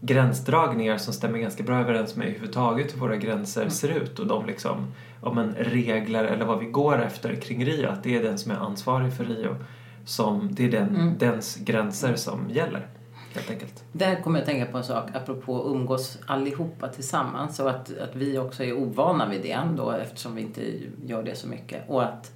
gränsdragningar 0.00 0.98
som 0.98 1.12
stämmer 1.14 1.38
ganska 1.38 1.62
bra 1.62 1.80
överens 1.80 2.16
med 2.16 2.26
överhuvudtaget 2.26 2.94
hur 2.94 3.00
våra 3.00 3.16
gränser 3.16 3.68
ser 3.68 3.88
ut 3.88 4.18
och 4.18 4.26
de 4.26 4.46
liksom, 4.46 4.86
ja, 5.22 5.32
men 5.32 5.54
regler 5.54 6.24
eller 6.24 6.44
vad 6.44 6.58
vi 6.58 6.66
går 6.66 7.02
efter 7.02 7.34
kring 7.34 7.64
Rio. 7.64 7.88
Att 7.88 8.02
det 8.02 8.16
är 8.16 8.22
den 8.22 8.38
som 8.38 8.52
är 8.52 8.56
ansvarig 8.56 9.12
för 9.12 9.24
Rio. 9.24 9.56
Som, 10.04 10.48
det 10.52 10.64
är 10.64 10.70
den, 10.70 10.88
Mm. 10.96 11.18
dens 11.18 11.56
gränser 11.56 12.14
som 12.14 12.50
gäller 12.50 12.86
helt 13.34 13.50
enkelt. 13.50 13.84
Där 13.92 14.22
kommer 14.22 14.38
jag 14.38 14.42
att 14.42 14.48
tänka 14.48 14.72
på 14.72 14.78
en 14.78 14.84
sak 14.84 15.08
apropå 15.14 15.60
att 15.60 15.66
umgås 15.66 16.18
allihopa 16.26 16.88
tillsammans 16.88 17.60
och 17.60 17.70
att, 17.70 17.98
att 17.98 18.16
vi 18.16 18.38
också 18.38 18.64
är 18.64 18.72
ovana 18.72 19.28
vid 19.28 19.42
det 19.42 19.58
då 19.76 19.90
eftersom 19.90 20.34
vi 20.34 20.42
inte 20.42 20.62
gör 21.06 21.22
det 21.22 21.34
så 21.34 21.48
mycket. 21.48 21.88
Och 21.88 22.02
att 22.02 22.32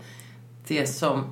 det 0.68 0.86
som 0.86 1.24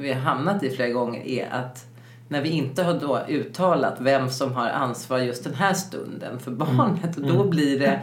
vi 0.00 0.12
har 0.12 0.20
hamnat 0.20 0.62
i 0.62 0.70
flera 0.70 0.90
gånger 0.90 1.20
är 1.20 1.50
att 1.50 1.85
när 2.28 2.42
vi 2.42 2.48
inte 2.48 2.82
har 2.82 2.94
då 2.94 3.20
uttalat 3.28 3.96
vem 4.00 4.30
som 4.30 4.52
har 4.52 4.68
ansvar 4.68 5.18
just 5.18 5.44
den 5.44 5.54
här 5.54 5.74
stunden 5.74 6.40
för 6.40 6.50
barnet. 6.50 7.16
Och 7.16 7.26
då 7.26 7.44
blir 7.44 7.78
det 7.78 8.02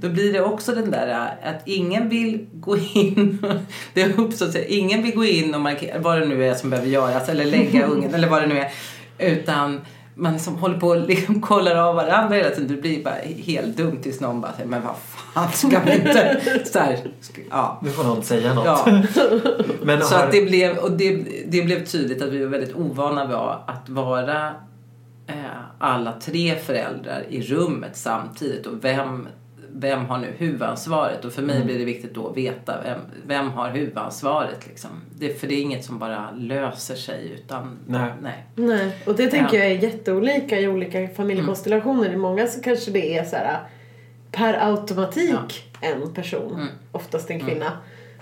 då 0.00 0.08
blir 0.08 0.32
det 0.32 0.42
också 0.42 0.74
den 0.74 0.90
där 0.90 1.36
att 1.42 1.68
ingen 1.68 2.08
vill 2.08 2.46
gå 2.52 2.76
in. 2.76 3.46
Det 3.94 4.02
har 4.02 4.24
uppstått 4.24 4.56
ingen 4.68 5.02
vill 5.02 5.14
gå 5.14 5.24
in 5.24 5.54
och 5.54 5.60
markera 5.60 5.98
vad 5.98 6.18
det 6.18 6.26
nu 6.26 6.44
är 6.48 6.54
som 6.54 6.70
behöver 6.70 6.88
göras 6.88 7.28
eller 7.28 7.44
lägga 7.44 7.86
ungen 7.86 8.14
eller 8.14 8.28
vad 8.28 8.42
det 8.42 8.46
nu 8.46 8.58
är. 8.58 8.72
Utan 9.18 9.80
man 10.14 10.32
liksom 10.32 10.56
håller 10.58 10.78
på 10.78 10.88
och 10.88 11.08
liksom 11.08 11.40
kollar 11.40 11.76
av 11.76 11.94
varandra 11.94 12.36
hela 12.36 12.50
tiden. 12.50 12.68
Det 12.76 12.82
blir 12.82 13.04
bara 13.04 13.14
helt 13.44 13.76
dumt 13.76 13.98
tills 14.02 14.20
någon 14.20 14.40
bara 14.40 14.52
säger 14.52 14.68
men 14.68 14.82
vad 14.82 14.96
fan 14.96 15.52
ska 15.52 15.80
vi 15.86 15.92
inte... 15.94 16.40
Så 16.64 16.78
här, 16.78 16.98
ja. 17.50 17.78
Nu 17.82 17.90
får 17.90 18.04
någon 18.04 18.22
säga 18.22 18.54
något. 18.54 18.66
Ja. 18.66 18.86
Men 19.82 20.02
Så 20.02 20.14
har- 20.14 20.24
att 20.24 20.32
det 20.32 20.42
blev, 20.42 20.76
och 20.76 20.90
det, 20.92 21.24
det 21.46 21.62
blev 21.62 21.84
tydligt 21.84 22.22
att 22.22 22.28
vi 22.28 22.44
var 22.44 22.50
väldigt 22.50 22.74
ovana 22.76 23.26
vid 23.26 23.36
att 23.36 23.88
vara 23.88 24.46
eh, 25.26 25.34
alla 25.78 26.12
tre 26.12 26.54
föräldrar 26.58 27.24
i 27.28 27.42
rummet 27.42 27.96
samtidigt 27.96 28.66
och 28.66 28.84
vem, 28.84 29.28
vem 29.74 30.04
har 30.06 30.18
nu 30.18 30.26
huvudansvaret? 30.38 31.24
Och 31.24 31.32
för 31.32 31.42
Mm. 31.42 31.56
mig 31.56 31.64
blir 31.64 31.78
det 31.78 31.84
viktigt 31.84 32.14
då 32.14 32.28
att 32.28 32.36
veta 32.36 32.82
vem, 32.84 32.98
vem 33.26 33.50
har 33.50 33.70
huvudansvaret 33.70 34.66
liksom. 34.68 34.90
Det, 35.18 35.40
för 35.40 35.46
det 35.46 35.54
är 35.54 35.62
inget 35.62 35.84
som 35.84 35.98
bara 35.98 36.30
löser 36.30 36.94
sig 36.94 37.30
utan 37.34 37.78
Nej. 37.86 38.12
nej. 38.22 38.46
Nej, 38.54 38.96
och 39.06 39.14
det 39.16 39.26
tänker 39.26 39.56
Ja. 39.58 39.64
jag 39.64 39.72
är 39.72 39.78
jätteolika 39.82 40.60
i 40.60 40.68
olika 40.68 41.08
familjekonstellationer. 41.08 42.12
I 42.12 42.16
många 42.16 42.46
så 42.46 42.60
kanske 42.62 42.90
det 42.90 43.18
är 43.18 43.24
så 43.24 43.36
här 43.36 43.58
per 44.30 44.54
automatik 44.70 45.72
en 45.80 46.12
person, 46.14 46.54
Mm. 46.54 46.68
oftast 46.92 47.30
en 47.30 47.40
kvinna, 47.40 47.72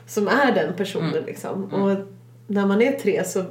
som 0.07 0.29
är 0.29 0.53
den 0.55 0.75
personen 0.77 1.23
liksom. 1.27 1.65
Och 1.65 1.97
när 2.47 2.67
man 2.67 2.83
är 2.83 2.93
tre 2.93 3.25
så 3.25 3.45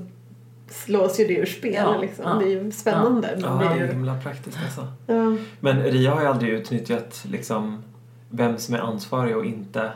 slås 0.70 1.20
ju 1.20 1.28
det 1.28 1.34
ur 1.34 1.46
spel 1.46 1.74
Ja, 1.74 1.98
liksom. 2.02 2.26
ja, 2.28 2.34
Det 2.34 2.46
är 2.46 2.64
ju 2.64 2.72
spännande. 2.72 3.38
Ja, 3.42 3.50
Man 3.50 3.60
det 3.60 3.66
är 3.66 3.78
ju, 3.86 3.88
himla 3.92 4.18
praktiskt 4.22 4.58
alltså. 4.64 4.88
ja. 5.08 5.36
Men 5.60 5.84
Ria 5.84 6.12
har 6.12 6.22
ju 6.22 6.28
aldrig 6.28 6.52
utnyttjat 6.54 7.26
liksom 7.32 7.84
vem 8.30 8.58
som 8.58 8.76
är 8.76 8.80
ansvarig 8.80 9.38
och 9.38 9.46
inte 9.46 9.92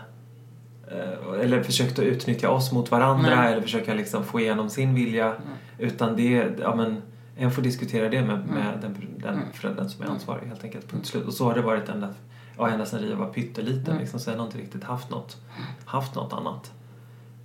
eh, 0.92 1.42
eller 1.42 1.64
försökt 1.64 2.00
att 2.00 2.06
utnyttja 2.06 2.50
oss 2.50 2.72
mot 2.72 2.92
varandra 2.92 3.36
Nej. 3.36 3.52
eller 3.52 3.62
försöka 3.62 3.94
liksom 3.94 4.24
få 4.24 4.40
igenom 4.40 4.70
sin 4.70 4.96
vilja. 4.96 5.34
Utan 5.78 6.16
det 6.16 6.52
ja 6.62 6.76
men 6.76 7.02
en 7.38 7.52
får 7.52 7.62
diskutera 7.62 8.10
det 8.10 8.22
med, 8.22 8.48
med 8.48 8.78
den, 8.82 8.96
den 9.18 9.34
Mm. 9.34 9.52
föräldern 9.54 9.90
som 9.90 10.04
är 10.06 10.08
ansvarig 10.10 10.48
helt 10.48 10.64
enkelt. 10.64 10.92
Punkt 10.92 11.06
slut. 11.08 11.26
Och 11.26 11.34
så 11.34 11.46
har 11.46 11.54
det 11.56 11.62
varit 11.62 11.90
ända, 11.90 12.10
ja, 12.58 12.70
ända 12.70 12.86
sedan 12.86 13.00
Ria 13.00 13.16
var 13.16 13.28
pytteliten 13.28 13.88
Mm. 13.90 13.98
liksom, 14.00 14.20
så 14.20 14.30
har 14.30 14.34
jag 14.34 14.38
nog 14.38 14.48
inte 14.48 14.58
riktigt 14.58 14.84
haft 14.84 15.10
något, 15.10 15.38
haft 15.86 16.16
något 16.16 16.34
annat 16.34 16.72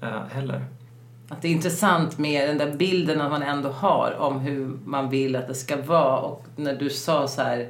eh, 0.03 0.23
heller. 0.31 0.65
Att 1.29 1.43
det 1.43 1.49
är 1.49 1.53
intressant 1.53 2.19
med 2.19 2.49
den 2.49 2.59
där 2.59 2.77
bilden 2.77 3.21
att 3.21 3.31
man 3.31 3.43
ändå 3.43 3.69
har 3.69 4.17
om 4.19 4.41
hur 4.41 4.79
man 4.85 5.11
vill 5.11 5.37
att 5.37 5.49
det 5.49 5.55
ska 5.55 5.83
vara. 5.83 6.19
Och 6.19 6.45
när 6.57 6.75
du 6.77 6.91
sa 6.91 7.29
så 7.29 7.43
här 7.43 7.69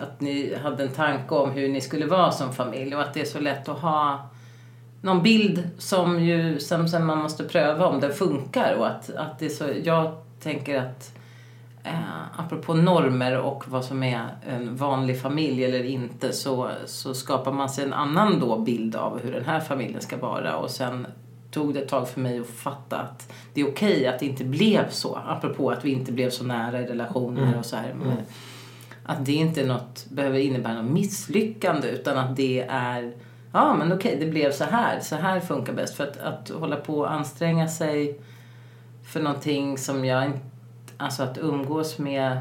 att 0.00 0.20
ni 0.20 0.54
hade 0.54 0.82
en 0.82 0.92
tanke 0.92 1.34
om 1.34 1.50
hur 1.50 1.68
ni 1.68 1.80
skulle 1.80 2.06
vara 2.06 2.32
som 2.32 2.52
familj 2.52 2.94
och 2.94 3.02
att 3.02 3.14
det 3.14 3.20
är 3.20 3.24
så 3.24 3.40
lätt 3.40 3.68
att 3.68 3.78
ha 3.78 4.28
någon 5.02 5.22
bild 5.22 5.68
som 5.78 6.24
ju 6.24 6.58
som 6.58 6.88
sen 6.88 7.06
man 7.06 7.18
måste 7.18 7.44
pröva 7.44 7.86
om 7.86 8.00
den 8.00 8.12
funkar 8.12 8.74
och 8.74 8.86
att, 8.86 9.10
att 9.10 9.38
det 9.38 9.46
är 9.46 9.50
så, 9.50 9.64
jag 9.84 10.12
tänker 10.40 10.78
att 10.78 11.12
eh, 11.84 12.40
apropå 12.40 12.74
normer 12.74 13.38
och 13.38 13.64
vad 13.68 13.84
som 13.84 14.02
är 14.02 14.26
en 14.46 14.76
vanlig 14.76 15.20
familj 15.20 15.64
eller 15.64 15.84
inte 15.84 16.32
så, 16.32 16.70
så 16.86 17.14
skapar 17.14 17.52
man 17.52 17.68
sig 17.68 17.84
en 17.84 17.92
annan 17.92 18.40
då 18.40 18.58
bild 18.58 18.96
av 18.96 19.20
hur 19.22 19.32
den 19.32 19.44
här 19.44 19.60
familjen 19.60 20.00
ska 20.00 20.16
vara 20.16 20.56
och 20.56 20.70
sen 20.70 21.06
tog 21.50 21.74
det 21.74 21.80
ett 21.80 21.88
tag 21.88 22.08
för 22.08 22.20
mig 22.20 22.40
att 22.40 22.46
fatta 22.46 22.96
att 22.96 23.32
det 23.54 23.60
är 23.60 23.68
okej 23.68 24.06
att 24.06 24.18
det 24.18 24.26
inte 24.26 24.44
blev 24.44 24.90
så. 24.90 25.18
Apropå 25.26 25.70
att 25.70 25.84
vi 25.84 25.90
inte 25.92 26.12
blev 26.12 26.30
så 26.30 26.44
nära 26.44 26.80
i 26.80 26.86
relationer 26.86 27.58
och 27.58 27.66
så 27.66 27.76
här. 27.76 27.94
Men 27.94 28.16
Att 29.06 29.26
det 29.26 29.32
inte 29.32 29.66
något, 29.66 30.06
behöver 30.10 30.38
innebära 30.38 30.82
något 30.82 30.92
misslyckande 30.92 31.88
utan 31.88 32.18
att 32.18 32.36
det 32.36 32.66
är 32.68 33.12
Ja 33.52 33.74
men 33.74 33.92
okej, 33.92 34.16
det 34.20 34.26
blev 34.26 34.52
så 34.52 34.64
här. 34.64 35.00
Så 35.00 35.16
här 35.16 35.40
funkar 35.40 35.72
bäst. 35.72 35.94
För 35.94 36.04
att, 36.04 36.16
att 36.16 36.48
hålla 36.48 36.76
på 36.76 36.98
och 36.98 37.12
anstränga 37.12 37.68
sig 37.68 38.20
för 39.04 39.20
någonting 39.20 39.78
som 39.78 40.04
jag 40.04 40.26
inte... 40.26 40.40
Alltså 40.96 41.22
att 41.22 41.38
umgås 41.38 41.98
med 41.98 42.40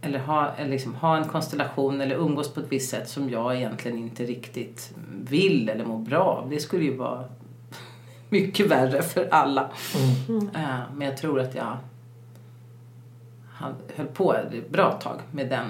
eller 0.00 0.18
ha, 0.18 0.50
eller 0.56 0.70
liksom 0.70 0.94
ha 0.94 1.16
en 1.16 1.24
konstellation 1.24 2.00
eller 2.00 2.16
umgås 2.16 2.54
på 2.54 2.60
ett 2.60 2.66
visst 2.68 2.90
sätt 2.90 3.08
som 3.08 3.30
jag 3.30 3.56
egentligen 3.56 3.98
inte 3.98 4.24
riktigt 4.24 4.94
vill 5.28 5.68
eller 5.68 5.84
mår 5.84 5.98
bra 5.98 6.24
av. 6.24 6.50
Det 6.50 6.60
skulle 6.60 6.84
ju 6.84 6.96
vara 6.96 7.24
mycket 8.28 8.66
värre 8.66 9.02
för 9.02 9.28
alla. 9.30 9.70
Eh, 10.54 10.80
Men 10.94 11.08
jag 11.08 11.16
tror 11.16 11.40
att 11.40 11.54
jag 11.54 11.76
han 13.58 13.74
höll 13.96 14.06
på 14.06 14.34
ett 14.34 14.70
bra 14.70 14.92
tag 14.92 15.20
med 15.32 15.48
den 15.50 15.66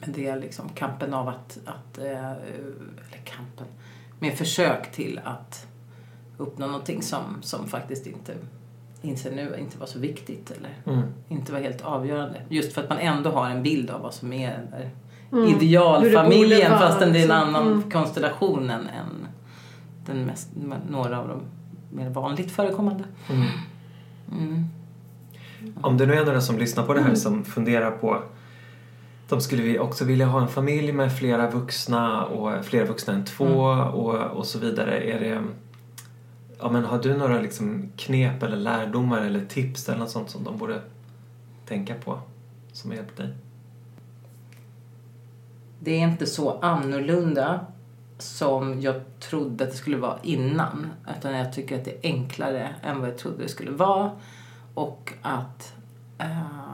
med 0.00 0.08
det 0.14 0.36
liksom 0.36 0.68
kampen 0.68 1.14
av 1.14 1.28
att, 1.28 1.58
att 1.64 1.98
eh, 1.98 2.30
eller 2.30 3.22
kampen 3.24 3.66
med 4.18 4.34
försök 4.38 4.92
till 4.92 5.20
att 5.24 5.66
uppnå 6.38 6.66
någonting 6.66 7.02
som, 7.02 7.22
som 7.42 7.66
faktiskt 7.68 8.06
inte 8.06 8.34
inser 9.02 9.30
nu 9.36 9.56
inte 9.58 9.78
var 9.78 9.86
så 9.86 9.98
viktigt 9.98 10.50
eller 10.50 10.74
Mm. 10.86 11.08
inte 11.28 11.52
var 11.52 11.60
helt 11.60 11.82
avgörande. 11.82 12.42
Just 12.48 12.72
för 12.72 12.82
att 12.82 12.88
man 12.88 12.98
ändå 12.98 13.30
har 13.30 13.50
en 13.50 13.62
bild 13.62 13.90
av 13.90 14.00
vad 14.00 14.14
som 14.14 14.32
är 14.32 14.50
den 14.50 14.70
där 14.70 14.90
Mm. 15.32 15.44
Det 15.44 15.50
idealfamiljen 15.64 16.70
vara, 16.70 16.80
fastän 16.80 17.12
det 17.12 17.18
är 17.18 17.22
en 17.22 17.28
liksom. 17.28 17.54
annan 17.56 17.72
Mm. 17.72 17.90
konstellation 17.90 18.70
än, 18.70 18.80
än 18.88 19.28
den 20.06 20.24
mest, 20.24 20.48
några 20.90 21.18
av 21.20 21.28
de 21.28 21.40
mer 21.96 22.10
vanligt 22.10 22.50
förekommande. 22.50 23.04
Mm. 24.30 24.64
Mm. 25.60 25.74
Om 25.80 25.96
det 25.96 26.06
nu 26.06 26.14
är 26.14 26.24
några 26.24 26.40
som 26.40 26.58
lyssnar 26.58 26.86
på 26.86 26.94
det 26.94 27.00
här 27.00 27.14
som 27.14 27.44
funderar 27.44 27.90
på 27.90 28.22
de 29.28 29.40
skulle 29.40 29.62
vi 29.62 29.78
också 29.78 30.04
vilja 30.04 30.26
ha 30.26 30.40
en 30.42 30.48
familj 30.48 30.92
med 30.92 31.16
flera 31.18 31.50
vuxna 31.50 32.24
och 32.24 32.64
flera 32.64 32.84
vuxna 32.84 33.14
än 33.14 33.24
två 33.24 33.44
och, 33.44 34.14
och 34.14 34.46
så 34.46 34.58
vidare. 34.58 35.00
Är 35.00 35.20
det, 35.20 35.42
ja, 36.58 36.70
men 36.70 36.84
har 36.84 36.98
du 36.98 37.16
några 37.16 37.40
liksom 37.40 37.92
knep 37.96 38.42
eller 38.42 38.56
lärdomar 38.56 39.20
eller 39.20 39.44
tips 39.44 39.88
eller 39.88 39.98
något 39.98 40.10
sånt 40.10 40.30
som 40.30 40.44
de 40.44 40.58
borde 40.58 40.80
tänka 41.68 41.94
på 41.94 42.20
som 42.72 42.90
har 42.90 42.96
hjälpt 42.96 43.16
dig? 43.16 43.28
Det 45.80 45.90
är 45.90 46.08
inte 46.08 46.26
så 46.26 46.58
annorlunda 46.60 47.66
som 48.18 48.80
jag 48.80 48.94
trodde 49.20 49.64
att 49.64 49.70
det 49.70 49.76
skulle 49.76 49.96
vara 49.96 50.18
innan. 50.22 50.86
Utan 51.18 51.34
jag 51.34 51.52
tycker 51.52 51.78
att 51.78 51.84
det 51.84 51.90
är 51.90 51.98
enklare 52.02 52.74
än 52.82 53.00
vad 53.00 53.08
jag 53.08 53.18
trodde 53.18 53.42
det 53.42 53.48
skulle 53.48 53.70
vara. 53.70 54.10
Och 54.76 55.12
att, 55.22 55.74
eh, 56.18 56.70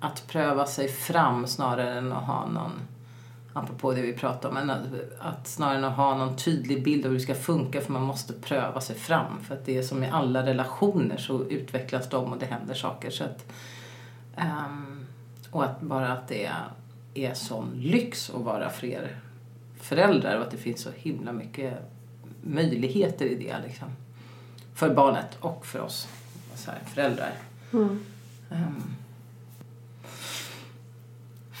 att 0.00 0.26
pröva 0.26 0.66
sig 0.66 0.88
fram 0.88 1.46
snarare 1.46 1.98
än 1.98 2.12
att 2.12 2.24
ha 2.24 2.46
någon, 2.46 2.72
apropå 3.52 3.92
det 3.92 4.02
vi 4.02 4.12
pratade 4.12 4.48
om, 4.48 4.54
men 4.54 4.70
att, 4.70 4.86
att 5.20 5.48
snarare 5.48 5.78
än 5.78 5.84
att 5.84 5.96
ha 5.96 6.16
någon 6.16 6.36
tydlig 6.36 6.84
bild 6.84 7.04
av 7.04 7.10
hur 7.10 7.18
det 7.18 7.24
ska 7.24 7.34
funka 7.34 7.80
för 7.80 7.92
man 7.92 8.02
måste 8.02 8.32
pröva 8.32 8.80
sig 8.80 8.96
fram. 8.96 9.40
För 9.40 9.54
att 9.54 9.64
det 9.64 9.78
är 9.78 9.82
som 9.82 10.04
i 10.04 10.10
alla 10.10 10.46
relationer 10.46 11.16
så 11.16 11.44
utvecklas 11.44 12.08
de 12.08 12.32
och 12.32 12.38
det 12.38 12.46
händer 12.46 12.74
saker. 12.74 13.10
Så 13.10 13.24
att, 13.24 13.46
um, 14.36 15.06
och 15.50 15.64
att 15.64 15.80
bara 15.80 16.12
att 16.12 16.28
det 16.28 16.44
är, 16.44 16.64
är 17.14 17.34
sån 17.34 17.70
lyx 17.74 18.30
att 18.30 18.42
vara 18.42 18.70
fler 18.70 19.18
föräldrar 19.80 20.36
och 20.36 20.42
att 20.42 20.50
det 20.50 20.56
finns 20.56 20.80
så 20.80 20.90
himla 20.96 21.32
mycket 21.32 21.74
möjligheter 22.42 23.26
i 23.26 23.34
det 23.34 23.56
liksom. 23.66 23.88
För 24.74 24.94
barnet 24.94 25.36
och 25.40 25.66
för 25.66 25.80
oss 25.80 26.08
så 26.54 26.70
här, 26.70 26.80
föräldrar. 26.94 27.32
Mm. 27.72 28.00
Ehm. 28.50 28.82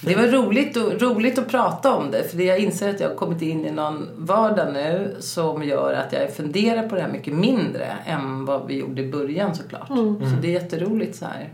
Det 0.02 0.14
var 0.14 0.26
roligt, 0.26 0.76
och, 0.76 1.00
roligt 1.02 1.38
att 1.38 1.48
prata 1.48 1.94
om 1.94 2.10
det 2.10 2.30
för 2.30 2.38
jag 2.38 2.58
inser 2.58 2.90
att 2.90 3.00
jag 3.00 3.08
har 3.08 3.16
kommit 3.16 3.42
in 3.42 3.64
i 3.64 3.70
någon 3.70 4.08
vardag 4.16 4.72
nu 4.72 5.16
som 5.20 5.62
gör 5.62 5.92
att 5.92 6.12
jag 6.12 6.32
funderar 6.32 6.88
på 6.88 6.94
det 6.94 7.00
här 7.00 7.12
mycket 7.12 7.34
mindre 7.34 7.86
än 8.06 8.44
vad 8.44 8.66
vi 8.66 8.78
gjorde 8.78 9.02
i 9.02 9.10
början 9.10 9.54
såklart. 9.54 9.90
Mm. 9.90 10.30
Så 10.30 10.36
det 10.42 10.48
är 10.48 10.52
jätteroligt 10.52 11.16
så 11.16 11.24
här 11.24 11.52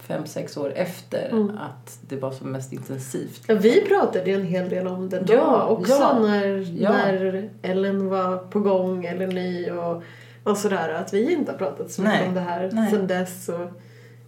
fem, 0.00 0.26
sex 0.26 0.56
år 0.56 0.72
efter 0.76 1.28
Mm. 1.30 1.50
att 1.58 1.98
det 2.08 2.16
var 2.16 2.30
som 2.30 2.52
mest 2.52 2.72
intensivt. 2.72 3.42
Ja, 3.46 3.54
vi 3.54 3.80
pratade 3.80 4.30
en 4.30 4.46
hel 4.46 4.68
del 4.68 4.86
om 4.86 5.08
det 5.08 5.20
då 5.20 5.32
Ja, 5.32 5.66
också 5.66 5.92
ja, 5.92 6.18
när, 6.18 6.66
ja. 6.82 6.92
när 6.92 7.50
Ellen 7.62 8.08
var 8.08 8.38
på 8.38 8.60
gång 8.60 9.04
eller 9.04 9.26
ny 9.26 9.70
och, 9.70 10.02
och 10.44 10.56
sådär. 10.56 10.88
Att 10.94 11.14
vi 11.14 11.32
inte 11.32 11.52
har 11.52 11.58
pratat 11.58 11.90
så 11.90 12.02
mycket 12.02 12.18
Nej, 12.18 12.28
om 12.28 12.34
det 12.34 12.40
här 12.40 12.70
nej. 12.72 12.90
sedan 12.90 13.06
dess. 13.06 13.48
Och 13.48 13.68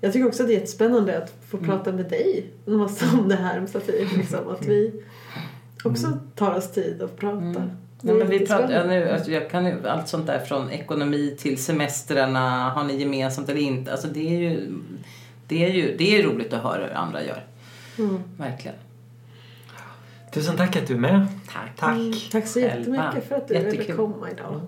jag 0.00 0.12
tycker 0.12 0.26
också 0.28 0.42
att 0.42 0.48
det 0.48 0.54
är 0.54 0.58
jättespännande 0.58 1.18
att 1.22 1.34
få 1.48 1.56
Mm. 1.56 1.68
prata 1.70 1.92
med 1.92 2.10
dig 2.10 2.46
en 2.66 2.76
massa 2.76 3.06
om 3.18 3.28
det 3.28 3.36
här 3.36 3.60
med 3.60 3.68
Safir. 3.70 4.08
Liksom. 4.16 4.48
Att 4.48 4.66
vi 4.66 5.02
också 5.84 6.06
tar 6.34 6.54
oss 6.54 6.72
tid 6.72 7.02
att 7.02 7.16
prata. 7.16 7.36
Mm. 7.36 7.70
Ja, 8.06 8.14
men 8.14 8.30
vi 8.30 8.46
pratar, 8.46 8.70
ja, 8.72 8.84
nu, 8.84 9.10
alltså 9.10 9.30
jag 9.30 9.50
kan 9.50 9.66
ju 9.66 9.88
allt 9.88 10.08
sånt 10.08 10.26
där 10.26 10.38
från 10.38 10.70
ekonomi 10.70 11.36
till 11.38 11.58
semestrarna, 11.64 12.70
har 12.70 12.84
ni 12.84 12.96
gemensamt 13.00 13.48
eller 13.48 13.60
inte. 13.60 13.92
Alltså 13.92 14.08
det 14.08 14.34
är 14.36 14.38
ju, 14.38 14.72
det 15.48 15.64
är 15.64 15.68
ju 15.70 15.96
det 15.96 16.18
är 16.18 16.22
roligt 16.22 16.52
att 16.52 16.62
höra 16.62 16.86
hur 16.86 16.92
andra 16.94 17.22
gör. 17.24 17.44
Mm. 17.98 18.22
Verkligen. 18.38 18.76
Tusen 20.32 20.56
tack 20.56 20.76
att 20.76 20.86
du 20.86 20.94
är 20.94 20.98
med. 20.98 21.26
Tack. 21.52 21.76
Tack. 21.76 21.96
Mm, 21.96 22.12
tack 22.32 22.46
så 22.46 22.60
jättemycket 22.60 23.28
för 23.28 23.34
att 23.36 23.48
du 23.48 23.58
ville 23.58 23.84
komma 23.92 24.30
idag. 24.30 24.60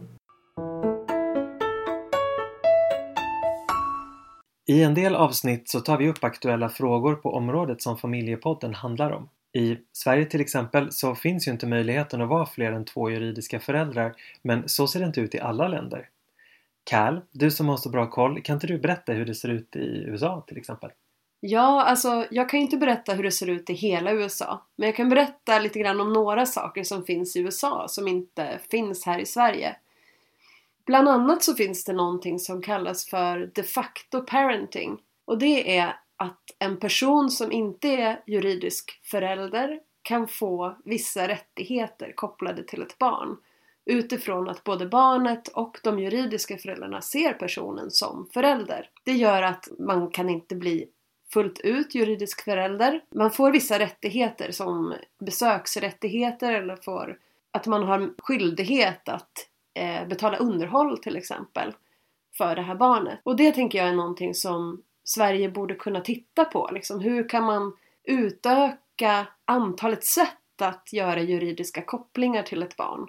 I 4.69 4.83
en 4.83 4.95
del 4.95 5.15
avsnitt 5.15 5.69
så 5.69 5.81
tar 5.81 5.99
vi 5.99 6.09
upp 6.09 6.25
aktuella 6.25 6.69
frågor 6.69 7.15
på 7.15 7.35
området 7.35 7.83
som 7.83 7.99
familjepodden 7.99 8.75
handlar 8.75 9.11
om. 9.11 9.29
I 9.53 9.77
Sverige 9.93 10.25
till 10.25 10.41
exempel 10.41 10.93
så 10.93 11.15
finns 11.15 11.49
ju 11.49 11.53
inte 11.53 11.67
möjligheten 11.67 12.21
att 12.21 12.29
vara 12.29 12.47
fler 12.47 12.73
än 12.73 12.85
två 12.85 13.11
juridiska 13.11 13.61
föräldrar 13.61 14.15
men 14.43 14.69
så 14.69 14.89
ser 14.89 15.01
det 15.01 15.07
inte 15.07 15.21
ut 15.21 15.35
i 15.35 15.41
alla 15.41 15.69
länder. 15.69 16.09
Cal, 16.85 17.21
du 17.31 17.51
som 17.51 17.69
har 17.69 17.77
så 17.77 17.89
bra 17.89 18.11
koll, 18.11 18.43
kan 18.43 18.55
inte 18.55 18.67
du 18.67 18.79
berätta 18.79 19.13
hur 19.13 19.25
det 19.25 19.35
ser 19.35 19.49
ut 19.49 19.77
i 19.77 20.05
USA 20.07 20.45
till 20.49 20.59
exempel? 20.59 20.91
Ja, 21.41 21.85
alltså 21.85 22.27
jag 22.31 22.49
kan 22.49 22.61
ju 22.61 22.65
inte 22.65 22.77
berätta 22.77 23.15
hur 23.15 23.23
det 23.23 23.31
ser 23.31 23.51
ut 23.51 23.71
i 23.71 23.73
hela 23.73 24.13
USA. 24.13 24.63
Men 24.77 24.87
jag 24.87 24.97
kan 24.97 25.09
berätta 25.09 25.59
lite 25.59 25.79
grann 25.79 26.01
om 26.01 26.13
några 26.13 26.47
saker 26.47 26.85
som 26.85 27.05
finns 27.05 27.37
i 27.37 27.41
USA 27.41 27.87
som 27.89 28.09
inte 28.09 28.61
finns 28.71 29.07
här 29.07 29.19
i 29.19 29.27
Sverige. 29.27 29.77
Bland 30.87 31.09
annat 31.09 31.43
så 31.43 31.55
finns 31.55 31.85
det 31.85 31.93
någonting 31.93 32.39
som 32.39 32.63
kallas 32.63 33.07
för 33.07 33.51
de 33.55 33.63
facto 33.63 34.21
parenting. 34.21 34.99
Och 35.25 35.39
det 35.39 35.79
är 35.79 35.97
att 36.17 36.43
en 36.59 36.77
person 36.77 37.31
som 37.31 37.53
inte 37.53 37.89
är 37.89 38.23
juridisk 38.27 39.01
förälder 39.05 39.81
kan 40.03 40.29
få 40.29 40.77
vissa 40.85 41.29
rättigheter 41.29 42.13
kopplade 42.13 42.63
till 42.63 42.83
ett 42.83 42.99
barn. 42.99 43.37
Utifrån 43.85 44.49
att 44.49 44.65
både 44.65 44.87
barnet 44.87 45.49
och 45.49 45.79
de 45.83 45.99
juridiska 45.99 46.59
föräldrarna 46.59 47.01
ser 47.01 47.33
personen 47.33 47.91
som 47.91 48.29
förälder. 48.35 48.91
Det 49.05 49.13
gör 49.13 49.43
att 49.43 49.69
man 49.79 50.11
kan 50.11 50.29
inte 50.29 50.55
bli 50.55 50.89
fullt 51.33 51.61
ut 51.61 51.95
juridisk 51.95 52.45
förälder. 52.45 53.05
Man 53.15 53.31
får 53.31 53.53
vissa 53.53 53.79
rättigheter 53.79 54.51
som 54.51 54.95
besöksrättigheter 55.19 56.53
eller 56.53 56.77
får 56.77 57.19
att 57.51 57.67
man 57.67 57.83
har 57.83 58.15
skyldighet 58.19 59.09
att 59.09 59.49
eh, 59.77 60.09
betala 60.09 60.37
underhåll 60.37 60.99
till 60.99 61.17
exempel 61.17 61.75
för 62.37 62.57
det 62.57 62.63
här 62.63 62.75
barnet. 62.75 63.21
Och 63.23 63.37
det 63.37 63.53
tänker 63.53 63.79
jag 63.79 63.89
är 63.89 63.95
någonting 63.95 64.35
som 64.35 64.83
Sverige 65.05 65.51
borde 65.51 65.75
kunna 65.75 66.01
titta 66.01 66.45
på. 66.45 66.71
Liksom, 66.73 67.01
hur 67.01 67.29
kan 67.29 67.45
man 67.45 67.77
utöka 68.05 69.27
antalet 69.45 70.05
sätt 70.05 70.63
att 70.63 70.93
göra 70.93 71.21
juridiska 71.21 71.83
kopplingar 71.83 72.43
till 72.43 72.63
ett 72.63 72.77
barn? 72.77 73.07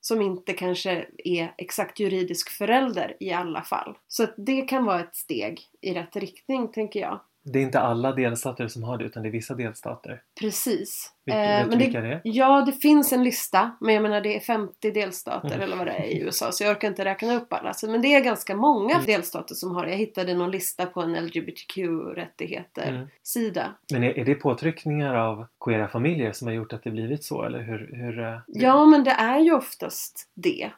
Som 0.00 0.22
inte 0.22 0.52
kanske 0.52 1.06
är 1.18 1.54
exakt 1.58 2.00
juridisk 2.00 2.50
förälder 2.50 3.16
i 3.20 3.32
alla 3.32 3.62
fall. 3.62 3.98
Så 4.08 4.24
att 4.24 4.34
det 4.36 4.62
kan 4.62 4.84
vara 4.84 5.00
ett 5.00 5.16
steg 5.16 5.60
i 5.80 5.94
rätt 5.94 6.16
riktning 6.16 6.72
tänker 6.72 7.00
jag. 7.00 7.20
Det 7.46 7.58
är 7.58 7.62
inte 7.62 7.80
alla 7.80 8.12
delstater 8.12 8.68
som 8.68 8.82
har 8.82 8.98
det 8.98 9.04
utan 9.04 9.22
det 9.22 9.28
är 9.28 9.30
vissa 9.30 9.54
delstater. 9.54 10.22
Precis. 10.40 11.10
Vilka, 11.26 11.40
Eh, 11.44 11.48
vet 11.56 11.64
du 11.64 11.70
men 11.70 11.78
vilka 11.78 12.00
det, 12.00 12.08
det 12.08 12.14
är? 12.14 12.20
ja, 12.24 12.62
det 12.66 12.72
finns 12.72 13.12
en 13.12 13.24
lista. 13.24 13.70
Men 13.80 13.94
jag 13.94 14.02
menar 14.02 14.20
det 14.20 14.36
är 14.36 14.40
50 14.40 14.90
delstater 14.90 15.48
Mm. 15.48 15.60
eller 15.60 15.76
vad 15.76 15.86
det 15.86 15.92
är 15.92 16.04
i 16.04 16.20
USA. 16.20 16.52
Så 16.52 16.64
jag 16.64 16.70
orkar 16.70 16.88
inte 16.88 17.04
räkna 17.04 17.34
upp 17.34 17.52
alla. 17.52 17.74
Så, 17.74 17.90
men 17.90 18.02
det 18.02 18.14
är 18.14 18.20
ganska 18.24 18.56
många 18.56 18.94
Mm. 18.94 19.06
delstater 19.06 19.54
som 19.54 19.74
har 19.74 19.84
det. 19.84 19.90
Jag 19.90 19.98
hittade 19.98 20.34
någon 20.34 20.50
lista 20.50 20.86
på 20.86 21.00
en 21.00 21.14
LGBTQ-rättigheter-sida. 21.14 23.74
Men 23.92 24.04
är, 24.04 24.18
är 24.18 24.24
det 24.24 24.34
påtryckningar 24.34 25.14
av 25.14 25.46
queera 25.64 25.88
familjer 25.88 26.32
som 26.32 26.48
har 26.48 26.54
gjort 26.54 26.72
att 26.72 26.82
det 26.82 26.90
blivit 26.90 27.24
så 27.24 27.42
eller 27.42 27.62
hur? 27.62 27.90
hur 27.92 28.18
eh, 28.22 28.38
Ja, 28.46 28.86
men 28.86 29.04
det 29.04 29.10
är 29.10 29.38
ju 29.38 29.54
oftast 29.54 30.30
det. 30.34 30.70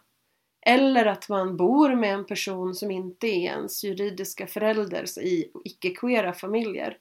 Eller 0.69 1.07
att 1.07 1.29
man 1.29 1.57
bor 1.57 1.95
med 1.95 2.15
en 2.15 2.25
person 2.25 2.75
som 2.75 2.91
inte 2.91 3.27
är 3.27 3.51
ens 3.51 3.85
juridiska 3.85 4.47
förälder 4.47 5.19
i 5.19 5.51
icke-queera 5.65 6.33
familjer. 6.33 6.99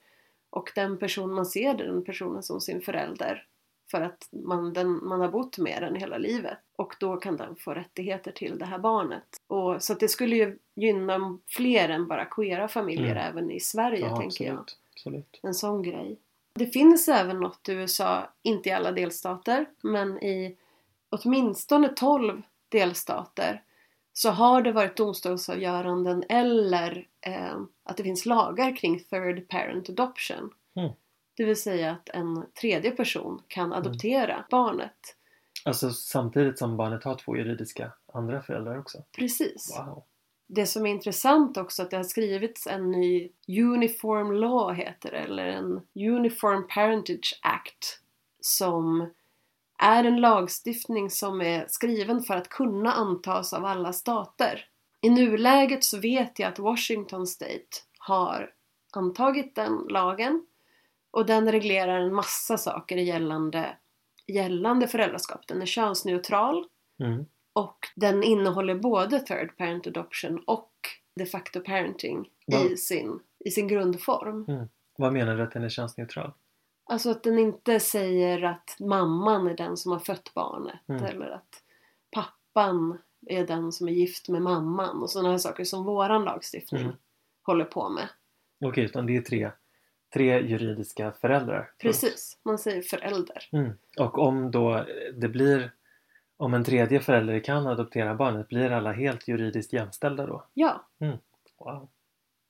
Och 0.50 0.72
den 0.74 0.98
person 0.98 1.34
man 1.34 1.46
ser 1.46 1.74
den 1.74 2.04
personen 2.04 2.42
som 2.42 2.60
sin 2.60 2.80
förälder. 2.80 3.46
För 3.90 4.00
att 4.00 4.28
man, 4.32 4.72
den, 4.72 5.06
man 5.06 5.20
har 5.20 5.28
bott 5.28 5.58
med 5.58 5.82
den 5.82 5.94
hela 5.94 6.18
livet. 6.18 6.58
Och 6.76 6.94
då 7.00 7.16
kan 7.16 7.36
den 7.36 7.56
få 7.56 7.74
rättigheter 7.74 8.32
till 8.32 8.58
det 8.58 8.64
här 8.64 8.78
barnet. 8.78 9.36
Och, 9.46 9.82
så 9.82 9.94
det 9.94 10.08
skulle 10.08 10.36
ju 10.36 10.58
gynna 10.76 11.38
fler 11.46 11.88
än 11.88 12.08
bara 12.08 12.24
queera 12.24 12.68
familjer 12.68 13.16
Mm. 13.16 13.28
även 13.28 13.50
i 13.50 13.60
Sverige 13.60 14.00
ja, 14.00 14.16
tänker 14.16 14.44
jag 14.44 14.58
absolut, 14.58 14.78
absolut. 14.94 15.40
en 15.42 15.54
sån 15.54 15.82
grej. 15.82 16.18
Det 16.54 16.66
finns 16.66 17.08
även 17.08 17.40
något 17.40 17.68
i 17.68 17.72
USA, 17.72 18.32
inte 18.42 18.68
i 18.68 18.72
alla 18.72 18.92
delstater, 18.92 19.66
men 19.82 20.22
i 20.22 20.56
åtminstone 21.10 21.88
12 21.88 22.42
delstater 22.68 23.62
så 24.12 24.30
har 24.30 24.62
det 24.62 24.72
varit 24.72 24.96
domstolsavgöranden 24.96 26.24
eller 26.28 27.06
eh, 27.20 27.56
att 27.84 27.96
det 27.96 28.02
finns 28.02 28.26
lagar 28.26 28.76
kring 28.76 28.98
third 28.98 29.48
parent 29.48 29.88
adoption. 29.88 30.50
Mm. 30.76 30.92
Det 31.36 31.44
vill 31.44 31.62
säga 31.62 31.90
att 31.90 32.08
en 32.08 32.46
tredje 32.60 32.90
person 32.90 33.42
kan 33.48 33.72
adoptera 33.72 34.44
barnet. 34.50 35.16
Alltså 35.64 35.90
samtidigt 35.90 36.58
som 36.58 36.76
barnet 36.76 37.04
har 37.04 37.14
två 37.14 37.36
juridiska 37.36 37.92
andra 38.12 38.42
föräldrar 38.42 38.78
också. 38.78 38.98
Precis. 39.16 39.78
Wow. 39.78 40.04
Det 40.46 40.66
som 40.66 40.86
är 40.86 40.90
intressant 40.90 41.56
också 41.56 41.82
att 41.82 41.90
det 41.90 41.96
har 41.96 42.04
skrivits 42.04 42.66
en 42.66 42.90
ny 42.90 43.30
Uniform 43.48 44.32
Law 44.32 44.74
heter 44.74 45.10
det, 45.10 45.18
eller 45.18 45.46
en 45.46 45.80
Uniform 45.94 46.66
Parentage 46.68 47.38
Act 47.42 48.00
som 48.40 49.10
är 49.78 50.04
en 50.04 50.20
lagstiftning 50.20 51.10
som 51.10 51.40
är 51.40 51.66
skriven 51.68 52.22
för 52.22 52.36
att 52.36 52.48
kunna 52.48 52.92
antas 52.92 53.52
av 53.52 53.64
alla 53.64 53.92
stater. 53.92 54.64
I 55.00 55.10
nuläget 55.10 55.84
så 55.84 55.98
vet 55.98 56.38
jag 56.38 56.48
att 56.48 56.58
Washington 56.58 57.26
State 57.26 57.66
har 57.98 58.50
antagit 58.92 59.54
den 59.54 59.86
lagen 59.88 60.46
och 61.10 61.26
den 61.26 61.52
reglerar 61.52 62.00
en 62.00 62.14
massa 62.14 62.58
saker 62.58 62.96
gällande, 62.96 63.76
gällande 64.26 64.88
föräldraskap. 64.88 65.46
Den 65.48 65.62
är 65.62 65.66
könsneutral 65.66 66.66
Mm. 67.00 67.26
och 67.52 67.78
den 67.96 68.22
innehåller 68.22 68.74
både 68.74 69.20
third 69.20 69.56
parent 69.56 69.86
adoption 69.86 70.42
och 70.46 70.72
de 71.16 71.26
facto 71.26 71.60
parenting 71.60 72.28
Va? 72.46 72.58
i 72.58 72.76
sin, 72.76 73.20
i 73.44 73.50
sin 73.50 73.68
grundform. 73.68 74.44
Vad 74.98 75.12
menar 75.12 75.36
du 75.36 75.42
att 75.42 75.52
den 75.52 75.64
är 75.64 75.68
könsneutral? 75.68 76.32
Alltså 76.88 77.10
att 77.10 77.22
den 77.22 77.38
inte 77.38 77.80
säger 77.80 78.42
att 78.44 78.76
mamman 78.80 79.46
är 79.48 79.56
den 79.56 79.76
som 79.76 79.92
har 79.92 79.98
fött 79.98 80.34
barnet 80.34 80.80
Mm. 80.88 81.04
eller 81.04 81.30
att 81.30 81.62
pappan 82.10 82.98
är 83.26 83.46
den 83.46 83.72
som 83.72 83.88
är 83.88 83.92
gift 83.92 84.28
med 84.28 84.42
mamman 84.42 85.02
och 85.02 85.10
sådana 85.10 85.30
här 85.30 85.38
saker 85.38 85.64
som 85.64 85.84
våran 85.84 86.24
lagstiftning 86.24 86.82
Mm. 86.82 86.94
håller 87.42 87.64
på 87.64 87.88
med. 87.88 88.08
Okej, 88.64 88.84
utan 88.84 89.06
det 89.06 89.16
är 89.16 89.20
tre, 89.22 89.50
tre 90.14 90.40
juridiska 90.40 91.12
föräldrar. 91.12 91.70
Precis, 91.78 92.38
man 92.44 92.58
säger 92.58 92.82
förälder. 92.82 93.48
Mm. 93.52 93.72
Och 93.98 94.18
om 94.18 94.50
då 94.50 94.84
det 95.14 95.28
blir 95.28 95.72
om 96.36 96.54
en 96.54 96.64
tredje 96.64 97.00
förälder 97.00 97.40
kan 97.40 97.66
adoptera 97.66 98.14
barnet, 98.14 98.48
blir 98.48 98.70
alla 98.70 98.92
helt 98.92 99.28
juridiskt 99.28 99.72
jämställda 99.72 100.26
då? 100.26 100.46
Ja, 100.54 100.88
Wow. 101.58 101.88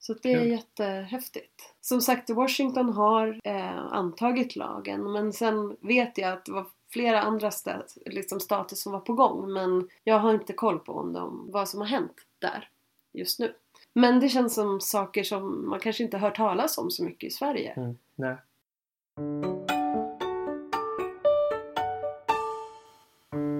Så 0.06 0.14
det 0.22 0.32
är 0.32 0.38
Kul. 0.38 0.50
jättehäftigt. 0.50 1.74
Som 1.80 2.00
sagt, 2.00 2.30
Washington 2.30 2.92
har 2.92 3.40
eh, 3.44 3.78
antagit 3.92 4.56
lagen 4.56 5.12
men 5.12 5.32
sen 5.32 5.76
vet 5.80 6.18
jag 6.18 6.32
att 6.32 6.44
det 6.44 6.52
var 6.52 6.66
flera 6.92 7.22
andra 7.22 7.50
stä- 7.50 7.82
liksom 8.06 8.40
stater 8.40 8.76
som 8.76 8.92
var 8.92 9.00
på 9.00 9.12
gång 9.12 9.52
men 9.52 9.88
jag 10.04 10.18
har 10.18 10.34
inte 10.34 10.52
koll 10.52 10.78
på 10.78 10.92
om 10.92 11.12
de, 11.12 11.50
vad 11.52 11.68
som 11.68 11.80
har 11.80 11.86
hänt 11.86 12.12
där 12.38 12.68
just 13.12 13.40
nu. 13.40 13.52
Men 13.94 14.20
det 14.20 14.28
känns 14.28 14.54
som 14.54 14.80
saker 14.80 15.22
som 15.22 15.68
man 15.68 15.80
kanske 15.80 16.04
inte 16.04 16.18
hör 16.18 16.30
talas 16.30 16.78
om 16.78 16.90
så 16.90 17.04
mycket 17.04 17.28
i 17.28 17.30
Sverige. 17.30 17.72
Mm. 17.76 17.98
Nej. 18.14 18.36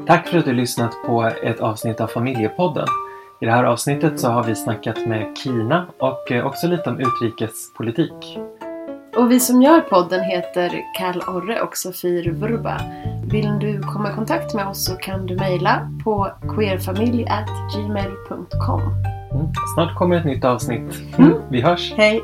Tack 0.07 0.29
för 0.29 0.39
att 0.39 0.45
du 0.45 0.53
lyssnat 0.53 0.93
på 1.07 1.23
ett 1.43 1.61
avsnitt 1.61 2.01
av 2.01 2.07
Familjepodden. 2.07 2.87
I 3.41 3.45
det 3.45 3.53
här 3.53 3.65
avsnittet 3.65 4.21
så 4.21 4.29
har 4.29 4.45
vi 4.45 4.55
snackat 4.55 5.07
med 5.07 5.39
Kina 5.39 5.87
och 5.99 6.33
eh, 6.33 6.47
också 6.47 6.67
lite 6.67 6.91
om 6.91 7.01
utrikespolitik. 7.01 8.39
Och 9.17 9.31
vi 9.31 9.41
som 9.41 9.63
gör 9.63 9.81
podden 9.81 10.21
heter 10.21 10.83
Kall 10.99 11.23
Orre 11.29 11.61
och 11.61 11.77
Sofie 11.77 12.33
Vurba. 12.33 12.81
Vill 13.25 13.59
du 13.61 13.83
komma 13.83 14.11
i 14.11 14.15
kontakt 14.15 14.55
med 14.55 14.67
oss 14.67 14.85
så 14.85 14.95
kan 14.95 15.27
du 15.27 15.37
mejla 15.37 15.91
på 16.05 16.29
queerfamilj.gmail.com 16.57 19.17
Mm. 19.37 19.53
Snart 19.75 19.95
kommer 19.95 20.17
ett 20.17 20.25
nytt 20.25 20.45
avsnitt. 20.45 21.19
Mm. 21.19 21.33
Vi 21.51 21.61
hörs! 21.61 21.93
Hej! 21.97 22.23